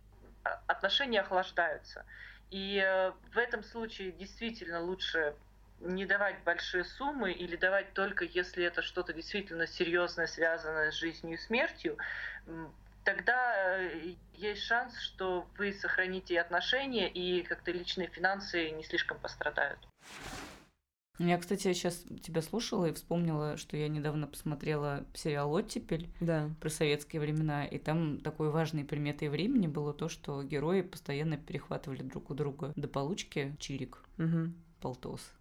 отношения 0.67 1.21
охлаждаются. 1.21 2.05
И 2.51 2.77
э, 2.83 3.11
в 3.33 3.37
этом 3.37 3.63
случае 3.63 4.11
действительно 4.11 4.81
лучше 4.81 5.35
не 5.83 6.05
давать 6.05 6.43
большие 6.43 6.83
суммы 6.83 7.31
или 7.31 7.55
давать 7.55 7.93
только 7.93 8.25
если 8.25 8.63
это 8.63 8.81
что-то 8.81 9.13
действительно 9.13 9.67
серьезное, 9.67 10.27
связанное 10.27 10.91
с 10.91 10.95
жизнью 10.95 11.35
и 11.35 11.41
смертью, 11.41 11.97
тогда 13.03 13.79
э, 13.79 14.15
есть 14.33 14.63
шанс, 14.63 14.97
что 14.99 15.47
вы 15.57 15.73
сохраните 15.73 16.39
отношения 16.39 17.09
и 17.09 17.43
как-то 17.43 17.71
личные 17.71 18.07
финансы 18.07 18.71
не 18.71 18.83
слишком 18.83 19.19
пострадают. 19.19 19.79
Я, 21.19 21.37
кстати, 21.37 21.73
сейчас 21.73 22.03
тебя 22.23 22.41
слушала 22.41 22.87
и 22.87 22.93
вспомнила, 22.93 23.55
что 23.55 23.77
я 23.77 23.87
недавно 23.89 24.25
посмотрела 24.25 25.05
сериал 25.13 25.53
«Оттепель» 25.53 26.09
да. 26.19 26.49
про 26.59 26.69
советские 26.69 27.21
времена, 27.21 27.63
и 27.63 27.77
там 27.77 28.19
такой 28.21 28.49
важной 28.49 28.85
приметой 28.85 29.29
времени 29.29 29.67
было 29.67 29.93
то, 29.93 30.09
что 30.09 30.41
герои 30.41 30.81
постоянно 30.81 31.37
перехватывали 31.37 32.01
друг 32.01 32.31
у 32.31 32.33
друга 32.33 32.73
до 32.75 32.87
получки 32.87 33.55
чирик, 33.59 34.03
угу. 34.17 34.51
полтос 34.79 35.31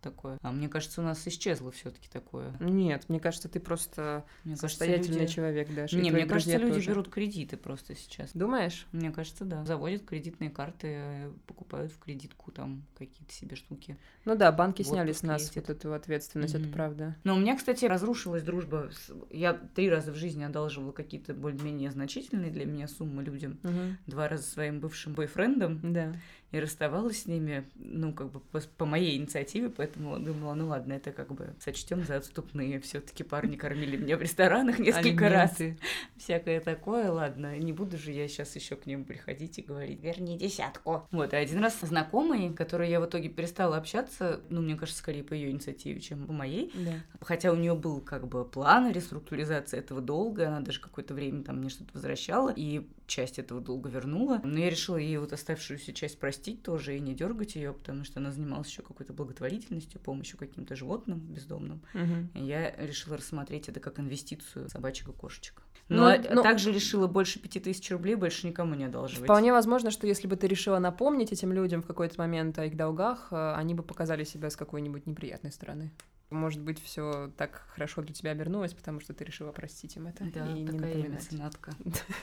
такое. 0.00 0.38
А 0.42 0.52
мне 0.52 0.68
кажется, 0.68 1.00
у 1.00 1.04
нас 1.04 1.26
исчезло 1.26 1.70
все-таки 1.70 2.08
такое. 2.08 2.52
Нет, 2.60 3.08
мне 3.08 3.20
кажется, 3.20 3.48
ты 3.48 3.60
просто 3.60 4.24
мне 4.44 4.56
состоятельный 4.56 5.20
люди... 5.20 5.32
человек, 5.32 5.74
даже. 5.74 5.96
Не, 6.00 6.10
мне 6.10 6.26
кажется, 6.26 6.56
люди 6.56 6.74
тоже. 6.74 6.90
берут 6.90 7.08
кредиты 7.08 7.56
просто 7.56 7.94
сейчас. 7.94 8.30
Думаешь? 8.34 8.86
Мне 8.92 9.10
кажется, 9.10 9.44
да. 9.44 9.64
Заводят 9.64 10.04
кредитные 10.04 10.50
карты, 10.50 11.30
покупают 11.46 11.92
в 11.92 11.98
кредитку 11.98 12.50
там 12.52 12.84
какие-то 12.96 13.32
себе 13.32 13.56
штуки. 13.56 13.96
Ну 14.24 14.36
да, 14.36 14.52
банки 14.52 14.82
вот 14.82 14.92
сняли 14.92 15.12
с 15.12 15.22
нас 15.22 15.42
ездят. 15.42 15.68
вот 15.68 15.76
эту 15.76 15.94
ответственность, 15.94 16.54
mm-hmm. 16.54 16.64
это 16.64 16.72
правда. 16.72 17.16
Но 17.24 17.34
у 17.34 17.38
меня, 17.38 17.56
кстати, 17.56 17.84
разрушилась 17.84 18.42
дружба. 18.42 18.90
Я 19.30 19.54
три 19.54 19.90
раза 19.90 20.12
в 20.12 20.16
жизни 20.16 20.44
одалживала 20.44 20.92
какие-то 20.92 21.34
более-менее 21.34 21.90
значительные 21.90 22.50
для 22.50 22.64
меня 22.64 22.88
суммы 22.88 23.22
людям. 23.22 23.58
Mm-hmm. 23.62 23.94
Два 24.06 24.28
раза 24.28 24.42
своим 24.42 24.80
бывшим 24.80 25.14
бойфрендом. 25.14 25.80
Да 25.92 26.14
и 26.50 26.58
расставалась 26.60 27.22
с 27.22 27.26
ними, 27.26 27.68
ну, 27.74 28.12
как 28.14 28.30
бы 28.30 28.40
по, 28.40 28.60
по 28.60 28.86
моей 28.86 29.18
инициативе, 29.18 29.68
поэтому 29.68 30.18
думала, 30.18 30.54
ну 30.54 30.68
ладно, 30.68 30.94
это 30.94 31.12
как 31.12 31.32
бы 31.32 31.54
сочтем 31.60 32.04
за 32.04 32.16
отступные. 32.16 32.80
все 32.80 33.00
таки 33.00 33.22
парни 33.22 33.56
кормили 33.56 33.98
меня 33.98 34.16
в 34.16 34.22
ресторанах 34.22 34.78
несколько 34.78 35.26
Алименты. 35.26 35.68
раз. 35.70 35.88
Всякое 36.16 36.60
такое, 36.60 37.10
ладно, 37.10 37.58
не 37.58 37.72
буду 37.74 37.98
же 37.98 38.12
я 38.12 38.26
сейчас 38.28 38.56
еще 38.56 38.76
к 38.76 38.86
ним 38.86 39.04
приходить 39.04 39.58
и 39.58 39.62
говорить, 39.62 40.02
верни 40.02 40.38
десятку. 40.38 41.06
Вот, 41.10 41.34
и 41.34 41.36
один 41.36 41.62
раз 41.62 41.78
знакомый, 41.82 42.54
который 42.54 42.88
я 42.88 43.00
в 43.00 43.06
итоге 43.06 43.28
перестала 43.28 43.76
общаться, 43.76 44.40
ну, 44.48 44.62
мне 44.62 44.76
кажется, 44.76 45.00
скорее 45.00 45.24
по 45.24 45.34
ее 45.34 45.50
инициативе, 45.50 46.00
чем 46.00 46.26
по 46.26 46.32
моей. 46.32 46.72
Да. 46.74 46.94
Хотя 47.20 47.52
у 47.52 47.56
нее 47.56 47.74
был 47.74 48.00
как 48.00 48.26
бы 48.26 48.46
план 48.46 48.90
реструктуризации 48.90 49.78
этого 49.78 50.00
долга, 50.00 50.48
она 50.48 50.60
даже 50.60 50.80
какое-то 50.80 51.12
время 51.12 51.42
там 51.42 51.58
мне 51.58 51.68
что-то 51.68 51.90
возвращала, 51.92 52.50
и 52.54 52.88
часть 53.08 53.38
этого 53.38 53.60
долга 53.60 53.88
вернула. 53.88 54.40
Но 54.44 54.58
я 54.58 54.70
решила 54.70 54.96
ей 54.96 55.16
вот 55.18 55.32
оставшуюся 55.32 55.92
часть 55.92 56.18
простить 56.18 56.62
тоже 56.62 56.96
и 56.96 57.00
не 57.00 57.14
дергать 57.14 57.56
ее, 57.56 57.72
потому 57.72 58.04
что 58.04 58.20
она 58.20 58.30
занималась 58.30 58.68
еще 58.68 58.82
какой-то 58.82 59.12
благотворительностью, 59.12 60.00
помощью 60.00 60.38
каким-то 60.38 60.76
животным 60.76 61.18
бездомным. 61.18 61.82
Угу. 61.94 62.40
И 62.40 62.44
я 62.44 62.70
решила 62.76 63.16
рассмотреть 63.16 63.68
это 63.68 63.80
как 63.80 63.98
инвестицию 63.98 64.68
собачек 64.68 65.08
и 65.08 65.12
кошечек. 65.12 65.62
Но, 65.88 66.10
но, 66.10 66.34
но 66.34 66.42
также 66.42 66.70
решила 66.70 67.06
больше 67.06 67.40
пяти 67.40 67.60
тысяч 67.60 67.90
рублей 67.90 68.14
больше 68.14 68.46
никому 68.46 68.74
не 68.74 68.84
одалживать. 68.84 69.24
Вполне 69.24 69.52
возможно, 69.52 69.90
что 69.90 70.06
если 70.06 70.28
бы 70.28 70.36
ты 70.36 70.46
решила 70.46 70.78
напомнить 70.78 71.32
этим 71.32 71.52
людям 71.52 71.82
в 71.82 71.86
какой-то 71.86 72.20
момент 72.20 72.58
о 72.58 72.66
их 72.66 72.76
долгах, 72.76 73.28
э, 73.30 73.54
они 73.54 73.74
бы 73.74 73.82
показали 73.82 74.24
себя 74.24 74.50
с 74.50 74.56
какой-нибудь 74.56 75.06
неприятной 75.06 75.50
стороны. 75.50 75.90
Может 76.30 76.60
быть, 76.60 76.82
все 76.82 77.32
так 77.36 77.66
хорошо 77.68 78.02
для 78.02 78.14
тебя 78.14 78.32
обернулось, 78.32 78.74
потому 78.74 79.00
что 79.00 79.14
ты 79.14 79.24
решила 79.24 79.50
простить 79.50 79.96
им 79.96 80.08
это 80.08 80.24
да, 80.24 80.46
и 80.54 80.66
такая 80.66 80.94
не 80.94 81.08
меценатка. 81.08 81.72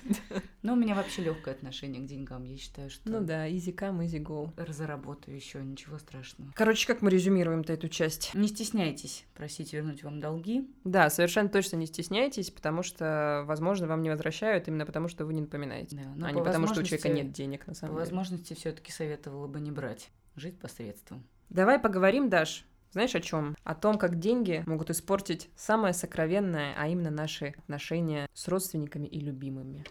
Но 0.61 0.73
у 0.73 0.75
меня 0.75 0.93
вообще 0.93 1.23
легкое 1.23 1.55
отношение 1.55 2.03
к 2.03 2.05
деньгам. 2.05 2.43
Я 2.43 2.57
считаю, 2.57 2.89
что... 2.89 3.09
Ну 3.09 3.21
да, 3.21 3.49
easy 3.49 3.75
come, 3.75 4.05
easy 4.05 4.21
go. 4.21 4.51
Разработаю 4.63 5.35
еще, 5.35 5.63
ничего 5.63 5.97
страшного. 5.97 6.51
Короче, 6.55 6.85
как 6.85 7.01
мы 7.01 7.09
резюмируем-то 7.09 7.73
эту 7.73 7.89
часть? 7.89 8.33
Не 8.35 8.47
стесняйтесь 8.47 9.25
просить 9.33 9.73
вернуть 9.73 10.03
вам 10.03 10.21
долги. 10.21 10.69
Да, 10.83 11.09
совершенно 11.09 11.49
точно 11.49 11.77
не 11.77 11.87
стесняйтесь, 11.87 12.51
потому 12.51 12.83
что, 12.83 13.43
возможно, 13.47 13.87
вам 13.87 14.01
не 14.01 14.09
возвращают 14.09 14.67
именно 14.67 14.85
потому, 14.85 15.07
что 15.07 15.25
вы 15.25 15.33
не 15.33 15.41
напоминаете. 15.41 15.95
Да, 15.95 16.27
а 16.27 16.31
не 16.31 16.43
потому, 16.43 16.67
что 16.67 16.81
у 16.81 16.83
человека 16.83 17.09
нет 17.09 17.31
денег, 17.31 17.65
на 17.67 17.73
самом 17.73 17.95
по 17.95 17.99
деле. 18.01 18.09
По 18.11 18.15
возможности 18.15 18.53
все 18.53 18.71
таки 18.71 18.91
советовала 18.91 19.47
бы 19.47 19.59
не 19.59 19.71
брать. 19.71 20.09
Жить 20.35 20.59
посредством. 20.59 21.25
Давай 21.49 21.79
поговорим, 21.79 22.29
Даш, 22.29 22.65
знаешь 22.95 23.13
о 23.13 23.19
чем? 23.19 23.58
О 23.65 23.75
том, 23.75 23.97
как 23.97 24.19
деньги 24.19 24.63
могут 24.65 24.89
испортить 24.89 25.49
самое 25.58 25.93
сокровенное, 25.93 26.73
а 26.77 26.88
именно 26.88 27.12
наши 27.12 27.53
отношения 27.58 28.29
с 28.34 28.47
родственниками 28.47 29.05
и 29.05 29.19
любимыми. 29.19 29.84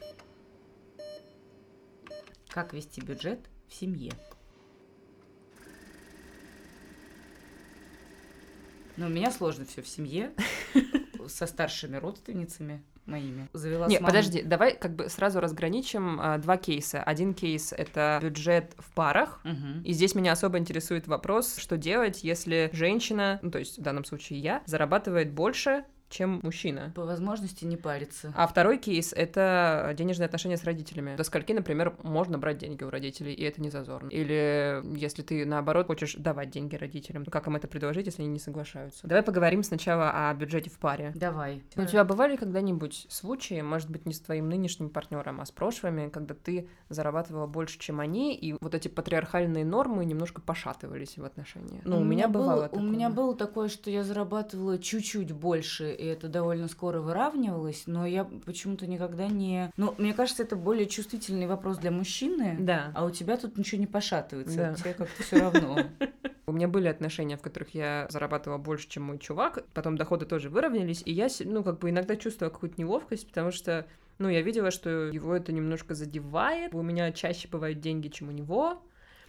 Как 2.49 2.73
вести 2.73 3.03
бюджет 3.03 3.41
в 3.69 3.75
семье? 3.75 4.11
Ну, 8.97 9.05
у 9.05 9.11
меня 9.11 9.31
сложно 9.31 9.67
все 9.67 9.83
в 9.83 9.87
семье 9.87 10.33
со 11.29 11.47
старшими 11.47 11.99
родственницами 11.99 12.83
моими. 13.07 13.49
Завела 13.53 13.87
Нет, 13.87 14.03
подожди, 14.03 14.43
давай 14.43 14.77
как 14.77 14.95
бы 14.95 15.09
сразу 15.09 15.41
разграничим 15.41 16.21
а, 16.21 16.39
два 16.39 16.57
кейса. 16.57 17.03
Один 17.03 17.35
кейс— 17.35 17.73
это 17.77 18.19
бюджет 18.23 18.75
в 18.79 18.93
парах, 18.93 19.41
угу. 19.45 19.83
и 19.85 19.93
здесь 19.93 20.15
меня 20.15 20.33
особо 20.33 20.59
интересует 20.59 21.07
вопрос, 21.07 21.57
что 21.57 21.77
делать, 21.77 22.25
если 22.25 22.71
женщина, 22.73 23.39
ну 23.43 23.51
то 23.51 23.59
есть 23.59 23.79
в 23.79 23.83
данном 23.83 24.05
случае 24.05 24.39
я, 24.41 24.63
зарабатывает 24.67 25.33
больше, 25.33 25.85
чем 26.09 26.41
мужчина. 26.43 26.93
По 26.95 27.05
возможности 27.05 27.65
не 27.65 27.77
париться. 27.77 28.33
А 28.37 28.47
второй 28.47 28.79
кейс— 28.79 29.13
это 29.17 29.95
денежные 29.97 30.27
отношения 30.27 30.57
с 30.57 30.65
родителями. 30.65 31.17
До 31.17 31.25
скольки, 31.25 31.53
например, 31.53 31.97
можно 32.03 32.39
брать 32.39 32.59
деньги 32.59 32.85
у 32.85 32.91
родителей, 32.91 33.33
и 33.33 33.43
это 33.43 33.61
не 33.61 33.71
зазорно. 33.71 34.09
Или 34.11 34.83
если 34.97 35.23
ты, 35.23 35.45
наоборот, 35.45 35.87
хочешь 35.87 36.15
давать 36.15 36.51
деньги 36.51 36.77
родителям, 36.77 37.25
как 37.25 37.47
им 37.47 37.57
это 37.57 37.69
предложить, 37.69 38.07
если 38.07 38.23
они 38.23 38.31
не 38.31 38.39
соглашаются? 38.39 39.07
Давай 39.07 39.23
поговорим 39.23 39.63
сначала 39.63 40.29
о 40.29 40.35
бюджете 40.35 40.71
в 40.71 40.79
паре. 40.79 41.13
Давай. 41.15 41.63
У 41.77 41.85
тебя 41.85 42.05
бывали 42.05 42.37
когда-нибудь 42.37 43.07
случаи, 43.11 43.61
может 43.61 43.91
быть, 43.91 44.07
не 44.07 44.13
с 44.13 44.21
твоим 44.21 44.49
нынешним 44.49 44.91
партнером, 44.91 45.41
а 45.41 45.47
с 45.47 45.51
прошлыми, 45.51 46.09
когда 46.09 46.35
ты 46.35 46.69
зарабатывала 46.89 47.47
больше, 47.47 47.79
чем 47.79 48.01
они, 48.01 48.35
и 48.35 48.57
вот 48.61 48.75
эти 48.75 48.89
патриархальные 48.89 49.65
нормы 49.65 50.05
немножко 50.05 50.41
пошатывались 50.41 51.19
в 51.19 51.25
отношениях? 51.25 51.83
Ну, 51.85 51.97
у, 51.97 52.01
у 52.01 52.05
меня, 52.05 52.27
меня 52.27 52.29
бывало 52.29 52.55
был, 52.55 52.63
такое. 52.63 52.81
У 52.81 52.85
меня 52.85 53.11
было 53.11 53.37
такое, 53.37 53.69
что 53.69 53.91
я 53.91 54.05
зарабатывала 54.05 54.79
чуть-чуть 54.79 55.33
больше, 55.33 55.94
и 55.95 56.05
это 56.05 56.29
довольно 56.29 56.69
скоро 56.69 57.01
выравнивалось, 57.01 57.85
но 57.87 58.07
я 58.07 58.25
почему-то 58.25 58.87
никогда 58.87 59.29
не... 59.29 59.73
Ну, 59.77 59.95
мне 59.99 60.15
кажется, 60.15 60.43
это 60.43 60.57
более 60.57 60.87
чувствительный 60.87 61.47
вопрос 61.47 61.79
для 61.79 61.91
мужчины, 61.91 62.57
да. 62.59 62.93
а 62.95 63.05
у 63.05 63.11
тебя 63.11 63.37
тут 63.37 63.57
ничего 63.57 63.81
не 63.81 63.87
пошатывается, 63.87 64.57
да. 64.57 64.75
тебе 64.75 64.95
как-то 64.95 65.23
все 65.23 65.41
равно. 65.41 65.79
У 66.47 66.53
меня 66.53 66.69
были 66.69 66.89
отношения, 66.89 67.39
в 67.39 67.43
которых 67.43 67.75
я 67.75 68.07
зарабатывала 68.11 68.59
больше, 68.59 68.87
чем 68.89 69.05
мой 69.05 69.19
чувак, 69.19 69.65
потом 69.73 69.97
доходы 69.97 70.27
тоже 70.27 70.51
выровнялись, 70.51 71.03
и 71.07 71.13
я, 71.13 71.29
ну, 71.41 71.65
как 71.65 71.79
бы 71.79 71.89
иногда 71.89 72.17
чувствовала 72.17 72.53
какую-то 72.53 72.79
неловкость, 72.79 73.27
потому 73.29 73.51
что 73.51 73.87
ну, 74.19 74.29
я 74.29 74.43
видела, 74.43 74.71
что 74.71 74.91
его 74.91 75.35
это 75.35 75.53
немножко 75.53 75.95
задевает. 75.95 76.75
У 76.75 76.83
меня 76.83 77.11
чаще 77.13 77.49
бывают 77.49 77.81
деньги, 77.81 78.09
чем 78.09 78.29
у 78.29 78.33
него. 78.33 78.81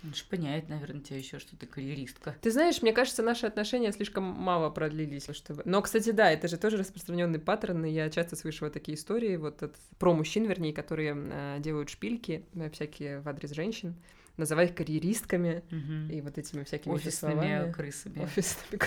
Он 0.06 0.14
же 0.14 0.24
понимает, 0.30 0.70
наверное, 0.70 1.02
тебя 1.02 1.18
еще, 1.18 1.40
что 1.40 1.58
ты 1.58 1.66
карьеристка. 1.66 2.36
Ты 2.42 2.52
знаешь, 2.52 2.82
мне 2.82 2.94
кажется, 2.94 3.24
наши 3.24 3.48
отношения 3.48 3.92
слишком 3.92 4.24
мало 4.24 4.70
продлились, 4.70 5.28
чтобы... 5.32 5.64
Но, 5.66 5.82
кстати, 5.82 6.12
да, 6.12 6.32
это 6.32 6.48
же 6.48 6.58
тоже 6.58 6.78
распространенный 6.78 7.40
паттерн, 7.40 7.86
и 7.86 7.92
я 7.92 8.10
часто 8.10 8.36
слышала 8.36 8.70
такие 8.70 8.98
истории, 8.98 9.36
вот 9.36 9.64
от... 9.64 9.76
про 9.98 10.14
мужчин, 10.14 10.46
вернее, 10.46 10.74
которые 10.74 11.16
э, 11.16 11.58
делают 11.60 11.90
шпильки 11.90 12.46
э, 12.54 12.70
всякие 12.70 13.22
в 13.22 13.28
адрес 13.28 13.52
женщин 13.52 13.96
называть 14.38 14.72
их 14.72 14.76
карьеристками 14.76 15.64
угу. 15.72 16.14
и 16.14 16.22
вот 16.22 16.38
этими 16.38 16.64
всякими 16.64 16.94
офисными 16.94 17.34
словами. 17.34 17.72
крысами. 17.72 18.24
Офисными 18.24 18.80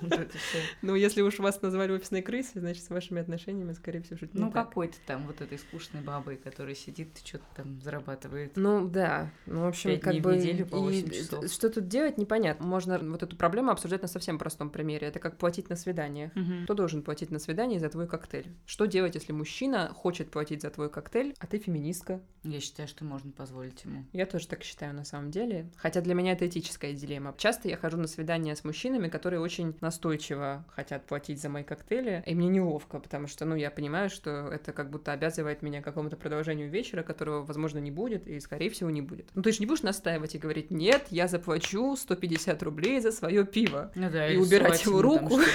Ну, 0.82 0.94
если 0.94 1.22
уж 1.22 1.38
вас 1.38 1.60
назвали 1.62 1.92
офисной 1.92 2.22
крысой, 2.22 2.60
значит, 2.60 2.84
с 2.84 2.90
вашими 2.90 3.20
отношениями, 3.20 3.72
скорее 3.72 4.00
всего, 4.02 4.16
что-то 4.16 4.38
Ну, 4.38 4.50
какой-то 4.50 4.96
там 5.06 5.26
вот 5.26 5.40
этой 5.40 5.58
скучной 5.58 6.02
бабой, 6.02 6.36
которая 6.36 6.74
сидит, 6.74 7.18
что-то 7.24 7.44
там 7.56 7.80
зарабатывает. 7.80 8.56
Ну, 8.56 8.86
да. 8.88 9.30
Ну, 9.46 9.62
в 9.62 9.66
общем, 9.66 9.98
как 10.00 10.16
бы... 10.16 10.36
неделю 10.36 10.66
по 10.66 10.78
8 10.78 11.10
часов. 11.10 11.50
Что 11.50 11.70
тут 11.70 11.88
делать, 11.88 12.18
непонятно. 12.18 12.66
Можно 12.66 12.98
вот 12.98 13.22
эту 13.22 13.36
проблему 13.36 13.70
обсуждать 13.70 14.02
на 14.02 14.08
совсем 14.08 14.38
простом 14.38 14.70
примере. 14.70 15.08
Это 15.08 15.18
как 15.18 15.36
платить 15.38 15.68
на 15.68 15.76
свиданиях. 15.76 16.32
Кто 16.64 16.74
должен 16.74 17.02
платить 17.02 17.30
на 17.30 17.38
свидании 17.38 17.78
за 17.78 17.88
твой 17.88 18.06
коктейль? 18.06 18.54
Что 18.66 18.86
делать, 18.86 19.14
если 19.14 19.32
мужчина 19.32 19.88
хочет 19.94 20.30
платить 20.30 20.62
за 20.62 20.70
твой 20.70 20.90
коктейль, 20.90 21.34
а 21.38 21.46
ты 21.46 21.58
феминистка? 21.58 22.20
Я 22.44 22.60
считаю, 22.60 22.88
что 22.88 23.04
можно 23.04 23.32
позволить 23.32 23.84
ему. 23.84 24.04
Я 24.12 24.26
тоже 24.26 24.47
так 24.48 24.62
считаю 24.62 24.94
на 24.94 25.04
самом 25.04 25.30
деле. 25.30 25.66
Хотя 25.76 26.00
для 26.00 26.14
меня 26.14 26.32
это 26.32 26.46
этическая 26.46 26.92
дилемма. 26.92 27.34
Часто 27.36 27.68
я 27.68 27.76
хожу 27.76 27.96
на 27.96 28.06
свидания 28.06 28.56
с 28.56 28.64
мужчинами, 28.64 29.08
которые 29.08 29.40
очень 29.40 29.74
настойчиво 29.80 30.64
хотят 30.74 31.06
платить 31.06 31.40
за 31.40 31.48
мои 31.48 31.62
коктейли, 31.62 32.22
и 32.26 32.34
мне 32.34 32.48
неловко, 32.48 32.98
потому 32.98 33.26
что, 33.26 33.44
ну, 33.44 33.54
я 33.54 33.70
понимаю, 33.70 34.10
что 34.10 34.48
это 34.48 34.72
как 34.72 34.90
будто 34.90 35.12
обязывает 35.12 35.62
меня 35.62 35.80
к 35.80 35.84
какому-то 35.84 36.16
продолжению 36.16 36.68
вечера, 36.68 37.02
которого, 37.02 37.44
возможно, 37.44 37.78
не 37.78 37.90
будет, 37.90 38.26
и, 38.26 38.40
скорее 38.40 38.70
всего, 38.70 38.90
не 38.90 39.02
будет. 39.02 39.26
Ну, 39.34 39.42
ты 39.42 39.52
же 39.52 39.60
не 39.60 39.66
будешь 39.66 39.82
настаивать 39.82 40.34
и 40.34 40.38
говорить, 40.38 40.70
нет, 40.70 41.06
я 41.10 41.28
заплачу 41.28 41.96
150 41.96 42.62
рублей 42.62 43.00
за 43.00 43.12
свое 43.12 43.44
пиво. 43.44 43.92
Ну 43.94 44.10
да, 44.10 44.28
и 44.28 44.36
убирать 44.36 44.84
его 44.84 45.02
руку. 45.02 45.40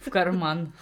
в 0.00 0.10
карман. 0.10 0.72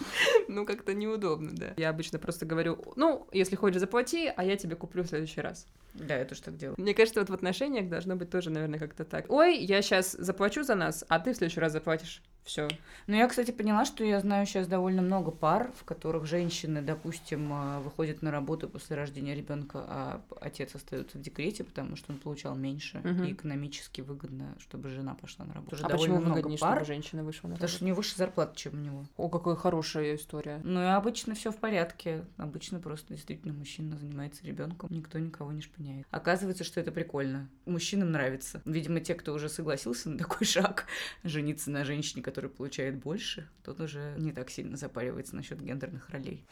Ну, 0.49 0.65
как-то 0.65 0.95
неудобно, 0.95 1.51
да. 1.53 1.75
Я 1.77 1.91
обычно 1.91 2.19
просто 2.19 2.47
говорю, 2.47 2.79
ну, 2.97 3.29
если 3.33 3.57
хочешь, 3.57 3.81
заплати, 3.81 4.33
а 4.35 4.45
я 4.45 4.57
тебе 4.57 4.77
куплю 4.77 5.03
в 5.03 5.07
следующий 5.09 5.41
раз. 5.41 5.67
Да, 5.95 6.17
я 6.17 6.25
тоже 6.25 6.43
так 6.43 6.57
делаю. 6.57 6.77
Мне 6.79 6.95
кажется, 6.95 7.21
вот 7.21 7.29
в 7.29 7.35
отношениях 7.35 7.89
должно 7.89 8.15
быть 8.15 8.31
тоже, 8.31 8.51
наверное, 8.51 8.79
как-то 8.79 9.05
так. 9.05 9.31
Ой, 9.31 9.59
я 9.59 9.83
сейчас 9.83 10.13
заплачу 10.13 10.63
за 10.63 10.77
нас, 10.77 11.05
а 11.09 11.19
ты 11.19 11.33
в 11.33 11.37
следующий 11.37 11.59
раз 11.59 11.73
заплатишь. 11.73 12.23
Все. 12.49 12.67
Ну, 13.07 13.15
я, 13.15 13.29
кстати, 13.29 13.51
поняла, 13.51 13.85
что 13.85 14.03
я 14.05 14.21
знаю 14.21 14.47
сейчас 14.47 14.67
довольно 14.67 15.03
много 15.03 15.31
пар, 15.31 15.71
в 15.79 15.85
которых 15.85 16.25
женщины, 16.25 16.81
допустим, 16.81 17.53
э, 17.53 17.81
выходят 17.81 18.23
на 18.23 18.31
работу 18.31 18.71
после 18.71 18.97
рождения 18.97 19.35
ребенка, 19.35 19.85
а 19.87 20.23
отец 20.41 20.75
остается 20.75 21.19
в 21.19 21.21
декрете, 21.21 21.63
потому 21.63 21.95
что 21.97 22.11
он 22.11 22.19
получал 22.19 22.55
меньше, 22.57 23.01
Мгм. 23.05 23.25
и 23.25 23.33
экономически 23.33 24.01
выгодно, 24.01 24.55
чтобы 24.59 24.89
жена 24.89 25.15
пошла 25.15 25.45
на 25.45 25.53
работу. 25.53 25.77
Уже 25.77 25.85
А 25.85 25.89
довольно 25.89 26.15
почему 26.15 26.21
много 26.25 26.37
выгоднее, 26.37 26.59
пар, 26.59 26.77
чтобы 26.79 26.87
женщина 26.87 27.23
вышла 27.23 27.49
на 27.49 27.55
потому 27.57 27.69
что 27.69 27.75
работу? 27.77 27.85
у 27.85 27.87
нее 27.87 27.95
выше 27.95 28.17
зарплата, 28.17 28.57
чем 28.57 28.73
у 28.73 28.83
него. 28.83 29.05
О, 29.19 29.29
какая 29.29 29.55
хорошая 29.55 30.17
история. 30.17 30.63
Ну 30.65 30.81
и 30.83 30.87
обычно 30.87 31.35
все 31.35 31.53
в 31.53 31.59
порядке. 31.59 32.25
Обычно 32.39 32.81
просто 32.81 33.13
действительно 33.13 33.53
мужчина 33.53 33.99
занимается 33.99 34.43
ребенком, 34.47 34.89
никто 34.91 35.19
никого 35.19 35.53
не 35.53 35.61
шпыняет. 35.61 36.07
Оказывается, 36.11 36.65
что 36.65 36.81
это 36.81 36.93
прикольно. 36.93 37.47
Мужчинам 37.67 38.11
нравится. 38.11 38.63
Видимо, 38.65 39.01
те, 39.01 39.15
кто 39.15 39.35
уже 39.35 39.51
согласился 39.51 40.09
на 40.09 40.17
такой 40.17 40.47
шаг, 40.47 40.87
жениться 41.25 41.71
на 41.71 41.85
женщине, 41.85 42.23
которая 42.23 42.38
получает 42.47 42.97
больше, 42.97 43.49
тот 43.65 43.81
уже 43.81 44.15
не 44.19 44.33
так 44.33 44.51
сильно 44.51 44.77
запаривается 44.77 45.35
насчет 45.35 45.61
гендерных 45.61 46.09
ролей. 46.11 46.47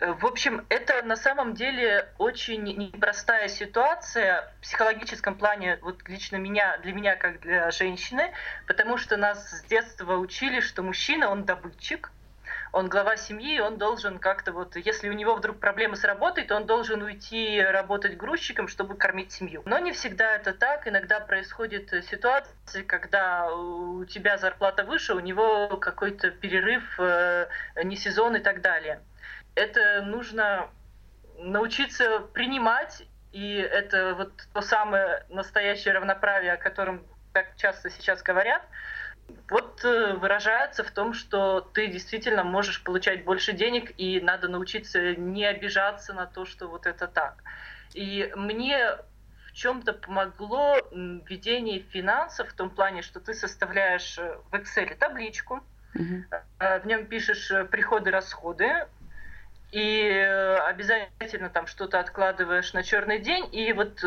Э, 0.00 0.14
В 0.14 0.26
общем, 0.26 0.66
это 0.68 1.02
на 1.04 1.14
самом 1.14 1.54
деле 1.54 2.08
очень 2.18 2.64
непростая 2.64 3.46
ситуация 3.46 4.52
в 4.58 4.62
психологическом 4.62 5.36
плане, 5.36 5.78
вот 5.82 6.08
лично 6.08 6.36
меня, 6.36 6.78
для 6.78 6.92
меня 6.92 7.14
как 7.14 7.40
для 7.40 7.70
женщины, 7.70 8.32
потому 8.66 8.96
что 8.96 9.16
нас 9.16 9.50
с 9.50 9.64
детства 9.64 10.16
учили, 10.16 10.58
что 10.58 10.82
мужчина, 10.82 11.30
он 11.30 11.44
добытчик, 11.44 12.10
он 12.72 12.88
глава 12.88 13.18
семьи, 13.18 13.60
он 13.60 13.76
должен 13.76 14.18
как-то 14.18 14.52
вот, 14.52 14.76
если 14.76 15.10
у 15.10 15.12
него 15.12 15.34
вдруг 15.34 15.60
проблемы 15.60 15.94
с 15.96 16.04
работой, 16.04 16.44
то 16.44 16.56
он 16.56 16.64
должен 16.66 17.02
уйти 17.02 17.60
работать 17.60 18.16
грузчиком, 18.16 18.66
чтобы 18.66 18.96
кормить 18.96 19.30
семью. 19.30 19.62
Но 19.66 19.78
не 19.78 19.92
всегда 19.92 20.36
это 20.36 20.54
так. 20.54 20.88
Иногда 20.88 21.20
происходит 21.20 21.90
ситуация, 22.10 22.82
когда 22.84 23.52
у 23.52 24.06
тебя 24.06 24.38
зарплата 24.38 24.84
выше, 24.84 25.14
у 25.14 25.20
него 25.20 25.76
какой-то 25.76 26.30
перерыв, 26.30 26.98
э, 26.98 27.48
не 27.84 27.96
сезон 27.96 28.36
и 28.36 28.40
так 28.40 28.62
далее. 28.62 29.00
Это 29.54 30.00
нужно 30.00 30.70
научиться 31.38 32.20
принимать, 32.32 33.02
и 33.32 33.56
это 33.56 34.14
вот 34.14 34.32
то 34.54 34.62
самое 34.62 35.26
настоящее 35.28 35.92
равноправие, 35.92 36.52
о 36.52 36.56
котором 36.56 37.04
так 37.34 37.54
часто 37.56 37.90
сейчас 37.90 38.22
говорят, 38.22 38.62
вот 39.48 39.84
э, 39.84 40.14
выражается 40.14 40.84
в 40.84 40.90
том, 40.90 41.12
что 41.12 41.60
ты 41.60 41.86
действительно 41.86 42.44
можешь 42.44 42.82
получать 42.82 43.24
больше 43.24 43.52
денег, 43.52 43.92
и 43.98 44.20
надо 44.20 44.48
научиться 44.48 45.14
не 45.16 45.44
обижаться 45.44 46.12
на 46.12 46.26
то, 46.26 46.44
что 46.44 46.68
вот 46.68 46.86
это 46.86 47.06
так. 47.06 47.42
И 47.94 48.32
мне 48.36 48.96
в 49.46 49.52
чем-то 49.52 49.92
помогло 49.92 50.76
ведение 50.92 51.80
финансов 51.80 52.48
в 52.50 52.54
том 52.54 52.70
плане, 52.70 53.02
что 53.02 53.20
ты 53.20 53.34
составляешь 53.34 54.18
э, 54.18 54.38
в 54.50 54.54
Excel 54.54 54.94
табличку, 54.96 55.62
э, 55.94 56.80
в 56.80 56.86
нем 56.86 57.06
пишешь 57.06 57.52
приходы-расходы, 57.70 58.86
и 59.70 60.08
обязательно 60.66 61.48
там 61.48 61.66
что-то 61.66 61.98
откладываешь 61.98 62.74
на 62.74 62.82
черный 62.82 63.20
день, 63.20 63.48
и 63.52 63.72
вот 63.72 64.04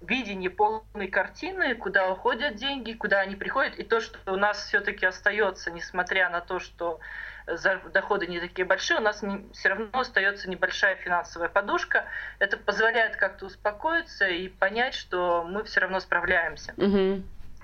видение 0.00 0.50
полной 0.50 1.08
картины, 1.08 1.74
куда 1.74 2.10
уходят 2.10 2.56
деньги, 2.56 2.92
куда 2.92 3.20
они 3.20 3.34
приходят, 3.36 3.78
и 3.78 3.82
то, 3.82 4.00
что 4.00 4.18
у 4.32 4.36
нас 4.36 4.66
все-таки 4.66 5.06
остается, 5.06 5.70
несмотря 5.70 6.28
на 6.30 6.40
то, 6.40 6.58
что 6.58 7.00
за- 7.46 7.80
доходы 7.92 8.26
не 8.26 8.40
такие 8.40 8.66
большие, 8.66 8.98
у 8.98 9.02
нас 9.02 9.22
все 9.52 9.68
равно 9.68 9.88
остается 9.92 10.50
небольшая 10.50 10.96
финансовая 10.96 11.48
подушка. 11.48 12.04
Это 12.38 12.56
позволяет 12.56 13.16
как-то 13.16 13.46
успокоиться 13.46 14.26
и 14.26 14.48
понять, 14.48 14.94
что 14.94 15.44
мы 15.44 15.64
все 15.64 15.80
равно 15.80 16.00
справляемся. 16.00 16.74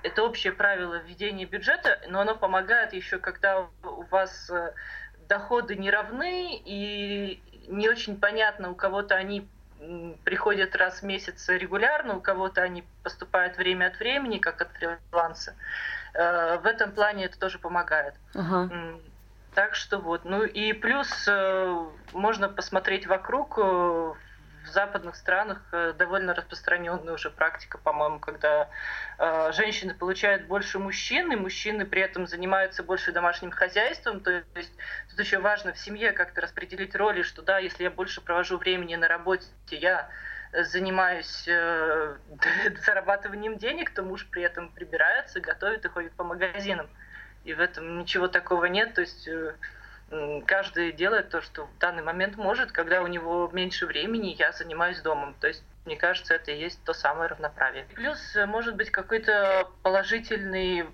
Это 0.01 0.23
общее 0.23 0.51
правило 0.53 0.95
введения 0.95 1.45
бюджета, 1.45 2.01
но 2.09 2.19
оно 2.21 2.35
помогает 2.35 2.93
еще, 2.93 3.19
когда 3.19 3.67
у 3.83 4.01
вас 4.11 4.49
э, 4.49 4.73
доходы 5.29 5.75
не 5.75 5.89
равны 5.89 6.61
и 6.65 7.41
не 7.67 7.87
очень 7.87 8.19
понятно, 8.19 8.71
у 8.71 8.75
кого-то 8.75 9.15
они 9.15 9.47
приходят 10.23 10.75
раз 10.75 11.01
в 11.01 11.05
месяц 11.05 11.47
регулярно, 11.49 12.17
у 12.17 12.21
кого-то 12.21 12.61
они 12.61 12.83
поступают 13.03 13.57
время 13.57 13.87
от 13.87 13.99
времени, 13.99 14.37
как 14.39 14.61
от 14.61 14.69
фриланса. 14.73 15.55
Э, 16.13 16.57
В 16.57 16.65
этом 16.65 16.91
плане 16.91 17.25
это 17.25 17.39
тоже 17.39 17.59
помогает. 17.59 18.15
М, 18.71 19.01
Так 19.55 19.75
что 19.75 19.99
вот. 19.99 20.25
Ну 20.25 20.43
и 20.43 20.73
плюс 20.73 21.27
э, 21.27 21.85
можно 22.13 22.49
посмотреть 22.49 23.05
вокруг. 23.07 23.59
В 24.63 24.69
западных 24.69 25.15
странах 25.15 25.61
э, 25.71 25.93
довольно 25.97 26.33
распространенная 26.33 27.13
уже 27.13 27.29
практика, 27.29 27.77
по-моему, 27.77 28.19
когда 28.19 28.69
э, 29.17 29.51
женщины 29.51 29.93
получают 29.93 30.47
больше 30.47 30.79
мужчин, 30.79 31.31
и 31.31 31.35
мужчины 31.35 31.85
при 31.85 32.01
этом 32.01 32.27
занимаются 32.27 32.81
больше 32.81 33.11
домашним 33.11 33.51
хозяйством. 33.51 34.21
То 34.21 34.43
есть 34.55 34.73
тут 35.09 35.19
еще 35.19 35.39
важно 35.39 35.73
в 35.73 35.79
семье 35.79 36.11
как-то 36.13 36.41
распределить 36.41 36.95
роли, 36.95 37.23
что 37.23 37.41
да, 37.41 37.59
если 37.59 37.83
я 37.83 37.91
больше 37.91 38.21
провожу 38.21 38.57
времени 38.57 38.95
на 38.95 39.07
работе, 39.07 39.47
я 39.71 40.09
занимаюсь 40.53 41.45
э, 41.47 42.15
зарабатыванием 42.85 43.57
денег, 43.57 43.93
то 43.93 44.03
муж 44.03 44.27
при 44.29 44.43
этом 44.43 44.69
прибирается, 44.69 45.41
готовит 45.41 45.83
и 45.85 45.89
ходит 45.89 46.13
по 46.13 46.23
магазинам. 46.23 46.89
И 47.43 47.53
в 47.53 47.59
этом 47.59 47.99
ничего 47.99 48.27
такого 48.27 48.65
нет. 48.65 48.93
То 48.93 49.01
есть 49.01 49.27
каждый 50.45 50.91
делает 50.91 51.29
то, 51.29 51.41
что 51.41 51.65
в 51.65 51.77
данный 51.79 52.03
момент 52.03 52.37
может. 52.37 52.71
Когда 52.71 53.01
у 53.01 53.07
него 53.07 53.49
меньше 53.51 53.85
времени, 53.85 54.35
я 54.37 54.51
занимаюсь 54.51 55.01
домом. 55.01 55.35
То 55.39 55.47
есть 55.47 55.63
мне 55.85 55.97
кажется, 55.97 56.35
это 56.35 56.51
и 56.51 56.59
есть 56.59 56.81
то 56.85 56.93
самое 56.93 57.27
равноправие. 57.29 57.85
Плюс, 57.93 58.35
э, 58.35 58.45
может 58.45 58.75
быть, 58.75 58.89
какой-то 58.89 59.67
положительный 59.81 60.85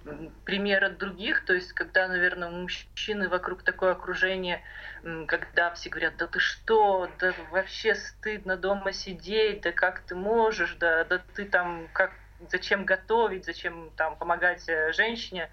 пример 0.46 0.84
от 0.84 0.98
других. 0.98 1.46
То 1.46 1.54
есть, 1.54 1.74
когда, 1.74 2.08
наверное, 2.08 2.50
у 2.50 2.54
мужчины 2.54 3.30
вокруг 3.30 3.62
такое 3.62 3.92
окружение, 3.92 4.64
когда 5.28 5.72
все 5.72 5.90
говорят, 5.90 6.18
да 6.18 6.26
ты 6.26 6.40
что, 6.40 7.08
да 7.20 7.34
вообще 7.52 7.94
стыдно 7.94 8.58
дома 8.58 8.92
сидеть, 8.92 9.62
да 9.62 9.72
как 9.72 10.00
ты 10.02 10.16
можешь, 10.16 10.76
да, 10.76 11.04
да 11.04 11.22
ты 11.36 11.46
там 11.46 11.88
как 11.94 12.12
зачем 12.50 12.86
готовить, 12.86 13.46
зачем 13.46 13.92
там 13.96 14.16
помогать 14.16 14.68
э, 14.68 14.92
женщине, 14.94 15.52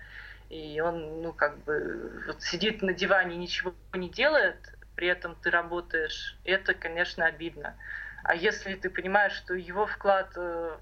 и 0.48 0.80
он, 0.80 1.22
ну, 1.22 1.32
как 1.32 1.58
бы 1.64 2.22
вот 2.26 2.42
сидит 2.42 2.82
на 2.82 2.92
диване 2.92 3.36
ничего 3.36 3.74
не 3.94 4.08
делает, 4.08 4.56
при 4.94 5.08
этом 5.08 5.34
ты 5.36 5.50
работаешь, 5.50 6.38
это, 6.44 6.74
конечно, 6.74 7.26
обидно. 7.26 7.76
А 8.22 8.34
если 8.34 8.74
ты 8.74 8.90
понимаешь, 8.90 9.32
что 9.32 9.54
его 9.54 9.86
вклад 9.86 10.32
э, 10.36 10.76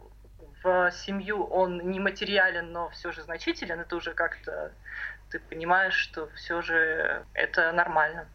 в 0.62 0.90
семью, 0.92 1.44
он 1.44 1.90
не 1.90 2.00
материален, 2.00 2.72
но 2.72 2.88
все 2.90 3.12
же 3.12 3.22
значителен, 3.22 3.80
это 3.80 3.96
уже 3.96 4.14
как-то 4.14 4.72
ты 5.30 5.40
понимаешь, 5.40 5.94
что 5.94 6.28
все 6.36 6.62
же 6.62 7.24
это 7.34 7.72
нормально. 7.72 8.26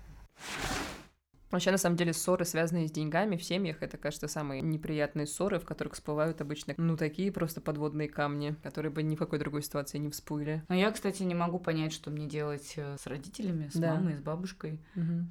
Вообще, 1.51 1.71
на 1.71 1.77
самом 1.77 1.95
деле, 1.95 2.13
ссоры, 2.13 2.45
связанные 2.45 2.87
с 2.87 2.91
деньгами 2.91 3.35
в 3.35 3.43
семьях, 3.43 3.81
это, 3.81 3.97
кажется, 3.97 4.27
самые 4.27 4.61
неприятные 4.61 5.25
ссоры, 5.25 5.59
в 5.59 5.65
которых 5.65 5.93
всплывают 5.93 6.41
обычно, 6.41 6.75
ну, 6.77 6.95
такие 6.95 7.31
просто 7.31 7.59
подводные 7.59 8.07
камни, 8.07 8.55
которые 8.61 8.91
бы 8.91 9.01
ни 9.01 9.15
в 9.15 9.19
какой 9.19 9.39
другой 9.39 9.63
ситуации 9.63 9.97
не 9.97 10.11
всплыли. 10.11 10.63
Но 10.69 10.75
я, 10.75 10.91
кстати, 10.91 11.23
не 11.23 11.33
могу 11.35 11.59
понять, 11.59 11.91
что 11.91 12.11
мне 12.11 12.27
делать 12.27 12.73
э, 12.77 12.97
с 12.99 13.07
родителями, 13.07 13.69
с 13.69 13.75
Да. 13.75 13.95
мамой, 13.95 14.15
с 14.15 14.21
бабушкой, 14.21 14.79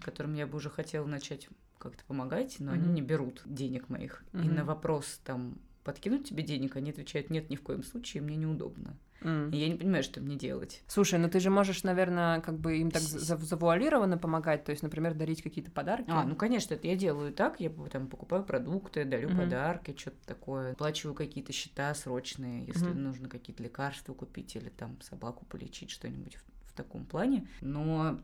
которым 0.04 0.34
я 0.34 0.46
бы 0.46 0.56
уже 0.56 0.70
хотела 0.70 1.06
начать 1.06 1.48
как-то 1.78 2.04
помогать, 2.04 2.56
но 2.58 2.72
они 2.72 2.86
Мгм. 2.86 2.94
не 2.94 3.02
берут 3.02 3.42
денег 3.44 3.88
моих. 3.88 4.24
И 4.32 4.36
Мгм. 4.38 4.54
на 4.56 4.64
вопрос 4.64 5.20
там 5.24 5.58
подкинуть 5.88 6.28
тебе 6.28 6.42
денег, 6.42 6.76
они 6.76 6.90
отвечают, 6.90 7.30
нет, 7.30 7.48
ни 7.48 7.56
в 7.56 7.62
коем 7.62 7.82
случае, 7.82 8.22
мне 8.22 8.36
неудобно. 8.36 8.94
М. 9.22 9.50
И 9.50 9.56
я 9.56 9.68
не 9.68 9.74
понимаю, 9.74 10.02
что 10.02 10.20
мне 10.20 10.36
делать. 10.36 10.82
Слушай, 10.86 11.18
ну 11.18 11.30
ты 11.30 11.40
же 11.40 11.48
можешь, 11.48 11.82
наверное, 11.82 12.40
как 12.42 12.58
бы 12.58 12.76
им 12.76 12.90
так 12.90 13.00
за- 13.00 13.38
завуалированно 13.38 14.18
помогать, 14.18 14.64
то 14.64 14.70
есть, 14.70 14.82
например, 14.82 15.14
дарить 15.14 15.40
какие-то 15.42 15.70
подарки. 15.70 16.10
А, 16.10 16.24
ну, 16.24 16.36
конечно, 16.36 16.74
это 16.74 16.86
я 16.86 16.94
делаю 16.94 17.32
так. 17.32 17.58
Я 17.58 17.70
там 17.90 18.06
покупаю 18.08 18.44
продукты, 18.44 19.06
дарю 19.06 19.30
Мгм. 19.30 19.38
подарки, 19.38 19.96
что-то 19.98 20.18
такое. 20.26 20.74
Плачиваю 20.74 21.14
какие-то 21.14 21.52
счета 21.54 21.94
срочные, 21.94 22.66
если 22.66 22.90
Мгм. 22.90 23.02
нужно 23.04 23.28
какие-то 23.30 23.62
лекарства 23.62 24.12
купить 24.12 24.54
или 24.56 24.68
там 24.68 25.00
собаку 25.00 25.46
полечить, 25.46 25.88
что-нибудь 25.90 26.36
в, 26.36 26.70
в 26.70 26.72
таком 26.74 27.06
плане. 27.06 27.48
Но 27.62 28.20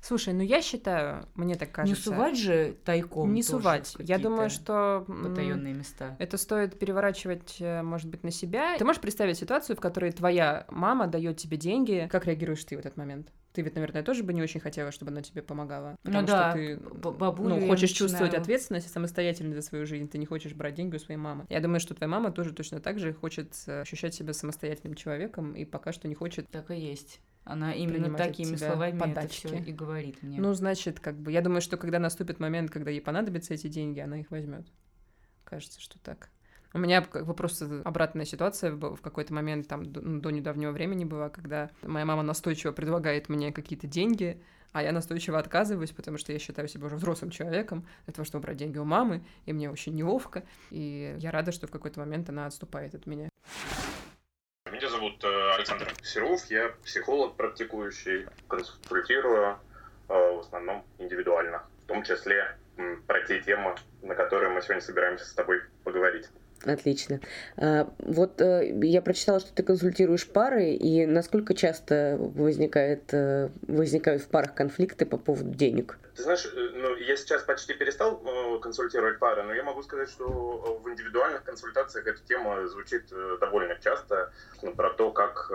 Слушай, 0.00 0.34
ну 0.34 0.42
я 0.42 0.62
считаю, 0.62 1.26
мне 1.34 1.54
так 1.54 1.72
кажется... 1.72 2.10
Не 2.10 2.16
сувать 2.16 2.38
же 2.38 2.76
тайком 2.84 3.32
Не 3.32 3.42
сувать. 3.42 3.94
Я 3.98 4.18
думаю, 4.18 4.50
что... 4.50 5.04
Потаенные 5.06 5.74
места. 5.74 6.16
Это 6.18 6.36
стоит 6.36 6.78
переворачивать, 6.78 7.56
э, 7.60 7.82
может 7.82 8.08
быть, 8.08 8.22
на 8.24 8.30
себя. 8.30 8.76
Ты 8.78 8.84
можешь 8.84 9.00
представить 9.00 9.38
ситуацию, 9.38 9.76
в 9.76 9.80
которой 9.80 10.12
твоя 10.12 10.66
мама 10.68 11.06
дает 11.06 11.36
тебе 11.36 11.56
деньги, 11.56 12.08
как 12.10 12.26
реагируешь 12.26 12.64
ты 12.64 12.76
в 12.76 12.80
этот 12.80 12.96
момент? 12.96 13.32
Ты 13.54 13.62
ведь, 13.62 13.76
наверное, 13.76 14.02
тоже 14.02 14.24
бы 14.24 14.32
не 14.32 14.42
очень 14.42 14.58
хотела, 14.58 14.90
чтобы 14.90 15.12
она 15.12 15.22
тебе 15.22 15.40
помогала. 15.40 15.96
Потому 16.02 16.22
ну 16.22 16.26
да, 16.26 16.50
что 16.50 16.58
ты 16.58 16.76
бабулю 16.76 17.54
ну, 17.54 17.68
хочешь 17.68 17.92
чувствовать 17.92 18.34
ответственность 18.34 18.88
и 18.88 18.90
самостоятельность 18.90 19.54
за 19.54 19.62
свою 19.62 19.86
жизнь. 19.86 20.08
Ты 20.08 20.18
не 20.18 20.26
хочешь 20.26 20.54
брать 20.54 20.74
деньги 20.74 20.96
у 20.96 20.98
своей 20.98 21.20
мамы. 21.20 21.46
Я 21.48 21.60
думаю, 21.60 21.78
что 21.78 21.94
твоя 21.94 22.10
мама 22.10 22.32
тоже 22.32 22.52
точно 22.52 22.80
так 22.80 22.98
же 22.98 23.12
хочет 23.12 23.54
э, 23.68 23.82
ощущать 23.82 24.12
себя 24.12 24.32
самостоятельным 24.32 24.96
человеком 24.96 25.52
и 25.52 25.64
пока 25.64 25.92
что 25.92 26.08
не 26.08 26.16
хочет... 26.16 26.48
Так 26.50 26.72
и 26.72 26.74
есть. 26.74 27.20
Она 27.44 27.72
именно 27.72 28.16
такими 28.16 28.56
словами 28.56 28.98
подачки. 28.98 29.46
это 29.46 29.56
все 29.56 29.70
и 29.70 29.72
говорит 29.72 30.22
мне. 30.22 30.40
Ну, 30.40 30.52
значит, 30.54 30.98
как 30.98 31.16
бы, 31.18 31.30
я 31.30 31.42
думаю, 31.42 31.60
что 31.60 31.76
когда 31.76 31.98
наступит 31.98 32.40
момент, 32.40 32.70
когда 32.70 32.90
ей 32.90 33.00
понадобятся 33.00 33.54
эти 33.54 33.66
деньги, 33.68 34.00
она 34.00 34.20
их 34.20 34.30
возьмет. 34.30 34.66
Кажется, 35.44 35.80
что 35.80 35.98
так. 35.98 36.30
У 36.72 36.78
меня 36.78 37.02
как 37.02 37.24
бы 37.26 37.34
просто 37.34 37.82
обратная 37.84 38.24
ситуация 38.24 38.72
в 38.72 38.96
какой-то 38.96 39.32
момент, 39.32 39.68
там, 39.68 39.84
до, 39.84 40.00
ну, 40.00 40.20
до 40.20 40.30
недавнего 40.30 40.72
времени 40.72 41.04
была, 41.04 41.28
когда 41.28 41.70
моя 41.82 42.04
мама 42.04 42.22
настойчиво 42.22 42.72
предлагает 42.72 43.28
мне 43.28 43.52
какие-то 43.52 43.86
деньги, 43.86 44.42
а 44.72 44.82
я 44.82 44.90
настойчиво 44.90 45.38
отказываюсь, 45.38 45.92
потому 45.92 46.18
что 46.18 46.32
я 46.32 46.40
считаю 46.40 46.66
себя 46.66 46.86
уже 46.86 46.96
взрослым 46.96 47.30
человеком 47.30 47.86
для 48.06 48.14
того, 48.14 48.24
чтобы 48.24 48.42
брать 48.42 48.56
деньги 48.56 48.78
у 48.78 48.84
мамы, 48.84 49.24
и 49.46 49.52
мне 49.52 49.70
очень 49.70 49.94
неловко, 49.94 50.42
и 50.70 51.14
я 51.20 51.30
рада, 51.30 51.52
что 51.52 51.68
в 51.68 51.70
какой-то 51.70 52.00
момент 52.00 52.28
она 52.28 52.46
отступает 52.46 52.96
от 52.96 53.06
меня. 53.06 53.28
Зовут 55.04 55.22
э, 55.22 55.50
Александр 55.56 55.92
Серов, 56.02 56.46
я 56.46 56.70
психолог 56.82 57.36
практикующий, 57.36 58.26
консультирую 58.48 59.58
э, 60.08 60.14
в 60.14 60.38
основном 60.40 60.82
индивидуально, 60.98 61.62
в 61.84 61.88
том 61.88 62.02
числе 62.04 62.56
про 63.06 63.20
те 63.20 63.42
темы, 63.42 63.74
на 64.00 64.14
которые 64.14 64.50
мы 64.50 64.62
сегодня 64.62 64.80
собираемся 64.80 65.26
с 65.26 65.34
тобой 65.34 65.60
поговорить. 65.84 66.30
Отлично. 66.66 67.20
А, 67.56 67.92
вот 67.98 68.40
э, 68.40 68.72
я 68.82 69.02
прочитала, 69.02 69.40
что 69.40 69.52
ты 69.52 69.62
консультируешь 69.62 70.26
пары, 70.26 70.70
и 70.70 71.06
насколько 71.06 71.54
часто 71.54 72.16
возникает, 72.18 73.12
э, 73.12 73.50
возникают 73.68 74.22
в 74.22 74.28
парах 74.28 74.54
конфликты 74.54 75.04
по 75.04 75.18
поводу 75.18 75.50
денег? 75.50 75.98
Ты 76.16 76.22
знаешь, 76.22 76.46
э, 76.46 76.70
ну, 76.74 76.96
я 76.96 77.16
сейчас 77.16 77.42
почти 77.42 77.74
перестал 77.74 78.16
консультировать 78.60 79.18
пары, 79.18 79.42
но 79.42 79.52
я 79.52 79.62
могу 79.62 79.82
сказать, 79.82 80.08
что 80.08 80.80
в 80.82 80.88
индивидуальных 80.88 81.44
консультациях 81.44 82.06
эта 82.06 82.20
тема 82.26 82.66
звучит 82.66 83.04
довольно 83.40 83.76
часто, 83.82 84.32
ну, 84.62 84.74
про 84.74 84.90
то, 84.90 85.10
как 85.10 85.50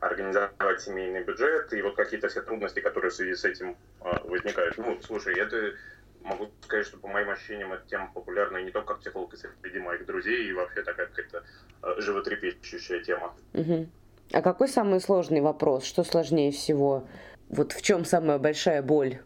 организовать 0.00 0.80
семейный 0.80 1.22
бюджет 1.22 1.72
и 1.72 1.80
вот 1.80 1.96
какие-то 1.96 2.28
все 2.28 2.42
трудности, 2.42 2.80
которые 2.80 3.10
в 3.10 3.14
связи 3.14 3.34
с 3.34 3.44
этим 3.44 3.76
возникают. 4.24 4.76
Ну, 4.76 5.00
слушай, 5.02 5.38
это 5.38 5.74
могу 6.22 6.48
сказать, 6.62 6.86
что 6.86 6.98
по 6.98 7.08
моим 7.08 7.30
ощущениям 7.30 7.72
эта 7.72 7.86
тема 7.86 8.10
популярна 8.12 8.58
не 8.58 8.70
только 8.70 8.94
как 8.94 9.00
психолог 9.00 9.34
среди 9.36 9.78
моих 9.78 10.06
друзей, 10.06 10.48
и 10.48 10.52
вообще 10.52 10.82
такая 10.82 11.06
какая-то 11.06 11.44
э, 11.82 12.00
животрепещущая 12.00 13.02
тема. 13.02 13.34
Угу. 13.54 13.88
А 14.32 14.42
какой 14.42 14.68
самый 14.68 15.00
сложный 15.00 15.40
вопрос? 15.40 15.84
Что 15.84 16.04
сложнее 16.04 16.52
всего? 16.52 17.06
Вот 17.48 17.72
в 17.72 17.82
чем 17.82 18.04
самая 18.04 18.38
большая 18.38 18.82
боль? 18.82 19.20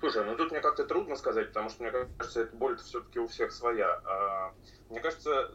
Слушай, 0.00 0.24
ну 0.24 0.36
тут 0.36 0.50
мне 0.52 0.60
как-то 0.60 0.84
трудно 0.84 1.16
сказать, 1.16 1.48
потому 1.48 1.68
что 1.68 1.82
мне 1.82 1.92
кажется, 2.16 2.42
эта 2.42 2.56
боль 2.56 2.76
все-таки 2.76 3.18
у 3.18 3.26
всех 3.26 3.52
своя. 3.52 4.00
А, 4.04 4.52
мне 4.88 5.00
кажется, 5.00 5.50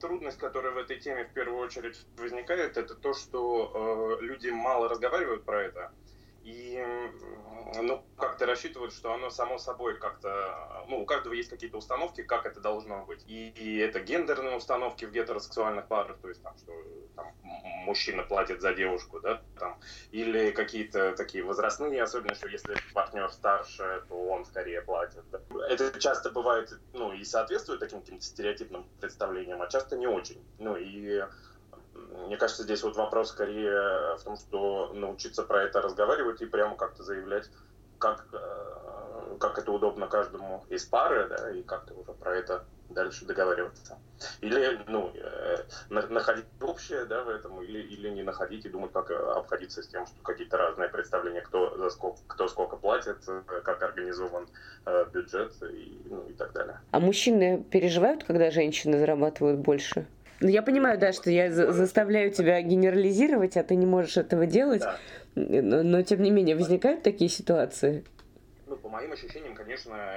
трудность, 0.00 0.38
которая 0.38 0.72
в 0.72 0.78
этой 0.78 0.98
теме 0.98 1.24
в 1.24 1.32
первую 1.32 1.58
очередь 1.60 2.06
возникает, 2.18 2.76
это 2.76 2.94
то, 2.94 3.14
что 3.14 4.18
э, 4.20 4.24
люди 4.24 4.48
мало 4.48 4.88
разговаривают 4.88 5.44
про 5.44 5.62
это. 5.62 5.92
И 6.44 6.82
ну, 7.82 8.04
как-то 8.16 8.46
рассчитывают, 8.46 8.92
что 8.92 9.12
оно 9.12 9.30
само 9.30 9.58
собой 9.58 9.98
как-то, 9.98 10.84
ну, 10.88 11.00
у 11.00 11.06
каждого 11.06 11.34
есть 11.34 11.50
какие-то 11.50 11.78
установки, 11.78 12.22
как 12.22 12.46
это 12.46 12.60
должно 12.60 13.04
быть. 13.04 13.24
И, 13.26 13.48
и 13.50 13.78
это 13.78 14.00
гендерные 14.00 14.56
установки 14.56 15.04
в 15.04 15.12
гетеросексуальных 15.12 15.86
парах, 15.86 16.18
то 16.18 16.28
есть 16.28 16.42
там, 16.42 16.56
что 16.58 16.72
там, 17.14 17.32
мужчина 17.84 18.22
платит 18.22 18.60
за 18.60 18.74
девушку, 18.74 19.20
да, 19.20 19.42
там, 19.58 19.78
или 20.10 20.50
какие-то 20.50 21.14
такие 21.16 21.44
возрастные, 21.44 22.02
особенно, 22.02 22.34
что 22.34 22.48
если 22.48 22.76
партнер 22.94 23.30
старше, 23.30 24.04
то 24.08 24.14
он 24.14 24.44
скорее 24.44 24.82
платит. 24.82 25.24
Да. 25.30 25.40
Это 25.68 25.98
часто 25.98 26.30
бывает, 26.30 26.72
ну, 26.92 27.12
и 27.12 27.24
соответствует 27.24 27.80
таким 27.80 28.00
каким-то 28.00 28.24
стереотипным 28.24 28.86
представлениям, 29.00 29.62
а 29.62 29.68
часто 29.68 29.96
не 29.96 30.06
очень. 30.06 30.44
Ну, 30.58 30.76
и 30.76 31.22
мне 32.26 32.36
кажется, 32.36 32.62
здесь 32.62 32.82
вот 32.82 32.96
вопрос 32.96 33.30
скорее 33.30 34.16
в 34.16 34.22
том, 34.24 34.36
что 34.36 34.92
научиться 34.94 35.42
про 35.42 35.62
это 35.62 35.80
разговаривать 35.80 36.40
и 36.42 36.46
прямо 36.46 36.76
как-то 36.76 37.02
заявлять, 37.02 37.50
как, 37.98 38.26
э, 38.32 39.36
как 39.38 39.58
это 39.58 39.72
удобно 39.72 40.06
каждому 40.06 40.64
из 40.68 40.84
пары, 40.84 41.28
да, 41.28 41.50
и 41.50 41.62
как-то 41.62 41.94
уже 41.94 42.12
про 42.12 42.36
это 42.36 42.64
дальше 42.88 43.24
договариваться. 43.24 43.98
Или, 44.40 44.80
ну, 44.86 45.12
э, 45.14 45.56
находить 45.90 46.46
общее, 46.60 47.04
да, 47.04 47.22
в 47.24 47.28
этом, 47.28 47.60
или, 47.62 47.80
или 47.80 48.08
не 48.10 48.22
находить 48.22 48.64
и 48.64 48.68
думать, 48.68 48.92
как 48.92 49.10
обходиться 49.10 49.82
с 49.82 49.88
тем, 49.88 50.06
что 50.06 50.22
какие-то 50.22 50.56
разные 50.56 50.88
представления, 50.88 51.40
кто 51.40 51.76
за 51.76 51.90
сколько, 51.90 52.20
кто 52.26 52.48
сколько 52.48 52.76
платит, 52.76 53.18
как 53.64 53.82
организован 53.82 54.48
э, 54.86 55.06
бюджет 55.12 55.52
и, 55.62 56.02
ну, 56.04 56.28
и 56.28 56.32
так 56.32 56.52
далее. 56.52 56.80
А 56.90 57.00
мужчины 57.00 57.64
переживают, 57.64 58.24
когда 58.24 58.50
женщины 58.50 58.98
зарабатывают 58.98 59.60
больше? 59.60 60.06
Ну, 60.40 60.48
я 60.48 60.62
понимаю, 60.62 60.98
да, 60.98 61.12
что 61.12 61.30
я 61.30 61.50
заставляю 61.50 62.30
тебя 62.30 62.60
генерализировать, 62.60 63.56
а 63.56 63.62
ты 63.62 63.74
не 63.74 63.86
можешь 63.86 64.16
этого 64.16 64.46
делать. 64.46 64.82
Да. 64.82 64.98
Но, 65.34 65.82
но 65.82 66.02
тем 66.02 66.22
не 66.22 66.30
менее, 66.30 66.56
возникают 66.56 67.02
такие 67.02 67.30
ситуации? 67.30 68.04
По 68.86 68.90
моим 68.90 69.10
ощущениям, 69.10 69.56
конечно, 69.56 70.16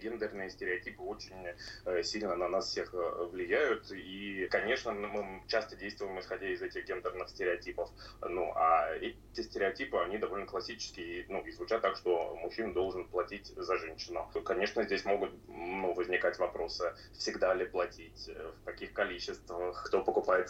гендерные 0.00 0.48
стереотипы 0.48 1.02
очень 1.02 1.46
э, 1.84 2.02
сильно 2.02 2.34
на 2.36 2.48
нас 2.48 2.70
всех 2.70 2.94
э, 2.94 3.24
влияют. 3.30 3.92
И, 3.92 4.48
конечно, 4.50 4.92
мы 4.92 5.42
часто 5.46 5.76
действуем 5.76 6.18
исходя 6.18 6.48
из 6.48 6.62
этих 6.62 6.86
гендерных 6.86 7.28
стереотипов. 7.28 7.90
Ну, 8.22 8.50
а 8.54 8.94
эти 8.94 9.42
стереотипы, 9.42 9.98
они 9.98 10.16
довольно 10.16 10.46
классические, 10.46 11.26
ну, 11.28 11.42
и 11.42 11.50
звучат 11.50 11.82
так, 11.82 11.96
что 11.96 12.34
мужчина 12.36 12.72
должен 12.72 13.06
платить 13.06 13.48
за 13.54 13.76
женщину. 13.76 14.26
Конечно, 14.42 14.82
здесь 14.84 15.04
могут 15.04 15.32
ну, 15.46 15.92
возникать 15.92 16.38
вопросы, 16.38 16.94
всегда 17.12 17.52
ли 17.52 17.66
платить, 17.66 18.30
э, 18.30 18.52
в 18.62 18.64
каких 18.64 18.94
количествах, 18.94 19.84
кто 19.84 20.02
покупает 20.02 20.48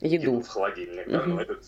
еду, 0.00 0.24
еду 0.30 0.40
в 0.40 0.48
холодильник. 0.48 1.06
Да? 1.06 1.26
Ну, 1.26 1.38
это 1.38 1.60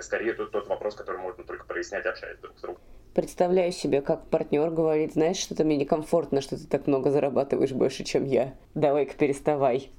скорее 0.00 0.32
тот, 0.32 0.52
тот 0.52 0.68
вопрос, 0.68 0.94
который 0.94 1.20
можно 1.20 1.44
только 1.44 1.66
прояснять, 1.66 2.06
общаясь 2.06 2.38
друг 2.38 2.56
с 2.56 2.62
другом 2.62 2.80
представляю 3.14 3.72
себе, 3.72 4.02
как 4.02 4.26
партнер 4.28 4.70
говорит, 4.70 5.14
знаешь, 5.14 5.36
что-то 5.36 5.64
мне 5.64 5.76
некомфортно, 5.76 6.40
что 6.40 6.56
ты 6.56 6.66
так 6.66 6.86
много 6.86 7.10
зарабатываешь 7.10 7.72
больше, 7.72 8.04
чем 8.04 8.24
я. 8.24 8.54
Давай-ка 8.74 9.14
переставай. 9.14 9.90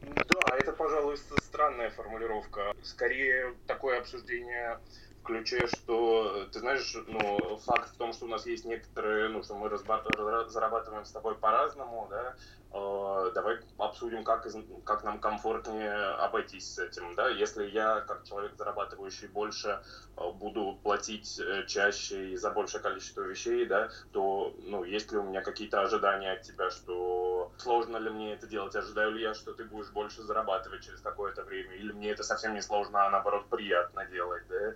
Да, 0.00 0.56
это, 0.58 0.72
пожалуй, 0.72 1.16
странная 1.16 1.90
формулировка. 1.90 2.74
Скорее, 2.82 3.54
такое 3.66 3.98
обсуждение 4.00 4.78
в 5.20 5.24
ключе, 5.24 5.66
что, 5.68 6.48
ты 6.52 6.58
знаешь, 6.58 6.96
ну, 7.06 7.56
факт 7.64 7.94
в 7.94 7.96
том, 7.96 8.12
что 8.12 8.24
у 8.24 8.28
нас 8.28 8.44
есть 8.46 8.64
некоторые, 8.64 9.28
ну, 9.28 9.42
что 9.42 9.54
мы 9.54 9.70
зарабатываем 9.70 11.04
с 11.04 11.12
тобой 11.12 11.36
по-разному, 11.36 12.08
да, 12.10 12.34
давай 12.72 13.58
обсудим, 13.78 14.24
как, 14.24 14.46
как 14.84 15.04
нам 15.04 15.18
комфортнее 15.18 15.92
обойтись 15.92 16.74
с 16.74 16.78
этим. 16.78 17.14
Да? 17.14 17.28
Если 17.28 17.66
я, 17.66 18.00
как 18.00 18.24
человек, 18.24 18.52
зарабатывающий 18.56 19.28
больше, 19.28 19.82
э, 20.16 20.30
буду 20.32 20.78
платить 20.82 21.38
э, 21.38 21.66
чаще 21.66 22.30
и 22.30 22.36
за 22.36 22.50
большее 22.50 22.80
количество 22.80 23.22
вещей, 23.22 23.66
да, 23.66 23.90
то 24.12 24.54
ну, 24.64 24.84
есть 24.84 25.12
ли 25.12 25.18
у 25.18 25.22
меня 25.22 25.42
какие-то 25.42 25.82
ожидания 25.82 26.32
от 26.32 26.42
тебя, 26.42 26.70
что 26.70 27.52
сложно 27.58 27.96
ли 27.98 28.10
мне 28.10 28.34
это 28.34 28.46
делать, 28.46 28.74
ожидаю 28.74 29.12
ли 29.12 29.22
я, 29.22 29.34
что 29.34 29.52
ты 29.52 29.64
будешь 29.64 29.90
больше 29.90 30.22
зарабатывать 30.22 30.84
через 30.84 31.00
какое-то 31.00 31.42
время, 31.42 31.74
или 31.74 31.92
мне 31.92 32.10
это 32.10 32.22
совсем 32.22 32.54
не 32.54 32.62
сложно, 32.62 33.06
а 33.06 33.10
наоборот 33.10 33.48
приятно 33.48 34.04
делать, 34.06 34.44
да? 34.48 34.74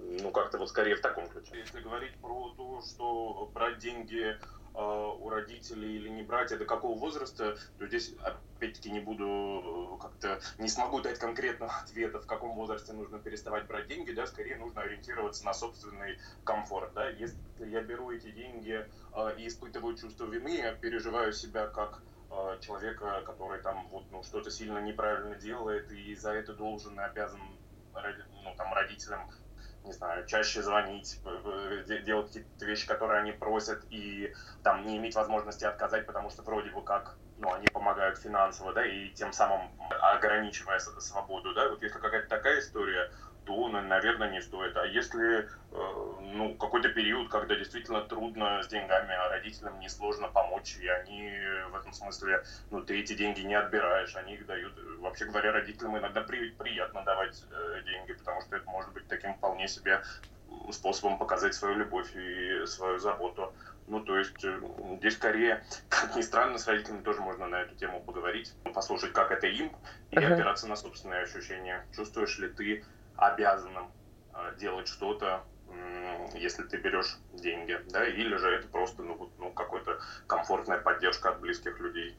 Ну, 0.00 0.30
как-то 0.30 0.58
вот 0.58 0.68
скорее 0.68 0.94
в 0.94 1.00
таком 1.00 1.28
ключе. 1.28 1.58
Если 1.58 1.80
говорить 1.80 2.14
про 2.20 2.54
то, 2.56 2.80
что 2.82 3.50
брать 3.52 3.78
деньги 3.78 4.38
у 4.82 5.28
родителей 5.28 5.96
или 5.96 6.08
не 6.08 6.22
брать, 6.22 6.52
а 6.52 6.58
до 6.58 6.64
какого 6.64 6.98
возраста, 6.98 7.56
то 7.78 7.86
здесь 7.86 8.14
опять-таки 8.56 8.90
не 8.90 9.00
буду 9.00 9.98
э, 9.98 10.02
как-то, 10.02 10.40
не 10.58 10.68
смогу 10.68 11.00
дать 11.00 11.18
конкретного 11.18 11.72
ответа, 11.82 12.20
в 12.20 12.26
каком 12.26 12.54
возрасте 12.54 12.92
нужно 12.92 13.18
переставать 13.18 13.66
брать 13.66 13.88
деньги, 13.88 14.12
да, 14.12 14.26
скорее 14.26 14.56
нужно 14.56 14.82
ориентироваться 14.82 15.44
на 15.44 15.54
собственный 15.54 16.18
комфорт, 16.44 16.92
да, 16.94 17.08
если 17.08 17.38
я 17.58 17.80
беру 17.82 18.10
эти 18.10 18.30
деньги 18.30 18.86
э, 19.14 19.36
и 19.38 19.46
испытываю 19.46 19.96
чувство 19.96 20.26
вины, 20.26 20.56
я 20.56 20.72
переживаю 20.72 21.32
себя 21.32 21.68
как 21.68 22.02
э, 22.30 22.58
человека, 22.60 23.22
который 23.24 23.62
там 23.62 23.88
вот 23.88 24.04
ну, 24.10 24.22
что-то 24.22 24.50
сильно 24.50 24.78
неправильно 24.78 25.36
делает 25.36 25.90
и 25.90 26.14
за 26.14 26.32
это 26.32 26.52
должен 26.52 26.98
и 27.00 27.02
обязан 27.02 27.40
ну, 27.94 28.54
там, 28.56 28.72
родителям 28.74 29.30
не 29.86 29.92
знаю, 29.92 30.26
чаще 30.26 30.62
звонить, 30.62 31.20
делать 32.04 32.26
какие-то 32.32 32.66
вещи, 32.66 32.86
которые 32.86 33.20
они 33.20 33.32
просят, 33.32 33.84
и 33.90 34.32
там 34.62 34.86
не 34.86 34.96
иметь 34.98 35.14
возможности 35.14 35.64
отказать, 35.64 36.06
потому 36.06 36.30
что 36.30 36.42
вроде 36.42 36.70
бы 36.70 36.82
как 36.84 37.20
ну, 37.36 37.52
они 37.52 37.68
помогают 37.68 38.18
финансово, 38.18 38.72
да, 38.72 38.86
и 38.86 39.10
тем 39.10 39.32
самым 39.32 39.74
ограничивая 40.00 40.78
свободу, 40.78 41.54
да, 41.54 41.68
вот 41.68 41.82
если 41.82 41.98
какая-то 41.98 42.28
такая 42.28 42.60
история, 42.60 43.10
то, 43.46 43.68
наверное, 43.68 44.30
не 44.30 44.42
стоит. 44.42 44.76
А 44.76 44.84
если 44.84 45.38
э, 45.38 45.46
ну, 46.34 46.54
какой-то 46.54 46.88
период, 46.88 47.30
когда 47.30 47.54
действительно 47.54 48.02
трудно 48.02 48.62
с 48.62 48.68
деньгами, 48.68 49.14
а 49.14 49.28
родителям 49.30 49.78
несложно 49.78 50.28
помочь, 50.28 50.76
и 50.80 50.88
они 50.88 51.30
в 51.70 51.76
этом 51.76 51.92
смысле, 51.92 52.42
ну, 52.70 52.82
ты 52.82 53.00
эти 53.00 53.14
деньги 53.14 53.40
не 53.42 53.54
отбираешь, 53.54 54.14
они 54.16 54.34
их 54.34 54.46
дают. 54.46 54.74
Вообще 54.98 55.26
говоря, 55.26 55.52
родителям 55.52 55.96
иногда 55.96 56.22
при, 56.22 56.50
приятно 56.50 57.02
давать 57.04 57.44
э, 57.50 57.82
деньги, 57.86 58.12
потому 58.12 58.42
что 58.42 58.56
это 58.56 58.68
может 58.68 58.92
быть 58.92 59.06
таким 59.06 59.34
вполне 59.34 59.68
себе 59.68 60.02
способом 60.72 61.18
показать 61.18 61.54
свою 61.54 61.76
любовь 61.76 62.14
и 62.16 62.66
свою 62.66 62.98
заботу. 62.98 63.52
Ну, 63.86 64.00
то 64.00 64.18
есть 64.18 64.44
э, 64.44 64.60
здесь 64.98 65.14
скорее, 65.14 65.64
как 65.88 66.16
ни 66.16 66.22
странно, 66.22 66.58
с 66.58 66.66
родителями 66.66 67.02
тоже 67.02 67.20
можно 67.20 67.46
на 67.46 67.62
эту 67.62 67.76
тему 67.76 68.00
поговорить, 68.00 68.52
послушать, 68.74 69.12
как 69.12 69.30
это 69.30 69.46
им, 69.46 69.70
и 70.10 70.16
uh-huh. 70.16 70.34
опираться 70.34 70.66
на 70.66 70.74
собственные 70.74 71.22
ощущения. 71.22 71.86
Чувствуешь 71.94 72.38
ли 72.38 72.48
ты 72.48 72.84
обязанным 73.16 73.90
э, 74.34 74.56
делать 74.58 74.88
что-то, 74.88 75.44
если 76.34 76.62
ты 76.64 76.76
берешь 76.76 77.18
деньги, 77.32 77.78
да, 77.90 78.06
или 78.06 78.36
же 78.36 78.50
это 78.50 78.68
просто 78.68 79.02
ну, 79.02 79.30
ну, 79.38 79.50
какой-то 79.50 80.00
комфортная 80.26 80.78
поддержка 80.78 81.30
от 81.30 81.40
близких 81.40 81.78
людей. 81.80 82.16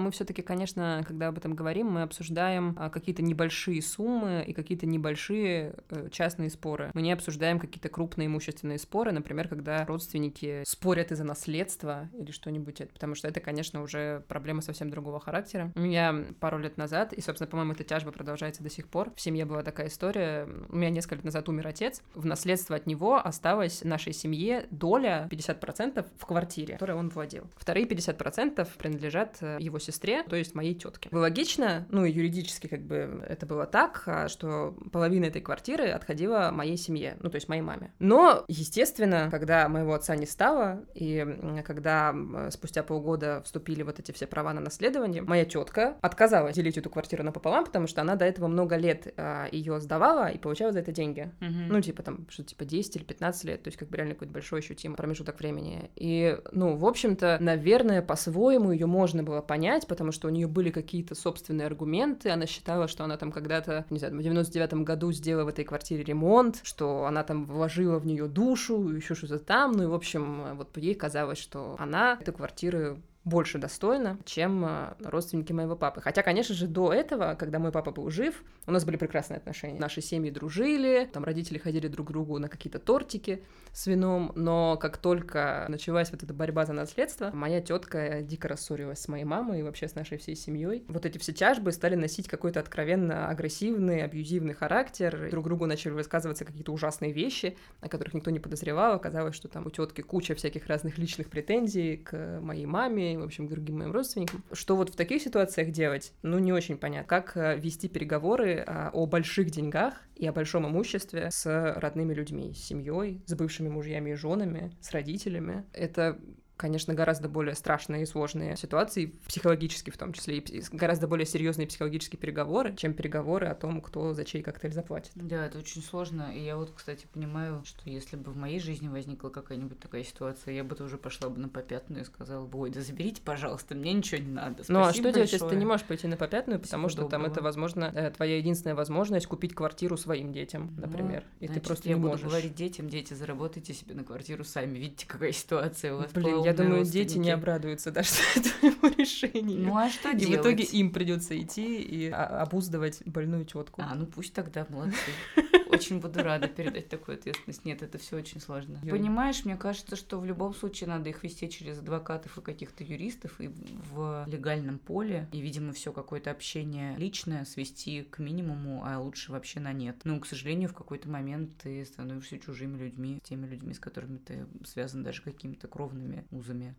Мы 0.00 0.10
все-таки, 0.10 0.42
конечно, 0.42 1.04
когда 1.06 1.28
об 1.28 1.38
этом 1.38 1.54
говорим, 1.54 1.88
мы 1.88 2.02
обсуждаем 2.02 2.74
а, 2.78 2.90
какие-то 2.90 3.22
небольшие 3.22 3.82
суммы 3.82 4.44
и 4.46 4.52
какие-то 4.52 4.86
небольшие 4.86 5.74
э, 5.90 6.08
частные 6.10 6.50
споры. 6.50 6.90
Мы 6.94 7.02
не 7.02 7.12
обсуждаем 7.12 7.58
какие-то 7.58 7.88
крупные 7.88 8.26
имущественные 8.26 8.78
споры, 8.78 9.12
например, 9.12 9.48
когда 9.48 9.84
родственники 9.84 10.62
спорят 10.66 11.12
из-за 11.12 11.24
наследства 11.24 12.08
или 12.18 12.30
что-нибудь, 12.30 12.82
потому 12.92 13.14
что 13.14 13.28
это, 13.28 13.40
конечно, 13.40 13.82
уже 13.82 14.24
проблема 14.28 14.62
совсем 14.62 14.90
другого 14.90 15.20
характера. 15.20 15.72
У 15.76 15.80
меня 15.80 16.24
пару 16.40 16.58
лет 16.58 16.76
назад, 16.76 17.12
и, 17.12 17.20
собственно, 17.20 17.48
по-моему, 17.48 17.72
эта 17.72 17.84
тяжба 17.84 18.12
продолжается 18.12 18.62
до 18.62 18.70
сих 18.70 18.88
пор, 18.88 19.12
в 19.14 19.20
семье 19.20 19.44
была 19.44 19.62
такая 19.62 19.88
история, 19.88 20.48
у 20.68 20.76
меня 20.76 20.90
несколько 20.90 21.16
лет 21.16 21.24
назад 21.24 21.48
умер 21.48 21.66
отец, 21.66 22.02
в 22.14 22.24
наследство 22.24 22.76
от 22.76 22.86
него 22.86 23.16
осталась 23.16 23.84
нашей 23.84 24.12
семье 24.12 24.66
доля 24.70 25.28
50% 25.30 26.06
в 26.18 26.26
квартире, 26.26 26.74
которой 26.74 26.96
он 26.96 27.10
владел. 27.10 27.44
Вторые 27.56 27.86
50% 27.86 28.66
принадлежат 28.78 29.38
э, 29.40 29.58
его 29.60 29.78
сестре 29.78 29.89
сестре, 29.90 30.22
то 30.22 30.36
есть 30.36 30.54
моей 30.54 30.74
тетке. 30.74 31.08
Логично, 31.12 31.86
ну 31.90 32.04
и 32.04 32.12
юридически 32.12 32.66
как 32.66 32.82
бы 32.82 33.24
это 33.28 33.46
было 33.46 33.66
так, 33.66 34.02
а, 34.06 34.28
что 34.28 34.76
половина 34.92 35.26
этой 35.26 35.42
квартиры 35.42 35.88
отходила 35.88 36.50
моей 36.52 36.76
семье, 36.76 37.16
ну 37.20 37.30
то 37.30 37.36
есть 37.36 37.48
моей 37.48 37.62
маме. 37.62 37.92
Но, 37.98 38.44
естественно, 38.48 39.28
когда 39.30 39.68
моего 39.68 39.94
отца 39.94 40.16
не 40.16 40.26
стало, 40.26 40.84
и 40.94 41.26
когда 41.64 42.14
спустя 42.50 42.82
полгода 42.82 43.42
вступили 43.44 43.82
вот 43.82 43.98
эти 43.98 44.12
все 44.12 44.26
права 44.26 44.52
на 44.52 44.60
наследование, 44.60 45.22
моя 45.22 45.44
тетка 45.44 45.96
отказалась 46.00 46.54
делить 46.54 46.78
эту 46.78 46.90
квартиру 46.90 47.22
напополам, 47.22 47.64
потому 47.64 47.86
что 47.86 48.00
она 48.00 48.16
до 48.16 48.24
этого 48.24 48.48
много 48.48 48.76
лет 48.76 49.12
а, 49.16 49.48
ее 49.50 49.80
сдавала 49.80 50.28
и 50.28 50.38
получала 50.38 50.72
за 50.72 50.80
это 50.80 50.92
деньги. 50.92 51.30
Mm-hmm. 51.40 51.66
Ну, 51.68 51.80
типа 51.80 52.02
там, 52.02 52.26
что 52.28 52.42
типа 52.42 52.64
10 52.64 52.96
или 52.96 53.04
15 53.04 53.44
лет, 53.44 53.62
то 53.62 53.68
есть 53.68 53.78
как 53.78 53.88
бы 53.88 53.96
реально 53.96 54.14
какой-то 54.14 54.32
большой 54.32 54.60
ощутимый 54.60 54.96
промежуток 54.96 55.38
времени. 55.38 55.90
И, 55.96 56.38
ну, 56.52 56.76
в 56.76 56.86
общем-то, 56.86 57.38
наверное, 57.40 58.02
по-своему 58.02 58.72
ее 58.72 58.86
можно 58.86 59.22
было 59.22 59.40
понять, 59.40 59.79
понять, 59.80 59.86
потому 59.86 60.12
что 60.12 60.28
у 60.28 60.30
нее 60.30 60.46
были 60.46 60.70
какие-то 60.70 61.14
собственные 61.14 61.66
аргументы. 61.66 62.30
Она 62.30 62.46
считала, 62.46 62.88
что 62.88 63.04
она 63.04 63.16
там 63.16 63.32
когда-то, 63.32 63.84
не 63.90 63.98
знаю, 63.98 64.16
в 64.16 64.20
99-м 64.20 64.84
году 64.84 65.12
сделала 65.12 65.44
в 65.44 65.48
этой 65.48 65.64
квартире 65.64 66.04
ремонт, 66.04 66.60
что 66.62 67.04
она 67.06 67.22
там 67.22 67.46
вложила 67.46 67.98
в 67.98 68.06
нее 68.06 68.26
душу, 68.26 68.88
еще 68.90 69.14
что-то 69.14 69.38
там. 69.38 69.72
Ну 69.72 69.84
и, 69.84 69.86
в 69.86 69.94
общем, 69.94 70.56
вот 70.56 70.76
ей 70.76 70.94
казалось, 70.94 71.38
что 71.38 71.76
она 71.78 72.18
эту 72.20 72.32
квартиру 72.32 72.98
больше 73.24 73.58
достойна, 73.58 74.18
чем 74.24 74.64
э, 74.64 74.94
родственники 75.00 75.52
моего 75.52 75.76
папы. 75.76 76.00
Хотя, 76.00 76.22
конечно 76.22 76.54
же, 76.54 76.66
до 76.66 76.92
этого, 76.92 77.34
когда 77.38 77.58
мой 77.58 77.70
папа 77.70 77.90
был 77.90 78.10
жив, 78.10 78.42
у 78.66 78.72
нас 78.72 78.84
были 78.84 78.96
прекрасные 78.96 79.36
отношения. 79.36 79.78
Наши 79.78 80.00
семьи 80.00 80.30
дружили, 80.30 81.08
там 81.12 81.24
родители 81.24 81.58
ходили 81.58 81.88
друг 81.88 82.08
к 82.08 82.10
другу 82.10 82.38
на 82.38 82.48
какие-то 82.48 82.78
тортики 82.78 83.44
с 83.72 83.86
вином, 83.86 84.32
но 84.34 84.78
как 84.78 84.96
только 84.96 85.66
началась 85.68 86.10
вот 86.10 86.22
эта 86.22 86.32
борьба 86.32 86.64
за 86.64 86.72
наследство, 86.72 87.30
моя 87.32 87.60
тетка 87.60 88.22
дико 88.22 88.48
рассорилась 88.48 89.00
с 89.00 89.08
моей 89.08 89.24
мамой 89.24 89.60
и 89.60 89.62
вообще 89.62 89.86
с 89.86 89.94
нашей 89.94 90.16
всей 90.16 90.34
семьей. 90.34 90.84
Вот 90.88 91.04
эти 91.04 91.18
все 91.18 91.32
тяжбы 91.32 91.72
стали 91.72 91.96
носить 91.96 92.26
какой-то 92.26 92.60
откровенно 92.60 93.28
агрессивный, 93.28 94.02
абьюзивный 94.02 94.54
характер. 94.54 95.28
Друг 95.30 95.44
другу 95.44 95.66
начали 95.66 95.92
высказываться 95.92 96.46
какие-то 96.46 96.72
ужасные 96.72 97.12
вещи, 97.12 97.56
о 97.80 97.88
которых 97.88 98.14
никто 98.14 98.30
не 98.30 98.40
подозревал. 98.40 98.94
Оказалось, 98.94 99.34
что 99.34 99.48
там 99.48 99.66
у 99.66 99.70
тетки 99.70 100.00
куча 100.00 100.34
всяких 100.34 100.66
разных 100.68 100.96
личных 100.96 101.28
претензий 101.28 101.98
к 101.98 102.40
моей 102.40 102.66
маме, 102.66 103.09
в 103.18 103.24
общем, 103.24 103.48
другим 103.48 103.78
моим 103.78 103.92
родственникам. 103.92 104.44
Что 104.52 104.76
вот 104.76 104.90
в 104.90 104.96
таких 104.96 105.22
ситуациях 105.22 105.70
делать, 105.70 106.12
ну, 106.22 106.38
не 106.38 106.52
очень 106.52 106.76
понятно. 106.76 107.08
Как 107.08 107.36
э, 107.36 107.58
вести 107.58 107.88
переговоры 107.88 108.64
а, 108.66 108.90
о 108.92 109.06
больших 109.06 109.50
деньгах 109.50 109.94
и 110.16 110.26
о 110.26 110.32
большом 110.32 110.66
имуществе 110.66 111.28
с 111.30 111.74
родными 111.76 112.14
людьми, 112.14 112.52
с 112.54 112.64
семьей, 112.64 113.22
с 113.26 113.34
бывшими 113.34 113.68
мужьями 113.68 114.10
и 114.10 114.14
женами, 114.14 114.72
с 114.80 114.90
родителями. 114.90 115.64
Это 115.72 116.18
конечно, 116.60 116.92
гораздо 116.92 117.28
более 117.28 117.54
страшные 117.54 118.02
и 118.02 118.06
сложные 118.06 118.54
ситуации, 118.56 119.14
психологически 119.26 119.88
в 119.88 119.96
том 119.96 120.12
числе, 120.12 120.38
и 120.38 120.62
гораздо 120.72 121.08
более 121.08 121.24
серьезные 121.24 121.66
психологические 121.66 122.18
переговоры, 122.18 122.76
чем 122.76 122.92
переговоры 122.92 123.46
о 123.46 123.54
том, 123.54 123.80
кто 123.80 124.12
за 124.12 124.26
чей 124.26 124.42
коктейль 124.42 124.72
заплатит. 124.72 125.12
Да, 125.14 125.46
это 125.46 125.58
очень 125.58 125.82
сложно. 125.82 126.30
И 126.34 126.44
я 126.44 126.56
вот, 126.56 126.72
кстати, 126.76 127.06
понимаю, 127.12 127.62
что 127.64 127.88
если 127.88 128.16
бы 128.16 128.30
в 128.30 128.36
моей 128.36 128.60
жизни 128.60 128.88
возникла 128.88 129.30
какая-нибудь 129.30 129.80
такая 129.80 130.04
ситуация, 130.04 130.52
я 130.52 130.62
бы 130.62 130.74
тоже 130.74 130.98
пошла 130.98 131.30
бы 131.30 131.40
на 131.40 131.48
попятную 131.48 132.02
и 132.02 132.04
сказала 132.04 132.46
бы, 132.46 132.58
ой, 132.58 132.70
да 132.70 132.82
заберите, 132.82 133.22
пожалуйста, 133.22 133.74
мне 133.74 133.94
ничего 133.94 134.20
не 134.20 134.30
надо. 134.30 134.62
Спасибо 134.62 134.78
ну 134.78 134.84
а 134.84 134.92
что 134.92 135.02
большое. 135.02 135.14
делать, 135.14 135.32
если 135.32 135.48
ты 135.48 135.56
не 135.56 135.64
можешь 135.64 135.86
пойти 135.86 136.06
на 136.08 136.16
попятную, 136.18 136.60
потому 136.60 136.88
Всего 136.88 136.90
что 136.90 137.02
доброго. 137.02 137.24
там 137.24 137.32
это, 137.32 137.42
возможно, 137.42 137.84
э, 137.94 138.10
твоя 138.10 138.36
единственная 138.36 138.76
возможность 138.76 139.26
купить 139.26 139.54
квартиру 139.54 139.96
своим 139.96 140.34
детям, 140.34 140.74
ну, 140.76 140.82
например, 140.82 141.24
ну, 141.40 141.44
и 141.44 141.46
значит, 141.46 141.62
ты 141.62 141.66
просто 141.66 141.88
я 141.88 141.94
не 141.94 142.00
буду 142.02 142.12
можешь. 142.12 142.26
говорить 142.26 142.54
детям, 142.54 142.90
дети, 142.90 143.14
заработайте 143.14 143.72
себе 143.72 143.94
на 143.94 144.04
квартиру 144.04 144.44
сами, 144.44 144.78
видите, 144.78 145.06
какая 145.06 145.32
ситуация 145.32 145.94
у 145.94 145.98
вас. 145.98 146.12
Блин, 146.12 146.49
я 146.50 146.56
думаю, 146.56 146.84
дети 146.84 147.18
не 147.18 147.30
обрадуются 147.30 147.90
даже 147.90 148.10
твоему 148.60 148.94
решению. 148.96 149.60
Ну 149.60 149.76
а 149.76 149.88
что 149.88 150.10
и 150.10 150.16
делать? 150.16 150.34
И 150.34 150.36
в 150.36 150.40
итоге 150.40 150.64
им 150.64 150.90
придется 150.90 151.40
идти 151.40 151.80
и 151.80 152.08
обуздывать 152.08 153.02
больную 153.06 153.44
тетку. 153.44 153.82
А, 153.82 153.94
ну 153.94 154.06
пусть 154.06 154.32
тогда, 154.32 154.66
молодцы. 154.68 154.96
Очень 155.72 156.00
буду 156.00 156.22
рада 156.22 156.48
передать 156.48 156.88
такую 156.88 157.16
ответственность. 157.18 157.64
Нет, 157.64 157.82
это 157.82 157.98
все 157.98 158.16
очень 158.16 158.40
сложно. 158.40 158.80
Понимаешь, 158.80 159.44
мне 159.44 159.56
кажется, 159.56 159.96
что 159.96 160.18
в 160.18 160.24
любом 160.24 160.54
случае 160.54 160.88
надо 160.88 161.10
их 161.10 161.22
вести 161.22 161.48
через 161.48 161.78
адвокатов 161.78 162.38
и 162.38 162.40
каких-то 162.40 162.84
юристов 162.84 163.40
и 163.40 163.48
в 163.92 164.24
легальном 164.26 164.78
поле. 164.78 165.28
И, 165.32 165.40
видимо, 165.40 165.72
все 165.72 165.92
какое-то 165.92 166.30
общение 166.30 166.96
личное 166.96 167.44
свести 167.44 168.02
к 168.02 168.18
минимуму, 168.18 168.82
а 168.84 168.98
лучше 168.98 169.32
вообще 169.32 169.60
на 169.60 169.72
нет. 169.72 170.00
Ну, 170.04 170.20
к 170.20 170.26
сожалению, 170.26 170.68
в 170.68 170.74
какой-то 170.74 171.08
момент 171.08 171.56
ты 171.62 171.84
становишься 171.84 172.38
чужими 172.38 172.76
людьми, 172.76 173.20
теми 173.22 173.46
людьми, 173.46 173.74
с 173.74 173.78
которыми 173.78 174.18
ты 174.18 174.46
связан 174.64 175.02
даже 175.02 175.22
какими-то 175.22 175.68
кровными 175.68 176.24
узами. 176.30 176.74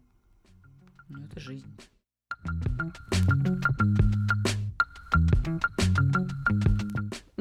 Ну, 1.10 1.26
это 1.26 1.40
жизнь. 1.40 1.68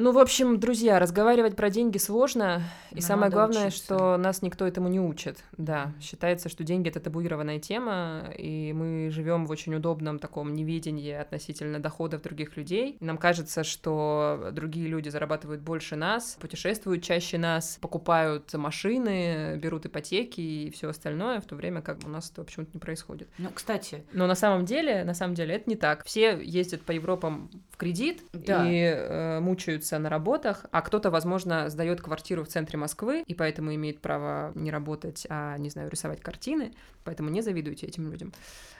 Ну, 0.01 0.13
в 0.13 0.17
общем, 0.17 0.59
друзья, 0.59 0.97
разговаривать 0.97 1.55
про 1.55 1.69
деньги 1.69 1.99
сложно, 1.99 2.63
и 2.89 2.95
Но 2.95 3.01
самое 3.01 3.31
главное, 3.31 3.67
учиться. 3.67 3.85
что 3.85 4.17
нас 4.17 4.41
никто 4.41 4.65
этому 4.65 4.87
не 4.87 4.99
учит. 4.99 5.43
Да, 5.59 5.93
считается, 6.01 6.49
что 6.49 6.63
деньги 6.63 6.89
это 6.89 6.99
табуированная 6.99 7.59
тема, 7.59 8.23
и 8.35 8.73
мы 8.73 9.11
живем 9.11 9.45
в 9.45 9.51
очень 9.51 9.75
удобном 9.75 10.17
таком 10.17 10.55
неведении 10.55 11.11
относительно 11.13 11.79
доходов 11.79 12.23
других 12.23 12.57
людей. 12.57 12.97
Нам 12.99 13.19
кажется, 13.19 13.63
что 13.63 14.49
другие 14.53 14.87
люди 14.87 15.09
зарабатывают 15.09 15.61
больше 15.61 15.95
нас, 15.95 16.35
путешествуют 16.41 17.03
чаще 17.03 17.37
нас, 17.37 17.77
покупают 17.79 18.51
машины, 18.55 19.55
берут 19.57 19.85
ипотеки 19.85 20.41
и 20.41 20.71
все 20.71 20.89
остальное, 20.89 21.41
в 21.41 21.45
то 21.45 21.55
время 21.55 21.83
как 21.83 21.99
у 22.05 22.09
нас 22.09 22.31
это 22.31 22.43
почему-то 22.43 22.71
не 22.73 22.79
происходит. 22.79 23.29
Ну, 23.37 23.49
кстати. 23.53 24.03
Но 24.13 24.25
на 24.25 24.33
самом 24.33 24.65
деле, 24.65 25.03
на 25.03 25.13
самом 25.13 25.35
деле 25.35 25.53
это 25.57 25.69
не 25.69 25.75
так. 25.75 26.03
Все 26.05 26.41
ездят 26.41 26.81
по 26.81 26.91
Европам 26.91 27.51
в 27.69 27.77
кредит 27.77 28.23
да. 28.33 28.67
и 28.67 28.81
э, 28.81 29.39
мучаются 29.41 29.90
находится 29.91 29.99
на 29.99 30.09
работах, 30.09 30.65
а 30.71 30.81
кто-то, 30.81 31.09
возможно, 31.09 31.69
сдает 31.69 32.01
квартиру 32.01 32.43
в 32.43 32.47
центре 32.47 32.77
Москвы 32.77 33.23
и 33.27 33.33
поэтому 33.33 33.73
имеет 33.73 34.01
право 34.01 34.51
не 34.55 34.71
работать, 34.71 35.27
а, 35.29 35.57
не 35.57 35.69
знаю, 35.69 35.89
рисовать 35.89 36.21
картины, 36.21 36.73
поэтому 37.03 37.29
не 37.29 37.41
завидуйте 37.41 37.87
этим 37.87 38.11
людям. 38.11 38.33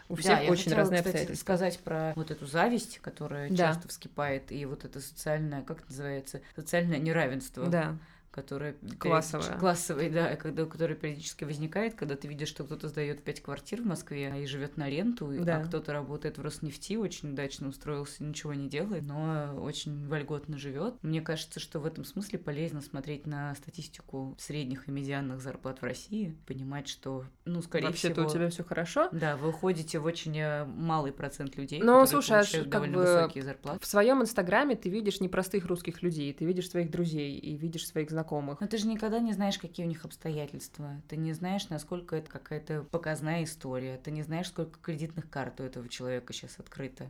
У 0.10 0.16
всех 0.16 0.40
да, 0.40 0.52
очень 0.52 0.72
я 0.72 0.78
разные 0.78 1.00
кстати, 1.00 1.16
обстоятельства. 1.16 1.44
сказать 1.44 1.80
про 1.80 2.14
вот 2.16 2.32
эту 2.32 2.46
зависть, 2.46 3.00
которая 3.00 3.50
да. 3.50 3.56
часто 3.56 3.88
вскипает, 3.88 4.52
и 4.52 4.66
вот 4.66 4.84
это 4.86 5.00
социальное, 5.00 5.62
как 5.62 5.80
это 5.80 5.88
называется, 5.90 6.42
социальное 6.56 7.00
неравенство. 7.00 7.68
Да 7.68 7.98
которая... 8.32 8.76
Классовая. 8.98 9.58
Классовая, 9.58 10.10
да, 10.10 10.36
когда, 10.36 10.66
которая 10.66 10.96
периодически 10.96 11.44
возникает, 11.44 11.96
когда 11.96 12.16
ты 12.16 12.28
видишь, 12.28 12.48
что 12.48 12.64
кто-то 12.64 12.88
сдает 12.88 13.24
пять 13.24 13.42
квартир 13.42 13.82
в 13.82 13.86
Москве 13.86 14.42
и 14.42 14.46
живет 14.46 14.78
на 14.78 14.90
ренту, 14.90 15.32
да. 15.40 15.58
а 15.58 15.66
кто-то 15.66 15.92
работает 15.94 16.38
в 16.38 16.42
Роснефти, 16.42 16.96
очень 16.96 17.34
удачно 17.34 17.68
устроился, 17.68 18.24
ничего 18.24 18.54
не 18.54 18.70
делает, 18.70 19.04
но 19.04 19.56
очень 19.62 20.08
вольготно 20.08 20.58
живет. 20.58 20.96
Мне 21.04 21.22
кажется, 21.22 21.60
что 21.60 21.80
в 21.80 21.86
этом 21.86 22.06
смысле 22.06 22.40
полезно 22.40 22.82
смотреть 22.82 23.28
на 23.28 23.54
статистику 23.56 24.36
средних 24.40 24.88
и 24.88 24.92
медианных 24.92 25.42
зарплат 25.42 25.82
в 25.82 25.84
России, 25.84 26.38
понимать, 26.48 26.88
что, 26.88 27.26
ну, 27.46 27.62
скорее 27.62 27.88
Вообще-то 27.88 28.22
всего... 28.22 28.28
у 28.28 28.30
тебя 28.30 28.50
все 28.50 28.64
хорошо. 28.64 29.10
Да, 29.12 29.36
вы 29.36 29.50
уходите 29.50 30.00
в 30.00 30.06
очень 30.06 30.38
э, 30.40 30.66
малый 30.66 31.12
процент 31.12 31.58
людей, 31.58 31.80
но, 31.80 32.02
которые 32.02 32.08
слушай, 32.08 32.30
получают 32.30 32.66
как 32.66 32.72
довольно 32.72 32.98
бы 32.98 33.04
высокие 33.04 33.44
зарплаты. 33.44 33.80
В 33.82 33.86
своем 33.86 34.22
инстаграме 34.22 34.76
ты 34.76 34.90
видишь 34.90 35.20
не 35.20 35.28
простых 35.28 35.66
русских 35.66 36.02
людей, 36.02 36.34
ты 36.34 36.46
видишь 36.46 36.70
своих 36.70 36.90
друзей 36.90 37.38
и 37.38 37.58
видишь 37.58 37.88
своих 37.88 38.10
знакомых. 38.10 38.21
Но 38.60 38.68
ты 38.68 38.78
же 38.78 38.88
никогда 38.88 39.20
не 39.20 39.34
знаешь, 39.34 39.58
какие 39.58 39.86
у 39.86 39.90
них 39.90 40.06
обстоятельства. 40.06 41.02
Ты 41.08 41.18
не 41.18 41.34
знаешь, 41.34 41.70
насколько 41.70 42.16
это 42.16 42.30
какая-то 42.30 42.84
показная 42.92 43.44
история. 43.44 43.98
Ты 43.98 44.12
не 44.12 44.24
знаешь, 44.24 44.48
сколько 44.48 44.80
кредитных 44.80 45.30
карт 45.30 45.60
у 45.60 45.64
этого 45.64 45.88
человека 45.90 46.34
сейчас 46.34 46.60
открыто 46.60 47.10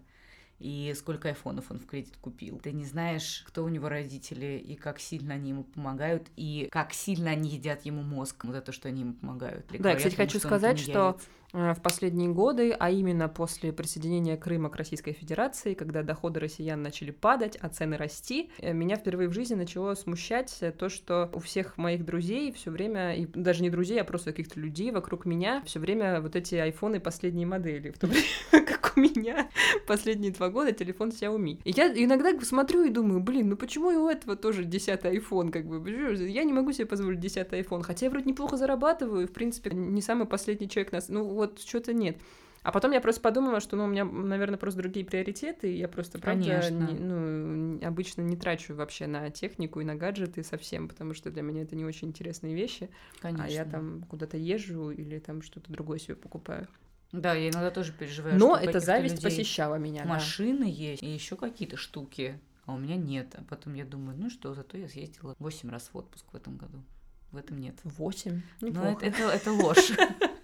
и 0.61 0.93
сколько 0.95 1.29
айфонов 1.29 1.71
он 1.71 1.79
в 1.79 1.87
кредит 1.87 2.15
купил. 2.21 2.59
Ты 2.59 2.71
не 2.71 2.85
знаешь, 2.85 3.43
кто 3.47 3.63
у 3.63 3.67
него 3.67 3.89
родители, 3.89 4.61
и 4.63 4.75
как 4.75 4.99
сильно 4.99 5.33
они 5.33 5.49
ему 5.49 5.63
помогают, 5.63 6.27
и 6.35 6.69
как 6.71 6.93
сильно 6.93 7.31
они 7.31 7.49
едят 7.49 7.83
ему 7.83 8.03
мозг 8.03 8.45
за 8.45 8.61
то, 8.61 8.71
что 8.71 8.87
они 8.87 9.01
ему 9.01 9.13
помогают. 9.13 9.65
Или 9.73 9.81
да, 9.81 9.95
кстати, 9.95 10.15
хочу 10.15 10.39
сказать, 10.39 10.77
что 10.77 11.17
Э, 11.17 11.23
в 11.53 11.81
последние 11.81 12.29
годы, 12.29 12.71
а 12.71 12.89
именно 12.89 13.27
после 13.27 13.73
присоединения 13.73 14.37
Крыма 14.37 14.69
к 14.69 14.75
Российской 14.75 15.11
Федерации, 15.11 15.73
когда 15.73 16.03
доходы 16.03 16.39
россиян 16.39 16.81
начали 16.81 17.11
падать, 17.11 17.57
а 17.61 17.69
цены 17.69 17.97
расти, 17.97 18.49
э, 18.59 18.73
меня 18.73 18.95
впервые 18.95 19.27
в 19.27 19.33
жизни 19.33 19.55
начало 19.55 19.95
смущать 19.95 20.63
то, 20.77 20.89
что 20.89 21.29
у 21.33 21.39
всех 21.39 21.77
моих 21.77 22.05
друзей 22.05 22.51
все 22.51 22.71
время, 22.71 23.15
и 23.15 23.25
даже 23.25 23.63
не 23.63 23.69
друзей, 23.69 23.99
а 24.01 24.03
просто 24.03 24.31
каких-то 24.31 24.59
людей 24.59 24.91
вокруг 24.91 25.25
меня, 25.25 25.61
все 25.65 25.79
время 25.79 26.21
вот 26.21 26.35
эти 26.35 26.55
айфоны 26.55 26.99
последней 26.99 27.45
модели, 27.45 27.91
в 27.91 27.97
то 27.97 28.07
время 28.51 28.65
как 28.65 28.93
у 28.95 28.99
меня 28.99 29.49
последние 29.87 30.31
два 30.31 30.49
года 30.49 30.71
телефон 30.71 31.09
Xiaomi. 31.09 31.59
И 31.63 31.71
я 31.71 31.87
иногда 31.87 32.31
смотрю 32.41 32.83
и 32.83 32.89
думаю, 32.89 33.19
блин, 33.19 33.49
ну 33.49 33.57
почему 33.57 33.91
и 33.91 33.95
у 33.95 34.07
этого 34.07 34.35
тоже 34.35 34.63
десятый 34.63 35.17
iPhone, 35.17 35.51
как 35.51 35.65
бы, 35.65 35.81
я 36.27 36.43
не 36.43 36.53
могу 36.53 36.71
себе 36.71 36.85
позволить 36.85 37.19
десятый 37.19 37.61
iPhone, 37.61 37.83
хотя 37.83 38.05
я 38.05 38.09
вроде 38.09 38.29
неплохо 38.29 38.57
зарабатываю, 38.57 39.27
в 39.27 39.31
принципе, 39.31 39.71
не 39.71 40.01
самый 40.01 40.27
последний 40.27 40.69
человек 40.69 40.91
нас, 40.91 41.09
ну 41.09 41.40
вот 41.41 41.59
что-то 41.59 41.93
нет. 41.93 42.17
А 42.63 42.71
потом 42.71 42.91
я 42.91 43.01
просто 43.01 43.21
подумала, 43.21 43.59
что, 43.59 43.75
ну, 43.75 43.85
у 43.85 43.87
меня, 43.87 44.05
наверное, 44.05 44.57
просто 44.57 44.81
другие 44.81 45.03
приоритеты, 45.03 45.73
и 45.73 45.77
я 45.77 45.87
просто, 45.87 46.19
правда, 46.19 46.69
не, 46.69 46.99
ну, 46.99 47.79
обычно 47.83 48.21
не 48.21 48.37
трачу 48.37 48.75
вообще 48.75 49.07
на 49.07 49.31
технику 49.31 49.79
и 49.81 49.83
на 49.83 49.95
гаджеты 49.95 50.43
совсем, 50.43 50.87
потому 50.87 51.15
что 51.15 51.31
для 51.31 51.41
меня 51.41 51.63
это 51.63 51.75
не 51.75 51.85
очень 51.85 52.09
интересные 52.09 52.53
вещи. 52.53 52.89
Конечно. 53.19 53.45
А 53.45 53.47
я 53.49 53.65
там 53.65 54.03
куда-то 54.03 54.37
езжу 54.37 54.91
или 54.91 55.17
там 55.17 55.41
что-то 55.41 55.71
другое 55.71 55.97
себе 55.97 56.15
покупаю. 56.15 56.67
Да, 57.11 57.33
я 57.33 57.49
иногда 57.49 57.71
тоже 57.71 57.93
переживаю. 57.93 58.37
Но 58.37 58.55
эта 58.55 58.79
зависть 58.79 59.23
посещала 59.23 59.75
меня. 59.75 60.05
Машины 60.05 60.65
да. 60.65 60.71
есть 60.71 61.01
и 61.01 61.07
еще 61.07 61.35
какие-то 61.35 61.77
штуки, 61.77 62.39
а 62.65 62.75
у 62.75 62.77
меня 62.77 62.95
нет. 62.95 63.33
А 63.39 63.43
потом 63.43 63.73
я 63.73 63.85
думаю, 63.85 64.15
ну 64.17 64.29
что, 64.29 64.53
зато 64.53 64.77
я 64.77 64.87
съездила 64.87 65.35
8 65.39 65.69
раз 65.71 65.89
в 65.91 65.97
отпуск 65.97 66.25
в 66.31 66.35
этом 66.35 66.57
году. 66.57 66.83
В 67.31 67.37
этом 67.37 67.59
нет. 67.59 67.75
Восемь? 67.85 68.41
Ну, 68.59 68.69
это, 68.69 69.05
это, 69.05 69.23
это 69.23 69.51
ложь. 69.53 69.91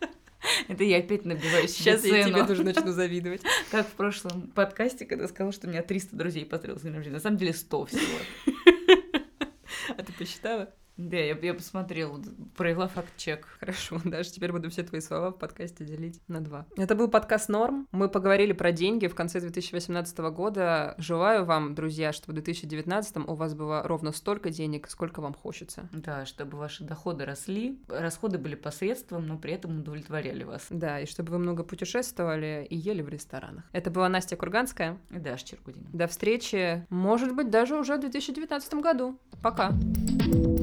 Это 0.68 0.84
я 0.84 0.98
опять 1.00 1.26
набиваю 1.26 1.68
Сейчас 1.68 2.04
я 2.06 2.24
тебе 2.24 2.46
тоже 2.46 2.64
начну 2.64 2.92
завидовать. 2.92 3.42
Как 3.72 3.88
в 3.88 3.94
прошлом 3.94 4.48
подкасте, 4.48 5.06
когда 5.06 5.28
сказал, 5.28 5.52
что 5.52 5.68
у 5.68 5.70
меня 5.70 5.82
300 5.82 6.16
друзей 6.16 6.46
поздравил 6.46 6.80
с 6.80 6.82
днем 6.82 6.96
рождения. 6.96 7.16
На 7.16 7.22
самом 7.22 7.38
деле 7.38 7.54
100 7.54 7.86
всего. 7.86 8.02
А 9.90 10.04
ты 10.04 10.12
посчитала? 10.12 10.74
Да, 10.98 11.18
я, 11.18 11.38
я 11.40 11.54
посмотрела, 11.54 12.22
провела 12.56 12.88
факт-чек. 12.88 13.48
Хорошо, 13.60 14.02
даже 14.04 14.32
теперь 14.32 14.52
буду 14.52 14.70
все 14.70 14.84
твои 14.84 15.00
слова 15.00 15.32
в 15.32 15.38
подкасте 15.38 15.86
делить 15.86 16.20
на 16.28 16.42
два. 16.42 16.66
Это 16.76 16.96
был 16.96 17.08
подкаст 17.08 17.50
«Норм». 17.50 17.88
Мы 17.92 18.10
поговорили 18.10 18.52
про 18.54 18.72
деньги 18.72 19.08
в 19.08 19.16
конце 19.16 19.40
2018 19.40 20.18
года. 20.18 20.96
Желаю 20.98 21.46
вам, 21.46 21.76
друзья, 21.76 22.12
чтобы 22.12 22.34
в 22.34 22.44
2019 22.44 23.18
у 23.18 23.36
вас 23.36 23.54
было 23.54 23.84
ровно 23.84 24.12
столько 24.12 24.50
денег, 24.50 24.90
сколько 24.90 25.22
вам 25.22 25.34
хочется. 25.34 25.88
Да, 25.92 26.26
чтобы 26.26 26.58
ваши 26.58 26.84
доходы 26.84 27.26
росли, 27.26 27.80
расходы 27.88 28.40
были 28.40 28.56
посредством, 28.56 29.28
но 29.28 29.38
при 29.38 29.54
этом 29.54 29.80
удовлетворяли 29.80 30.44
вас. 30.44 30.66
Да, 30.72 31.00
и 31.00 31.06
чтобы 31.06 31.34
вы 31.34 31.38
много 31.38 31.64
путешествовали 31.64 32.66
и 32.70 32.76
ели 32.76 33.04
в 33.04 33.10
ресторанах. 33.10 33.66
Это 33.72 33.92
была 33.92 34.10
Настя 34.10 34.36
Курганская. 34.36 34.98
И 35.12 35.20
Даша 35.20 35.46
Черкудина. 35.46 35.88
До 35.94 36.08
встречи, 36.08 36.86
может 36.90 37.36
быть, 37.36 37.52
даже 37.52 37.76
уже 37.78 37.98
в 37.98 38.00
2019 38.00 38.74
году. 38.76 39.20
Пока. 39.42 39.72
thank 40.28 40.46
you 40.46 40.57